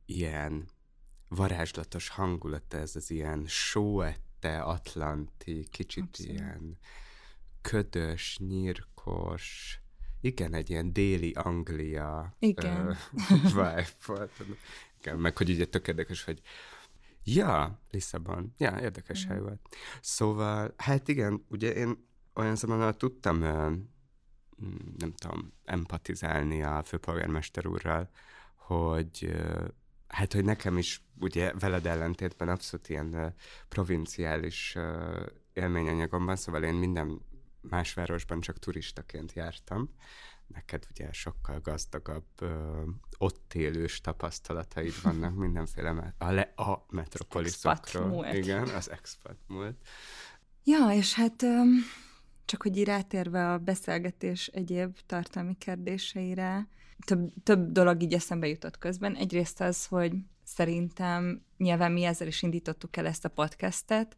[0.07, 0.69] ilyen
[1.29, 3.45] varázslatos hangulata, ez az ilyen
[4.43, 6.33] sóette, atlanti, kicsit Abszolút.
[6.33, 6.79] ilyen
[7.61, 9.77] ködös, nyírkos,
[10.21, 12.87] igen, egy ilyen déli Anglia Igen.
[12.87, 12.93] ö,
[13.49, 14.33] vibe volt.
[14.99, 16.41] Igen, meg hogy ugye tök érdekes, hogy
[17.25, 19.61] ja, Lisszabon, ja, érdekes hely volt.
[20.01, 23.85] Szóval, hát igen, ugye én olyan szemben tudtam, mm,
[24.99, 28.11] nem tudom, empatizálni a főpolgármester úrral,
[28.55, 29.35] hogy
[30.13, 33.35] hát, hogy nekem is ugye veled ellentétben abszolút ilyen
[33.69, 35.21] provinciális ö,
[35.53, 37.21] élményanyagom van, szóval én minden
[37.61, 39.91] más városban csak turistaként jártam.
[40.47, 42.83] Neked ugye sokkal gazdagabb, ö,
[43.19, 47.75] ott élős tapasztalataid vannak mindenféle me- a, le- a metropoliszokról.
[47.75, 48.35] expat múlt.
[48.35, 49.77] Igen, az expat múlt.
[50.65, 51.69] Ja, és hát öm,
[52.45, 56.69] csak hogy így rátérve a beszélgetés egyéb tartalmi kérdéseire,
[57.05, 59.17] több, több dolog így eszembe jutott közben.
[59.17, 60.13] Egyrészt az, hogy
[60.45, 64.17] szerintem nyilván mi ezzel is indítottuk el ezt a podcastet,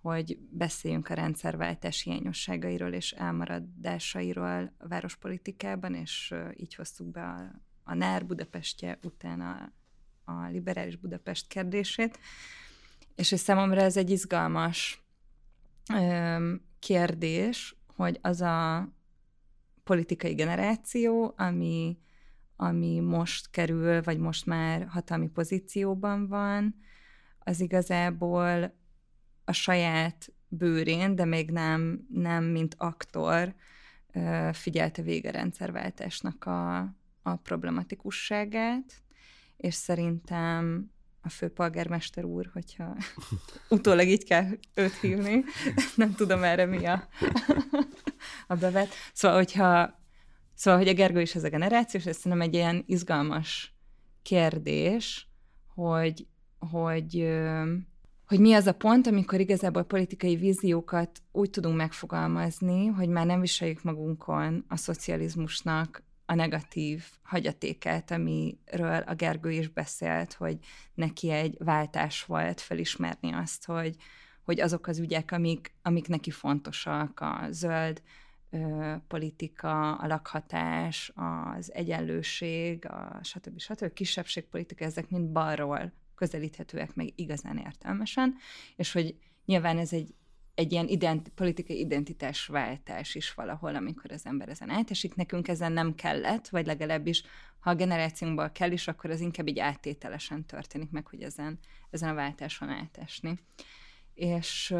[0.00, 7.50] hogy beszéljünk a rendszerváltás hiányosságairól és elmaradásairól a várospolitikában, és így hoztuk be a,
[7.84, 9.72] a NER Budapestje után a,
[10.32, 12.18] a liberális Budapest kérdését.
[13.14, 15.04] És hogy számomra ez egy izgalmas
[15.94, 18.88] ö, kérdés, hogy az a
[19.84, 21.98] politikai generáció, ami,
[22.56, 26.74] ami most kerül, vagy most már hatalmi pozícióban van,
[27.38, 28.74] az igazából
[29.44, 33.54] a saját bőrén, de még nem, nem mint aktor
[34.52, 36.78] figyelte végig a rendszerváltásnak a,
[37.22, 39.02] a problematikusságát,
[39.56, 40.90] és szerintem
[41.20, 42.96] a főpolgármester úr, hogyha
[43.68, 45.44] utólag így kell őt hívni,
[45.94, 47.08] nem tudom erre mi a,
[48.46, 48.88] a bevet.
[49.12, 50.02] Szóval, hogyha
[50.54, 53.74] Szóval, hogy a Gergő is ez a generáció, és ez szerintem egy ilyen izgalmas
[54.22, 55.28] kérdés,
[55.74, 56.26] hogy,
[56.58, 57.28] hogy,
[58.26, 63.40] hogy mi az a pont, amikor igazából politikai víziókat úgy tudunk megfogalmazni, hogy már nem
[63.40, 70.58] viseljük magunkon a szocializmusnak a negatív hagyatékát, amiről a Gergő is beszélt, hogy
[70.94, 73.96] neki egy váltás volt felismerni azt, hogy,
[74.44, 78.02] hogy azok az ügyek, amik, amik neki fontosak, a zöld
[79.08, 83.58] politika, a lakhatás, az egyenlőség, a stb.
[83.58, 83.92] stb.
[83.92, 88.34] kisebbségpolitika, ezek mind balról közelíthetőek meg igazán értelmesen,
[88.76, 90.14] és hogy nyilván ez egy
[90.54, 95.14] egy ilyen ident, politikai identitásváltás is valahol, amikor az ember ezen átesik.
[95.14, 97.22] Nekünk ezen nem kellett, vagy legalábbis,
[97.58, 101.58] ha a generációnkból kell is, akkor az inkább így áttételesen történik meg, hogy ezen,
[101.90, 103.40] ezen a váltáson átesni.
[104.14, 104.74] És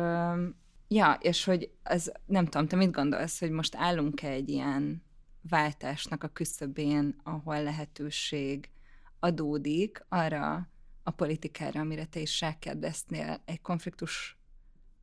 [0.88, 5.02] ja, és hogy ez, nem tudom, te mit gondolsz, hogy most állunk-e egy ilyen
[5.48, 8.70] váltásnak a küszöbén, ahol lehetőség
[9.18, 10.68] adódik arra
[11.02, 14.38] a politikára, amire te is rákérdeztél, egy konfliktus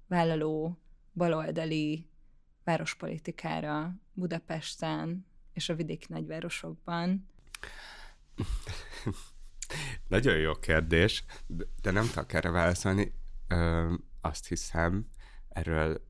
[0.07, 0.81] vállaló
[1.13, 2.09] baloldali
[2.63, 7.29] várospolitikára Budapesten és a vidéki nagyvárosokban?
[10.07, 11.23] Nagyon jó kérdés,
[11.81, 13.13] de nem tudok erre válaszolni.
[13.47, 15.07] Ö, azt hiszem,
[15.53, 16.01] erről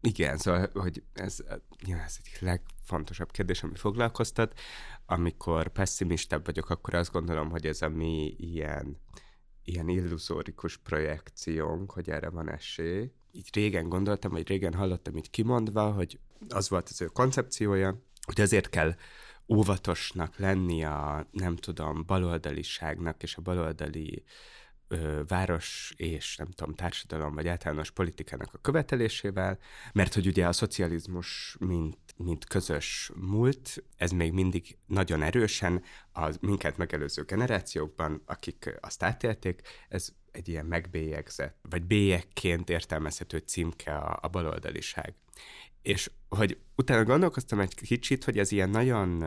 [0.00, 1.38] igen, szóval, hogy ez,
[1.86, 4.58] ez egy legfontosabb kérdés, ami foglalkoztat.
[5.06, 8.98] Amikor pessimistább vagyok, akkor azt gondolom, hogy ez a mi ilyen
[9.64, 13.10] ilyen illuzórikus projekciónk, hogy erre van esély.
[13.32, 18.40] Így régen gondoltam, vagy régen hallottam így kimondva, hogy az volt az ő koncepciója, hogy
[18.40, 18.94] azért kell
[19.48, 24.24] óvatosnak lenni a, nem tudom, baloldaliságnak és a baloldali
[25.26, 29.58] város és nem tudom, társadalom vagy általános politikának a követelésével,
[29.92, 35.82] mert hogy ugye a szocializmus, mint, mint közös múlt, ez még mindig nagyon erősen
[36.12, 43.96] az minket megelőző generációkban, akik azt átélték, ez egy ilyen megbélyegzett, vagy bélyekként értelmezhető címke
[43.96, 45.14] a, a baloldaliság.
[45.82, 49.22] És hogy utána gondolkoztam egy kicsit, hogy ez ilyen nagyon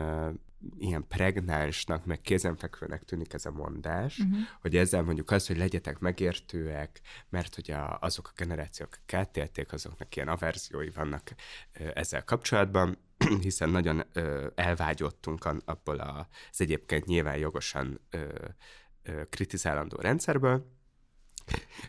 [0.78, 4.38] ilyen pregnánsnak, meg kézenfekvőnek tűnik ez a mondás, uh-huh.
[4.60, 9.72] hogy ezzel mondjuk az, hogy legyetek megértőek, mert hogy a, azok a generációk, akik átélték,
[9.72, 11.34] azoknak ilyen averziói vannak
[11.94, 12.98] ezzel kapcsolatban,
[13.40, 18.26] hiszen nagyon ö, elvágyottunk abból az egyébként nyilván jogosan ö,
[19.02, 20.76] ö, kritizálandó rendszerből,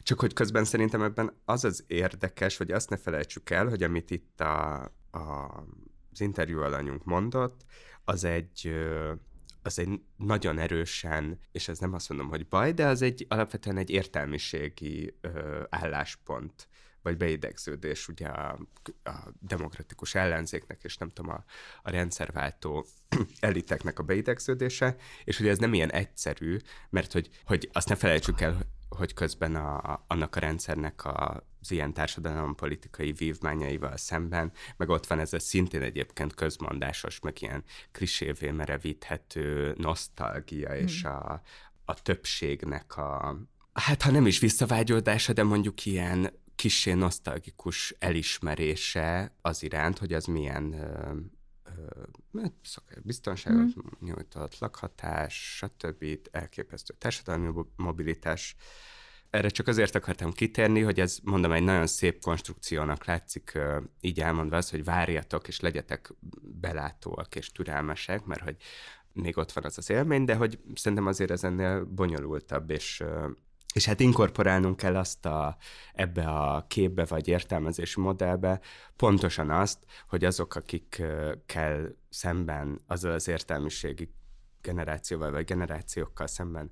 [0.04, 4.12] csak hogy közben szerintem ebben az az érdekes, hogy azt ne felejtsük el, hogy amit
[4.12, 4.82] itt a,
[5.12, 5.64] a,
[6.12, 7.66] az interjú alanyunk mondott,
[8.10, 8.76] az egy
[9.62, 13.78] az egy nagyon erősen, és ez nem azt mondom, hogy baj, de az egy alapvetően
[13.78, 16.68] egy értelmiségi ö, álláspont,
[17.02, 18.60] vagy beidegződés ugye a,
[19.04, 21.44] a demokratikus ellenzéknek, és nem tudom, a,
[21.84, 22.86] a rendszerváltó
[23.40, 26.58] eliteknek a beidegződése, és hogy ez nem ilyen egyszerű,
[26.90, 28.58] mert hogy, hogy azt ne felejtsük el,
[28.90, 35.20] hogy közben a, annak a rendszernek a, az ilyen társadalompolitikai vívmányaival szemben, meg ott van
[35.20, 40.86] ez a szintén egyébként közmondásos, meg ilyen klisévé merevíthető nosztalgia, hmm.
[40.86, 41.42] és a,
[41.86, 43.40] a többségnek a,
[43.74, 50.26] hát ha nem is visszavágyódása, de mondjuk ilyen kissé nosztalgikus elismerése az iránt, hogy az
[50.26, 50.74] milyen
[52.42, 53.88] hát biztonságot mm.
[54.00, 56.06] nyújtott, lakhatás, stb.
[56.32, 58.56] elképesztő társadalmi mobilitás.
[59.30, 63.60] Erre csak azért akartam kitérni, hogy ez mondom egy nagyon szép konstrukciónak látszik,
[64.02, 68.56] így elmondva az, hogy várjatok és legyetek belátóak és türelmesek, mert hogy
[69.14, 73.04] még ott van az az élmény, de hogy szerintem azért ez ennél bonyolultabb, és
[73.74, 75.58] és hát inkorporálnunk kell azt a,
[75.94, 78.60] ebbe a képbe vagy értelmezési modellbe
[78.96, 79.78] pontosan azt,
[80.08, 84.14] hogy azok, akikkel szemben, azzal az értelmiségi
[84.62, 86.72] generációval vagy generációkkal szemben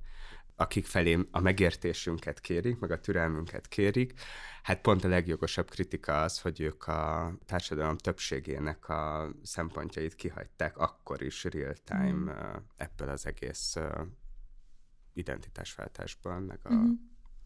[0.60, 4.14] akik felé a megértésünket kérik, meg a türelmünket kérik,
[4.64, 11.22] hát pont a legjogosabb kritika az, hogy ők a társadalom többségének a szempontjait kihagyták akkor
[11.22, 12.56] is real-time mm.
[12.76, 13.76] ebből az egész
[15.14, 16.92] identitásváltásból, meg a, mm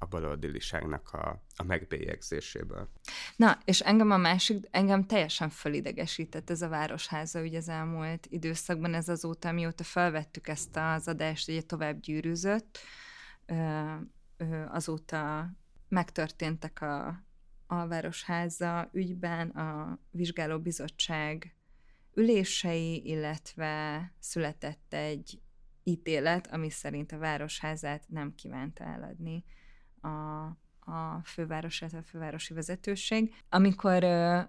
[0.02, 2.90] a baloldiliságnak a, a megbélyegzéséből.
[3.36, 8.94] Na, és engem a másik, engem teljesen fölidegesített ez a Városháza ugye az elmúlt időszakban,
[8.94, 12.80] ez azóta, amióta felvettük ezt az adást, ugye tovább gyűrűzött,
[14.68, 15.52] azóta
[15.88, 17.24] megtörténtek a,
[17.68, 21.56] a Városháza ügyben a vizsgálóbizottság
[22.14, 25.42] ülései, illetve született egy
[25.84, 29.44] ítélet, ami szerint a Városházát nem kívánta eladni
[30.02, 30.46] a,
[30.92, 33.36] a főváros, a fővárosi vezetőség.
[33.50, 34.04] Amikor,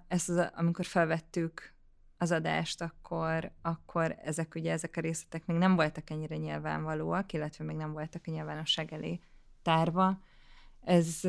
[0.08, 1.72] ezt az, amikor felvettük
[2.18, 7.64] az adást, akkor, akkor ezek ugye ezek a részletek még nem voltak ennyire nyilvánvalóak, illetve
[7.64, 9.20] még nem voltak a nyilvánosság elé
[9.62, 10.20] tárva.
[10.80, 11.20] Ez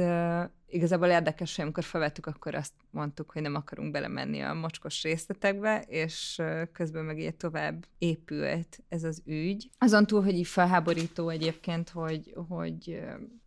[0.73, 5.83] igazából érdekes, hogy amikor felvettük, akkor azt mondtuk, hogy nem akarunk belemenni a mocskos részletekbe,
[5.87, 6.41] és
[6.71, 9.69] közben meg így tovább épült ez az ügy.
[9.77, 13.01] Azon túl, hogy így felháborító egyébként, hogy, hogy,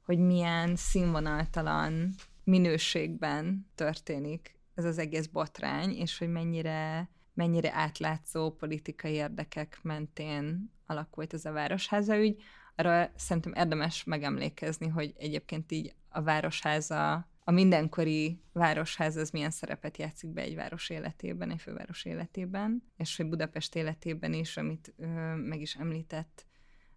[0.05, 9.13] hogy milyen színvonaltalan minőségben történik ez az egész botrány, és hogy mennyire mennyire átlátszó politikai
[9.13, 12.43] érdekek mentén alakult ez a városháza ügy,
[12.77, 19.97] arra szerintem érdemes megemlékezni, hogy egyébként így a városháza, a mindenkori városház az milyen szerepet
[19.97, 25.07] játszik be egy város életében, egy főváros életében, és hogy Budapest életében is, amit ö,
[25.35, 26.47] meg is említett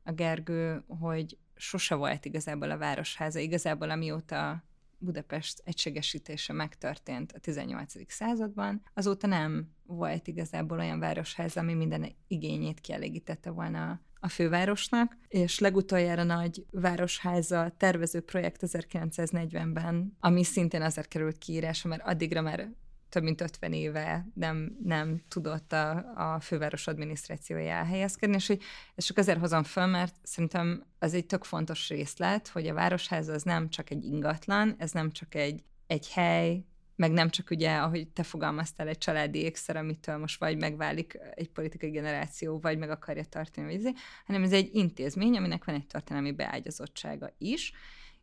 [0.04, 4.64] a Gergő, hogy sose volt igazából a városháza, igazából amióta
[4.98, 8.12] Budapest egységesítése megtörtént a 18.
[8.12, 15.60] században, azóta nem volt igazából olyan városház, ami minden igényét kielégítette volna a fővárosnak, és
[15.60, 22.70] legutoljára nagy városháza tervező projekt 1940-ben, ami szintén azért került kiírásra, mert addigra már
[23.10, 28.62] több mint 50 éve nem, nem tudott a, a főváros adminisztrációja elhelyezkedni, és hogy
[28.96, 33.34] ezt csak azért hozom föl, mert szerintem az egy tök fontos részlet, hogy a városháza
[33.34, 36.64] az nem csak egy ingatlan, ez nem csak egy, egy hely,
[37.00, 41.50] meg nem csak ugye, ahogy te fogalmaztál, egy családi ékszer, amitől most vagy megválik egy
[41.50, 43.94] politikai generáció, vagy meg akarja tartani, vagy
[44.26, 47.74] hanem ez egy intézmény, aminek van egy történelmi beágyazottsága is,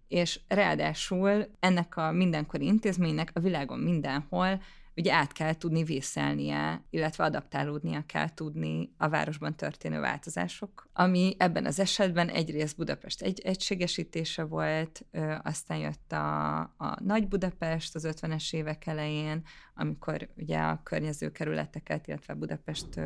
[0.09, 4.63] és ráadásul ennek a mindenkori intézménynek a világon mindenhol
[4.97, 11.65] ugye át kell tudni vészelnie, illetve adaptálódnia kell tudni a városban történő változások, ami ebben
[11.67, 15.05] az esetben egyrészt Budapest egy egységesítése volt,
[15.43, 19.43] aztán jött a, a Nagy Budapest az 50-es évek elején,
[19.75, 23.01] amikor ugye a környező kerületeket, illetve Budapest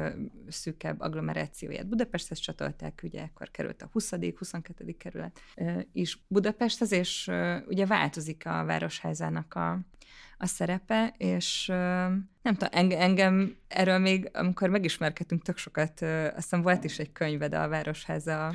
[0.48, 5.40] szűkebb agglomerációját Budapesthez csatolták, ugye akkor került a 20 22 kerület
[5.92, 7.30] is Budapesthez, és
[7.66, 9.78] ugye változik a városházának a,
[10.42, 11.66] a szerepe, és
[12.42, 16.02] nem tudom, engem, engem erről még, amikor megismerkedtünk tök sokat,
[16.36, 18.52] aztán volt is egy könyved a Városháza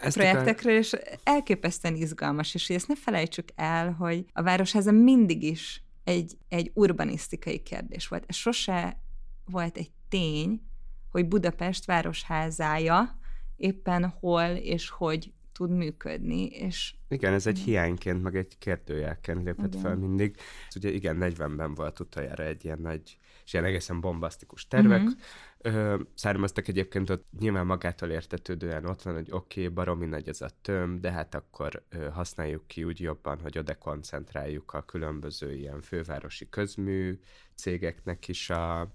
[0.00, 5.82] ezt projektekről, és elképesztően izgalmas, és ezt ne felejtsük el, hogy a Városháza mindig is
[6.04, 8.24] egy, egy urbanisztikai kérdés volt.
[8.26, 8.96] Ez sose
[9.44, 10.62] volt egy tény,
[11.10, 13.18] hogy Budapest városházája
[13.56, 16.46] éppen hol és hogy tud működni.
[16.46, 16.94] És...
[17.08, 20.36] Igen, ez egy hiányként, meg egy kérdőjelként lépett fel mindig.
[20.68, 25.02] Ez ugye igen, 40-ben volt utoljára egy ilyen nagy, és ilyen egészen bombasztikus tervek.
[25.02, 25.18] Uh-huh.
[25.58, 30.40] Ö, származtak egyébként ott nyilván magától értetődően ott van, hogy oké, okay, baromi nagy ez
[30.40, 35.54] a töm, de hát akkor ö, használjuk ki úgy jobban, hogy oda koncentráljuk a különböző
[35.54, 37.18] ilyen fővárosi közmű
[37.54, 38.92] cégeknek is a,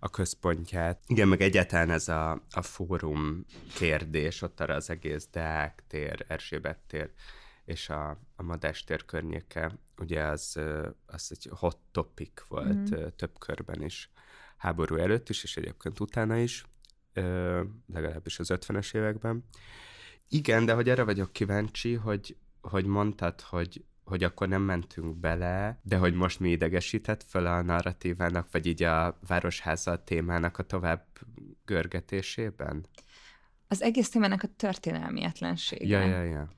[0.00, 1.02] a központját.
[1.06, 3.44] Igen, meg egyáltalán ez a, a fórum
[3.74, 7.10] kérdés, ott arra az egész Deák tér, Erzsébet tér
[7.64, 10.60] és a, a Madás tér környéke, ugye az,
[11.06, 13.06] az egy hot topic volt mm.
[13.16, 14.10] több körben is,
[14.56, 16.64] háború előtt is, és egyébként utána is,
[17.92, 19.44] legalábbis az 50-es években.
[20.28, 25.80] Igen, de hogy erre vagyok kíváncsi, hogy, hogy mondtad, hogy hogy akkor nem mentünk bele,
[25.82, 31.06] de hogy most mi idegesített fel a narratívának, vagy így a városháza témának a tovább
[31.64, 32.86] görgetésében?
[33.68, 35.98] Az egész témának a történelmietlensége.
[35.98, 36.50] Ja, ja, ja.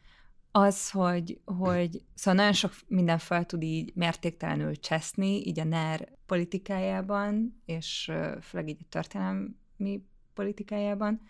[0.50, 6.08] Az, hogy, hogy szóval nagyon sok minden fel tud így mértéktelenül cseszni, így a NER
[6.26, 10.04] politikájában, és főleg így a történelmi
[10.34, 11.20] politikájában,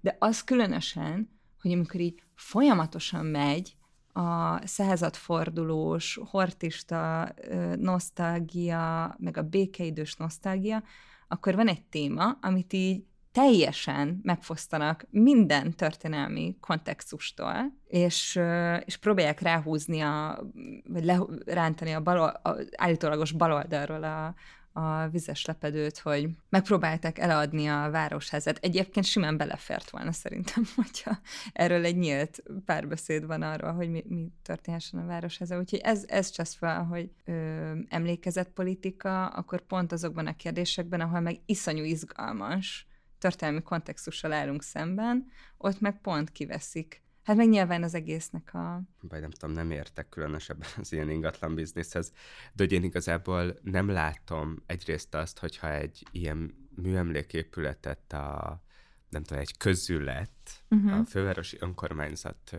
[0.00, 3.76] de az különösen, hogy amikor így folyamatosan megy
[4.18, 7.34] a századfordulós, hortista
[7.76, 10.82] nosztalgia, meg a békeidős nosztalgia,
[11.28, 18.40] akkor van egy téma, amit így teljesen megfosztanak minden történelmi kontextustól, és,
[18.84, 20.44] és próbálják ráhúzni, a,
[20.88, 24.34] vagy le, rántani a, bal, a állítólagos baloldalról a,
[24.72, 28.58] a vizes lepedőt, hogy megpróbálták eladni a városházat.
[28.62, 31.18] Egyébként simán belefért volna szerintem, hogyha
[31.52, 35.58] erről egy nyílt párbeszéd van arról, hogy mi, mi történhessen a városháza.
[35.58, 41.40] Úgyhogy ez, ez csasz fel, hogy ö, emlékezetpolitika, akkor pont azokban a kérdésekben, ahol meg
[41.46, 42.86] iszonyú izgalmas
[43.18, 45.26] történelmi kontextussal állunk szemben,
[45.56, 48.80] ott meg pont kiveszik Hát meg nyilván az egésznek a...
[49.00, 52.12] Vagy nem tudom, nem értek különösebben az ilyen ingatlan bizniszhez,
[52.52, 58.60] de hogy én igazából nem látom egyrészt azt, hogyha egy ilyen műemléképületet a,
[59.08, 60.30] nem tudom, egy közület,
[60.70, 60.98] uh-huh.
[60.98, 62.56] a fővárosi önkormányzat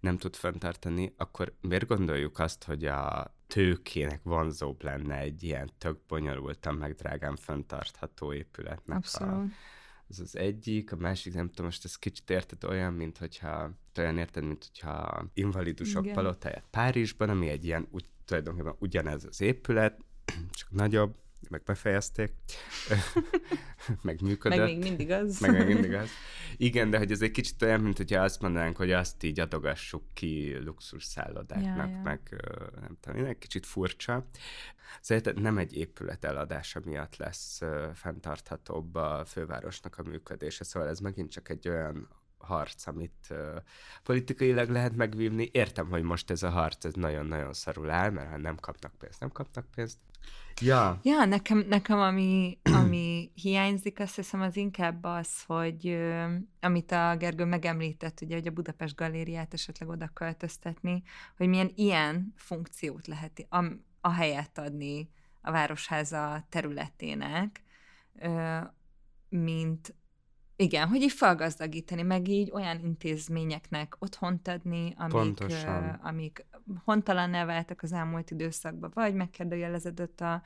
[0.00, 5.98] nem tud fenntartani, akkor miért gondoljuk azt, hogy a tőkének vonzóbb lenne egy ilyen tök
[6.08, 9.34] bonyolultan, meg drágán fenntartható épületnek Abszolút.
[9.34, 9.44] a
[10.08, 14.18] ez az egyik, a másik, nem tudom, most ez kicsit érted olyan, mint hogyha, olyan
[14.18, 16.14] érted, mint hogyha invalidusok Igen.
[16.14, 20.00] palotáját Párizsban, ami egy ilyen, úgy, tulajdonképpen ugyanez az épület,
[20.58, 21.16] csak nagyobb,
[21.48, 22.32] meg befejezték,
[24.02, 24.58] meg működött.
[24.58, 25.40] Meg még mindig az.
[25.40, 26.08] Meg még mindig az.
[26.56, 30.02] Igen, de hogy ez egy kicsit olyan, mint hogyha azt mondanánk, hogy azt így adogassuk
[30.14, 32.02] ki luxus szállodáknak, ja, ja.
[32.02, 32.20] meg
[32.80, 34.26] nem tudom, egy kicsit furcsa.
[35.00, 37.60] Szóval nem egy épület eladása miatt lesz
[37.94, 42.08] fenntarthatóbb a fővárosnak a működése, szóval ez megint csak egy olyan
[42.48, 43.36] harc, amit uh,
[44.02, 45.48] politikailag lehet megvívni.
[45.52, 49.20] Értem, hogy most ez a harc ez nagyon-nagyon szarul áll, mert ha nem kapnak pénzt,
[49.20, 49.98] nem kapnak pénzt.
[50.60, 51.00] Ja.
[51.02, 55.98] Ja, nekem, nekem ami, ami hiányzik, azt hiszem, az inkább az, hogy
[56.60, 61.02] amit a Gergő megemlített, ugye, hogy a Budapest galériát esetleg oda költöztetni,
[61.36, 63.64] hogy milyen ilyen funkciót lehet a,
[64.00, 65.10] a helyet adni
[65.40, 67.62] a Városháza területének,
[69.28, 69.94] mint
[70.60, 76.44] igen, hogy így felgazdagítani, meg így olyan intézményeknek otthont adni, amik, uh, amik
[76.84, 80.42] hontalan váltak az elmúlt időszakban, vagy megkérdőjeleződött a,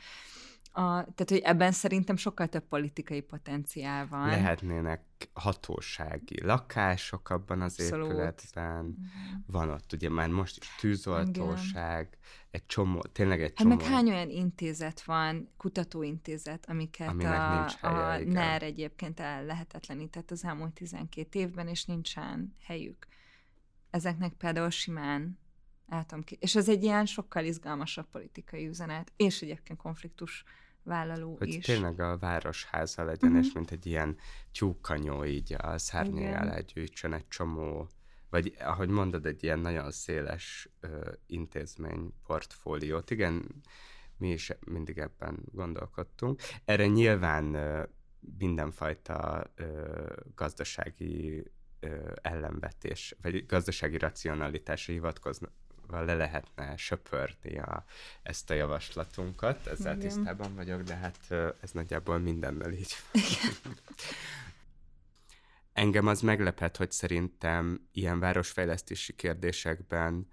[0.75, 4.27] a, tehát, hogy ebben szerintem sokkal több politikai potenciál van.
[4.27, 8.11] Lehetnének hatósági lakások abban az Abszolút.
[8.11, 9.43] épületben, uh-huh.
[9.47, 12.21] van ott ugye már most is tűzoltóság, Igen.
[12.51, 13.71] egy csomó, tényleg egy csomó.
[13.71, 19.21] Hát meg hány olyan intézet van, kutatóintézet, amiket Aminek a, nincs helye, a NER egyébként
[19.21, 23.07] el lehetetlenített az elmúlt 12 évben, és nincsen helyük.
[23.91, 25.41] Ezeknek például simán
[25.89, 26.37] el ki.
[26.41, 30.45] És ez egy ilyen sokkal izgalmasabb politikai üzenet, és egyébként konfliktus
[30.83, 31.65] vállaló hogy is.
[31.65, 33.47] tényleg a városháza legyen, uh-huh.
[33.47, 34.17] és mint egy ilyen
[34.53, 37.89] tyúkanyó így a szárnyai alá gyűjtsön egy csomó,
[38.31, 43.11] vagy ahogy mondod, egy ilyen nagyon széles ö, intézmény portfóliót.
[43.11, 43.63] Igen,
[44.17, 46.41] mi is mindig ebben gondolkodtunk.
[46.65, 47.83] Erre nyilván ö,
[48.39, 51.51] mindenfajta ö, gazdasági
[52.23, 54.93] ellenvetés, vagy gazdasági racionalitásra
[55.93, 57.85] hivatkozna, le lehetne söpörni a,
[58.23, 59.67] ezt a javaslatunkat.
[59.67, 60.09] Ezzel Igen.
[60.09, 62.97] tisztában vagyok, de hát ez nagyjából mindennel így.
[65.73, 70.29] Engem az meglepett, hogy szerintem ilyen városfejlesztési kérdésekben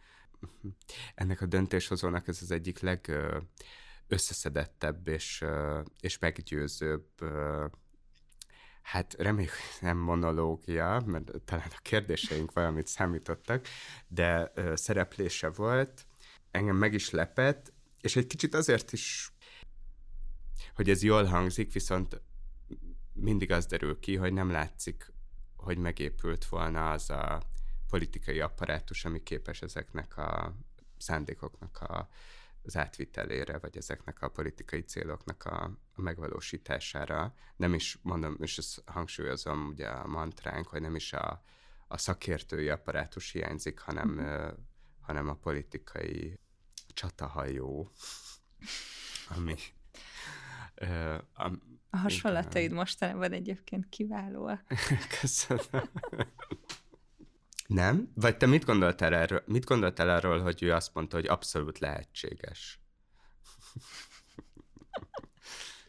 [1.16, 5.46] ennek a döntéshozónak ez az egyik legösszeszedettebb és,
[6.00, 7.08] és meggyőzőbb
[8.92, 9.52] Hát reméljük,
[9.82, 13.68] nem monológia, mert talán a kérdéseink valamit számítottak,
[14.08, 16.06] de ö, szereplése volt.
[16.52, 19.32] Engem meg is lepett, és egy kicsit azért is,
[20.76, 22.22] hogy ez jól hangzik, viszont
[23.14, 25.14] mindig az derül ki, hogy nem látszik,
[25.56, 27.42] hogy megépült volna az a
[27.88, 30.56] politikai apparátus, ami képes ezeknek a
[30.98, 32.10] szándékoknak a
[32.64, 35.64] az átvitelére, vagy ezeknek a politikai céloknak a,
[35.94, 37.34] a megvalósítására.
[37.56, 41.44] Nem is mondom, és ezt hangsúlyozom ugye a mantránk, hogy nem is a,
[41.88, 44.48] a szakértői apparátus hiányzik, hanem, mm.
[45.02, 46.40] hanem a politikai
[46.94, 47.92] csatahajó,
[49.30, 49.56] ami...
[50.76, 51.52] Ö, a,
[51.90, 54.62] a hasonlataid mostanában egyébként kiválóak.
[55.22, 55.90] Köszönöm.
[57.70, 58.12] Nem?
[58.16, 62.80] Vagy te mit gondoltál erről, mit gondoltál erről, hogy ő azt mondta, hogy abszolút lehetséges?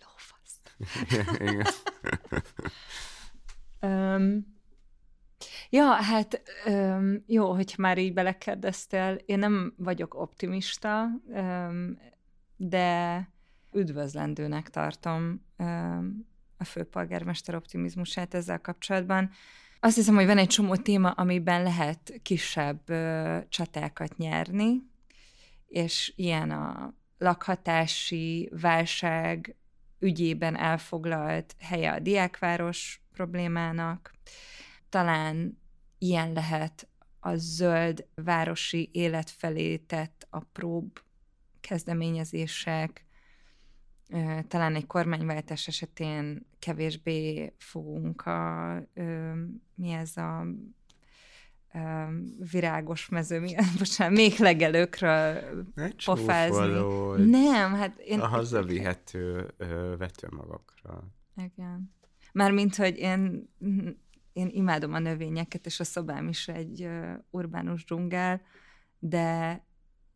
[0.00, 0.60] Lófasz.
[3.80, 4.46] um,
[5.70, 11.98] ja, hát um, jó, hogyha már így belekérdeztél, én nem vagyok optimista, um,
[12.56, 13.28] de
[13.72, 19.30] üdvözlendőnek tartom um, a főpolgármester optimizmusát ezzel kapcsolatban.
[19.82, 24.82] Azt hiszem, hogy van egy csomó téma, amiben lehet kisebb ö, csatákat nyerni,
[25.66, 29.56] és ilyen a lakhatási válság
[29.98, 34.12] ügyében elfoglalt helye a diákváros problémának.
[34.88, 35.58] Talán
[35.98, 36.88] ilyen lehet
[37.20, 41.02] a zöld városi élet felé tett apróbb
[41.60, 43.06] kezdeményezések,
[44.48, 48.72] talán egy kormányváltás esetén kevésbé fogunk a,
[49.74, 50.46] mi ez a
[52.50, 55.40] virágos mező, mi, bocsánat, még legelőkről
[56.04, 57.30] pofázni.
[57.30, 58.20] Nem, hát én...
[58.20, 59.54] A hazavihető
[59.98, 61.04] vetőmagokra.
[61.36, 61.94] Igen.
[62.32, 63.50] Mármint, hogy én,
[64.32, 66.88] én imádom a növényeket, és a szobám is egy
[67.30, 68.42] urbánus dzsungel,
[68.98, 69.64] de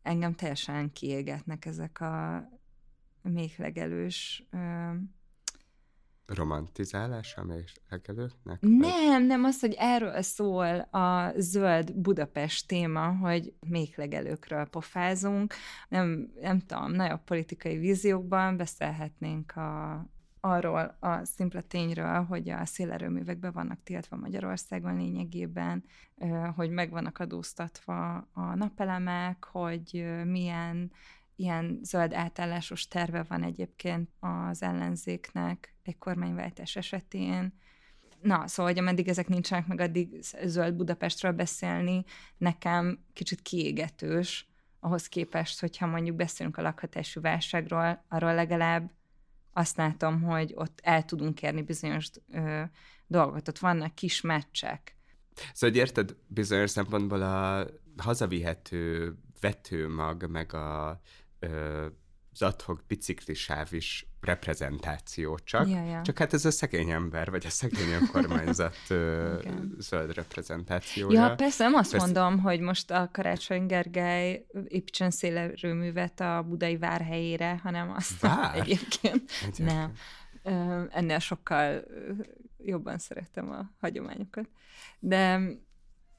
[0.01, 2.47] engem teljesen kiégetnek ezek a
[3.31, 4.95] még legelős uh,
[6.25, 8.61] romantizálása még legelőttnek?
[8.61, 9.25] Nem, vagy?
[9.25, 15.53] nem az, hogy erről szól a zöld Budapest téma, hogy még legelőkről pofázunk.
[15.89, 20.05] Nem, nem tudom, nagyobb politikai víziókban beszélhetnénk a,
[20.39, 25.83] arról a szimpla tényről, hogy a szélerőművekben vannak tiltva Magyarországon lényegében,
[26.55, 30.91] hogy meg vannak adóztatva a napelemek, hogy milyen
[31.35, 37.53] ilyen zöld átállásos terve van egyébként az ellenzéknek egy kormányváltás esetén.
[38.21, 42.03] Na, szóval, hogy ameddig ezek nincsenek, meg addig zöld Budapestről beszélni,
[42.37, 44.47] nekem kicsit kiégetős,
[44.79, 48.91] ahhoz képest, hogyha mondjuk beszélünk a lakhatású válságról, arról legalább
[49.53, 52.63] azt látom, hogy ott el tudunk érni bizonyos ö,
[53.07, 53.47] dolgokat.
[53.47, 54.95] Ott vannak kis meccsek.
[55.35, 57.67] Szóval, hogy érted, bizonyos szempontból a
[57.97, 60.99] hazavihető vetőmag, meg a
[61.45, 61.85] ö,
[62.35, 66.01] az adhok biciklisáv is reprezentáció csak, ja, ja.
[66.01, 68.75] csak hát ez a szegény ember, vagy a szegény önkormányzat
[69.77, 71.27] zöld reprezentációja.
[71.27, 72.05] Ja, persze, nem azt persze.
[72.05, 78.55] mondom, hogy most a Karácsony Gergely építsen szélerőművet a budai vár helyére, hanem azt Vár?
[78.55, 79.31] egyébként.
[79.41, 79.57] egyébként.
[79.57, 79.93] Nem.
[80.89, 81.83] Ennél sokkal
[82.57, 84.49] jobban szeretem a hagyományokat.
[84.99, 85.39] De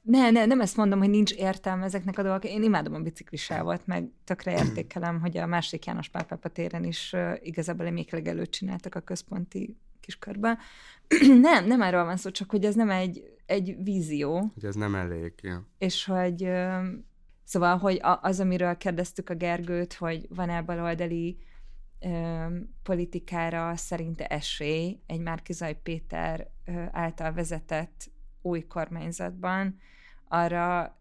[0.07, 2.45] ne, ne, nem ezt mondom, hogy nincs értelme ezeknek a dolgok.
[2.45, 7.33] Én imádom a biciklisávot, meg tökre értékelem, hogy a másik János Pálpápa téren is uh,
[7.39, 10.57] igazából még legelőtt csináltak a központi kiskörben.
[11.41, 14.51] nem, nem erről van szó, csak hogy ez nem egy, egy vízió.
[14.53, 15.67] Hogy ez nem elég, ja.
[15.77, 16.83] És hogy uh,
[17.43, 21.37] szóval, hogy az, amiről kérdeztük a Gergőt, hogy van-e baloldali
[22.83, 26.47] politikára szerinte esély egy Márkizaj Péter
[26.91, 28.09] által vezetett
[28.41, 29.79] új kormányzatban,
[30.27, 30.97] arra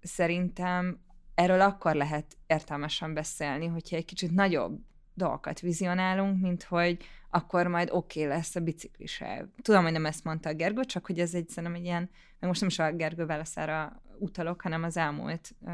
[0.00, 1.00] szerintem
[1.34, 4.80] erről akkor lehet értelmesen beszélni, hogyha egy kicsit nagyobb
[5.14, 9.46] dolgokat vizionálunk, mint hogy akkor majd oké okay lesz a biciklisáv.
[9.62, 12.48] Tudom, hogy nem ezt mondta a Gergő, csak hogy ez egy, szerintem egy ilyen, meg
[12.50, 15.72] most nem is a Gergő válaszára utalok, hanem az elmúlt uh,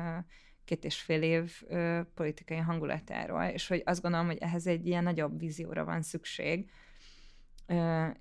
[0.64, 1.62] két és fél év
[2.14, 6.70] politikai hangulatáról, és hogy azt gondolom, hogy ehhez egy ilyen nagyobb vízióra van szükség,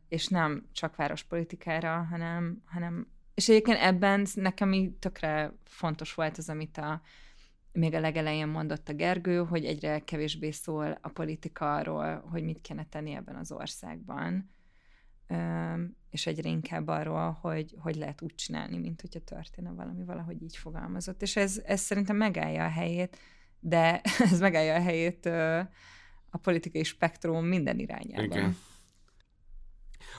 [0.07, 3.07] és nem csak várospolitikára, hanem, hanem
[3.41, 7.01] és egyébként ebben nekem így tökre fontos volt az, amit a,
[7.71, 12.61] még a legelején mondott a Gergő, hogy egyre kevésbé szól a politika arról, hogy mit
[12.61, 14.49] kéne tenni ebben az országban,
[16.09, 20.57] és egyre inkább arról, hogy hogy lehet úgy csinálni, mint hogyha történne valami, valahogy így
[20.57, 21.21] fogalmazott.
[21.21, 23.17] És ez, ez szerintem megállja a helyét,
[23.59, 24.01] de
[24.31, 25.25] ez megállja a helyét
[26.29, 28.25] a politikai spektrum minden irányában.
[28.25, 28.57] Igen.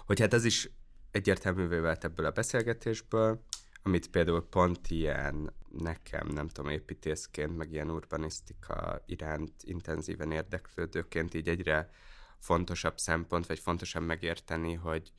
[0.07, 0.71] Hogy hát ez is
[1.13, 3.43] egyértelművé vált ebből a beszélgetésből,
[3.83, 11.49] amit például pont ilyen nekem, nem tudom, építészként, meg ilyen urbanisztika iránt intenzíven érdeklődőként így
[11.49, 11.91] egyre
[12.39, 15.13] fontosabb szempont, vagy fontosabb megérteni, hogy,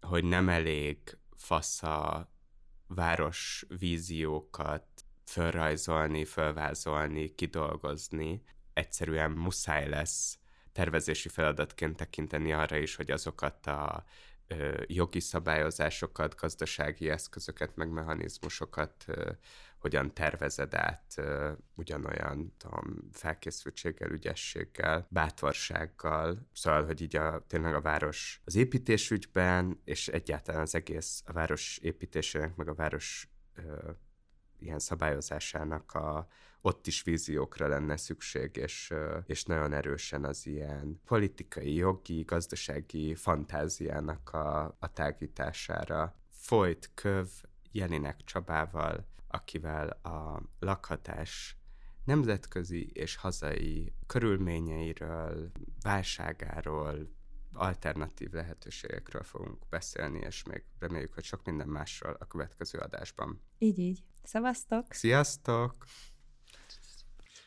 [0.00, 0.98] hogy nem elég
[1.36, 2.30] fasz a
[2.86, 4.86] város víziókat
[5.24, 8.42] fölrajzolni, fölvázolni, kidolgozni.
[8.72, 10.38] Egyszerűen muszáj lesz
[10.72, 14.04] tervezési feladatként tekinteni arra is, hogy azokat a
[14.86, 19.06] jogi szabályozásokat, gazdasági eszközöket, meg mechanizmusokat
[19.78, 21.22] hogyan tervezed át
[21.74, 30.08] ugyanolyan tudom, felkészültséggel, ügyességgel, bátorsággal, szóval, hogy így a, tényleg a város az építésügyben, és
[30.08, 33.90] egyáltalán az egész a város építésének, meg a város ö,
[34.58, 36.28] ilyen szabályozásának a,
[36.66, 38.94] ott is víziókra lenne szükség, és,
[39.26, 46.16] és nagyon erősen az ilyen politikai, jogi, gazdasági fantáziának a, a tágítására.
[46.30, 47.28] Folyt köv
[47.72, 51.56] Jelinek Csabával, akivel a lakhatás
[52.04, 55.50] nemzetközi és hazai körülményeiről,
[55.82, 57.14] válságáról,
[57.52, 63.40] alternatív lehetőségekről fogunk beszélni, és még reméljük, hogy sok minden másról a következő adásban.
[63.58, 64.04] Így, így.
[64.22, 64.92] Szevasztok!
[64.92, 65.74] Sziasztok!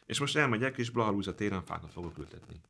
[0.09, 2.61] És most elmegyek, és Blahalúza téren fákat fogok ültetni.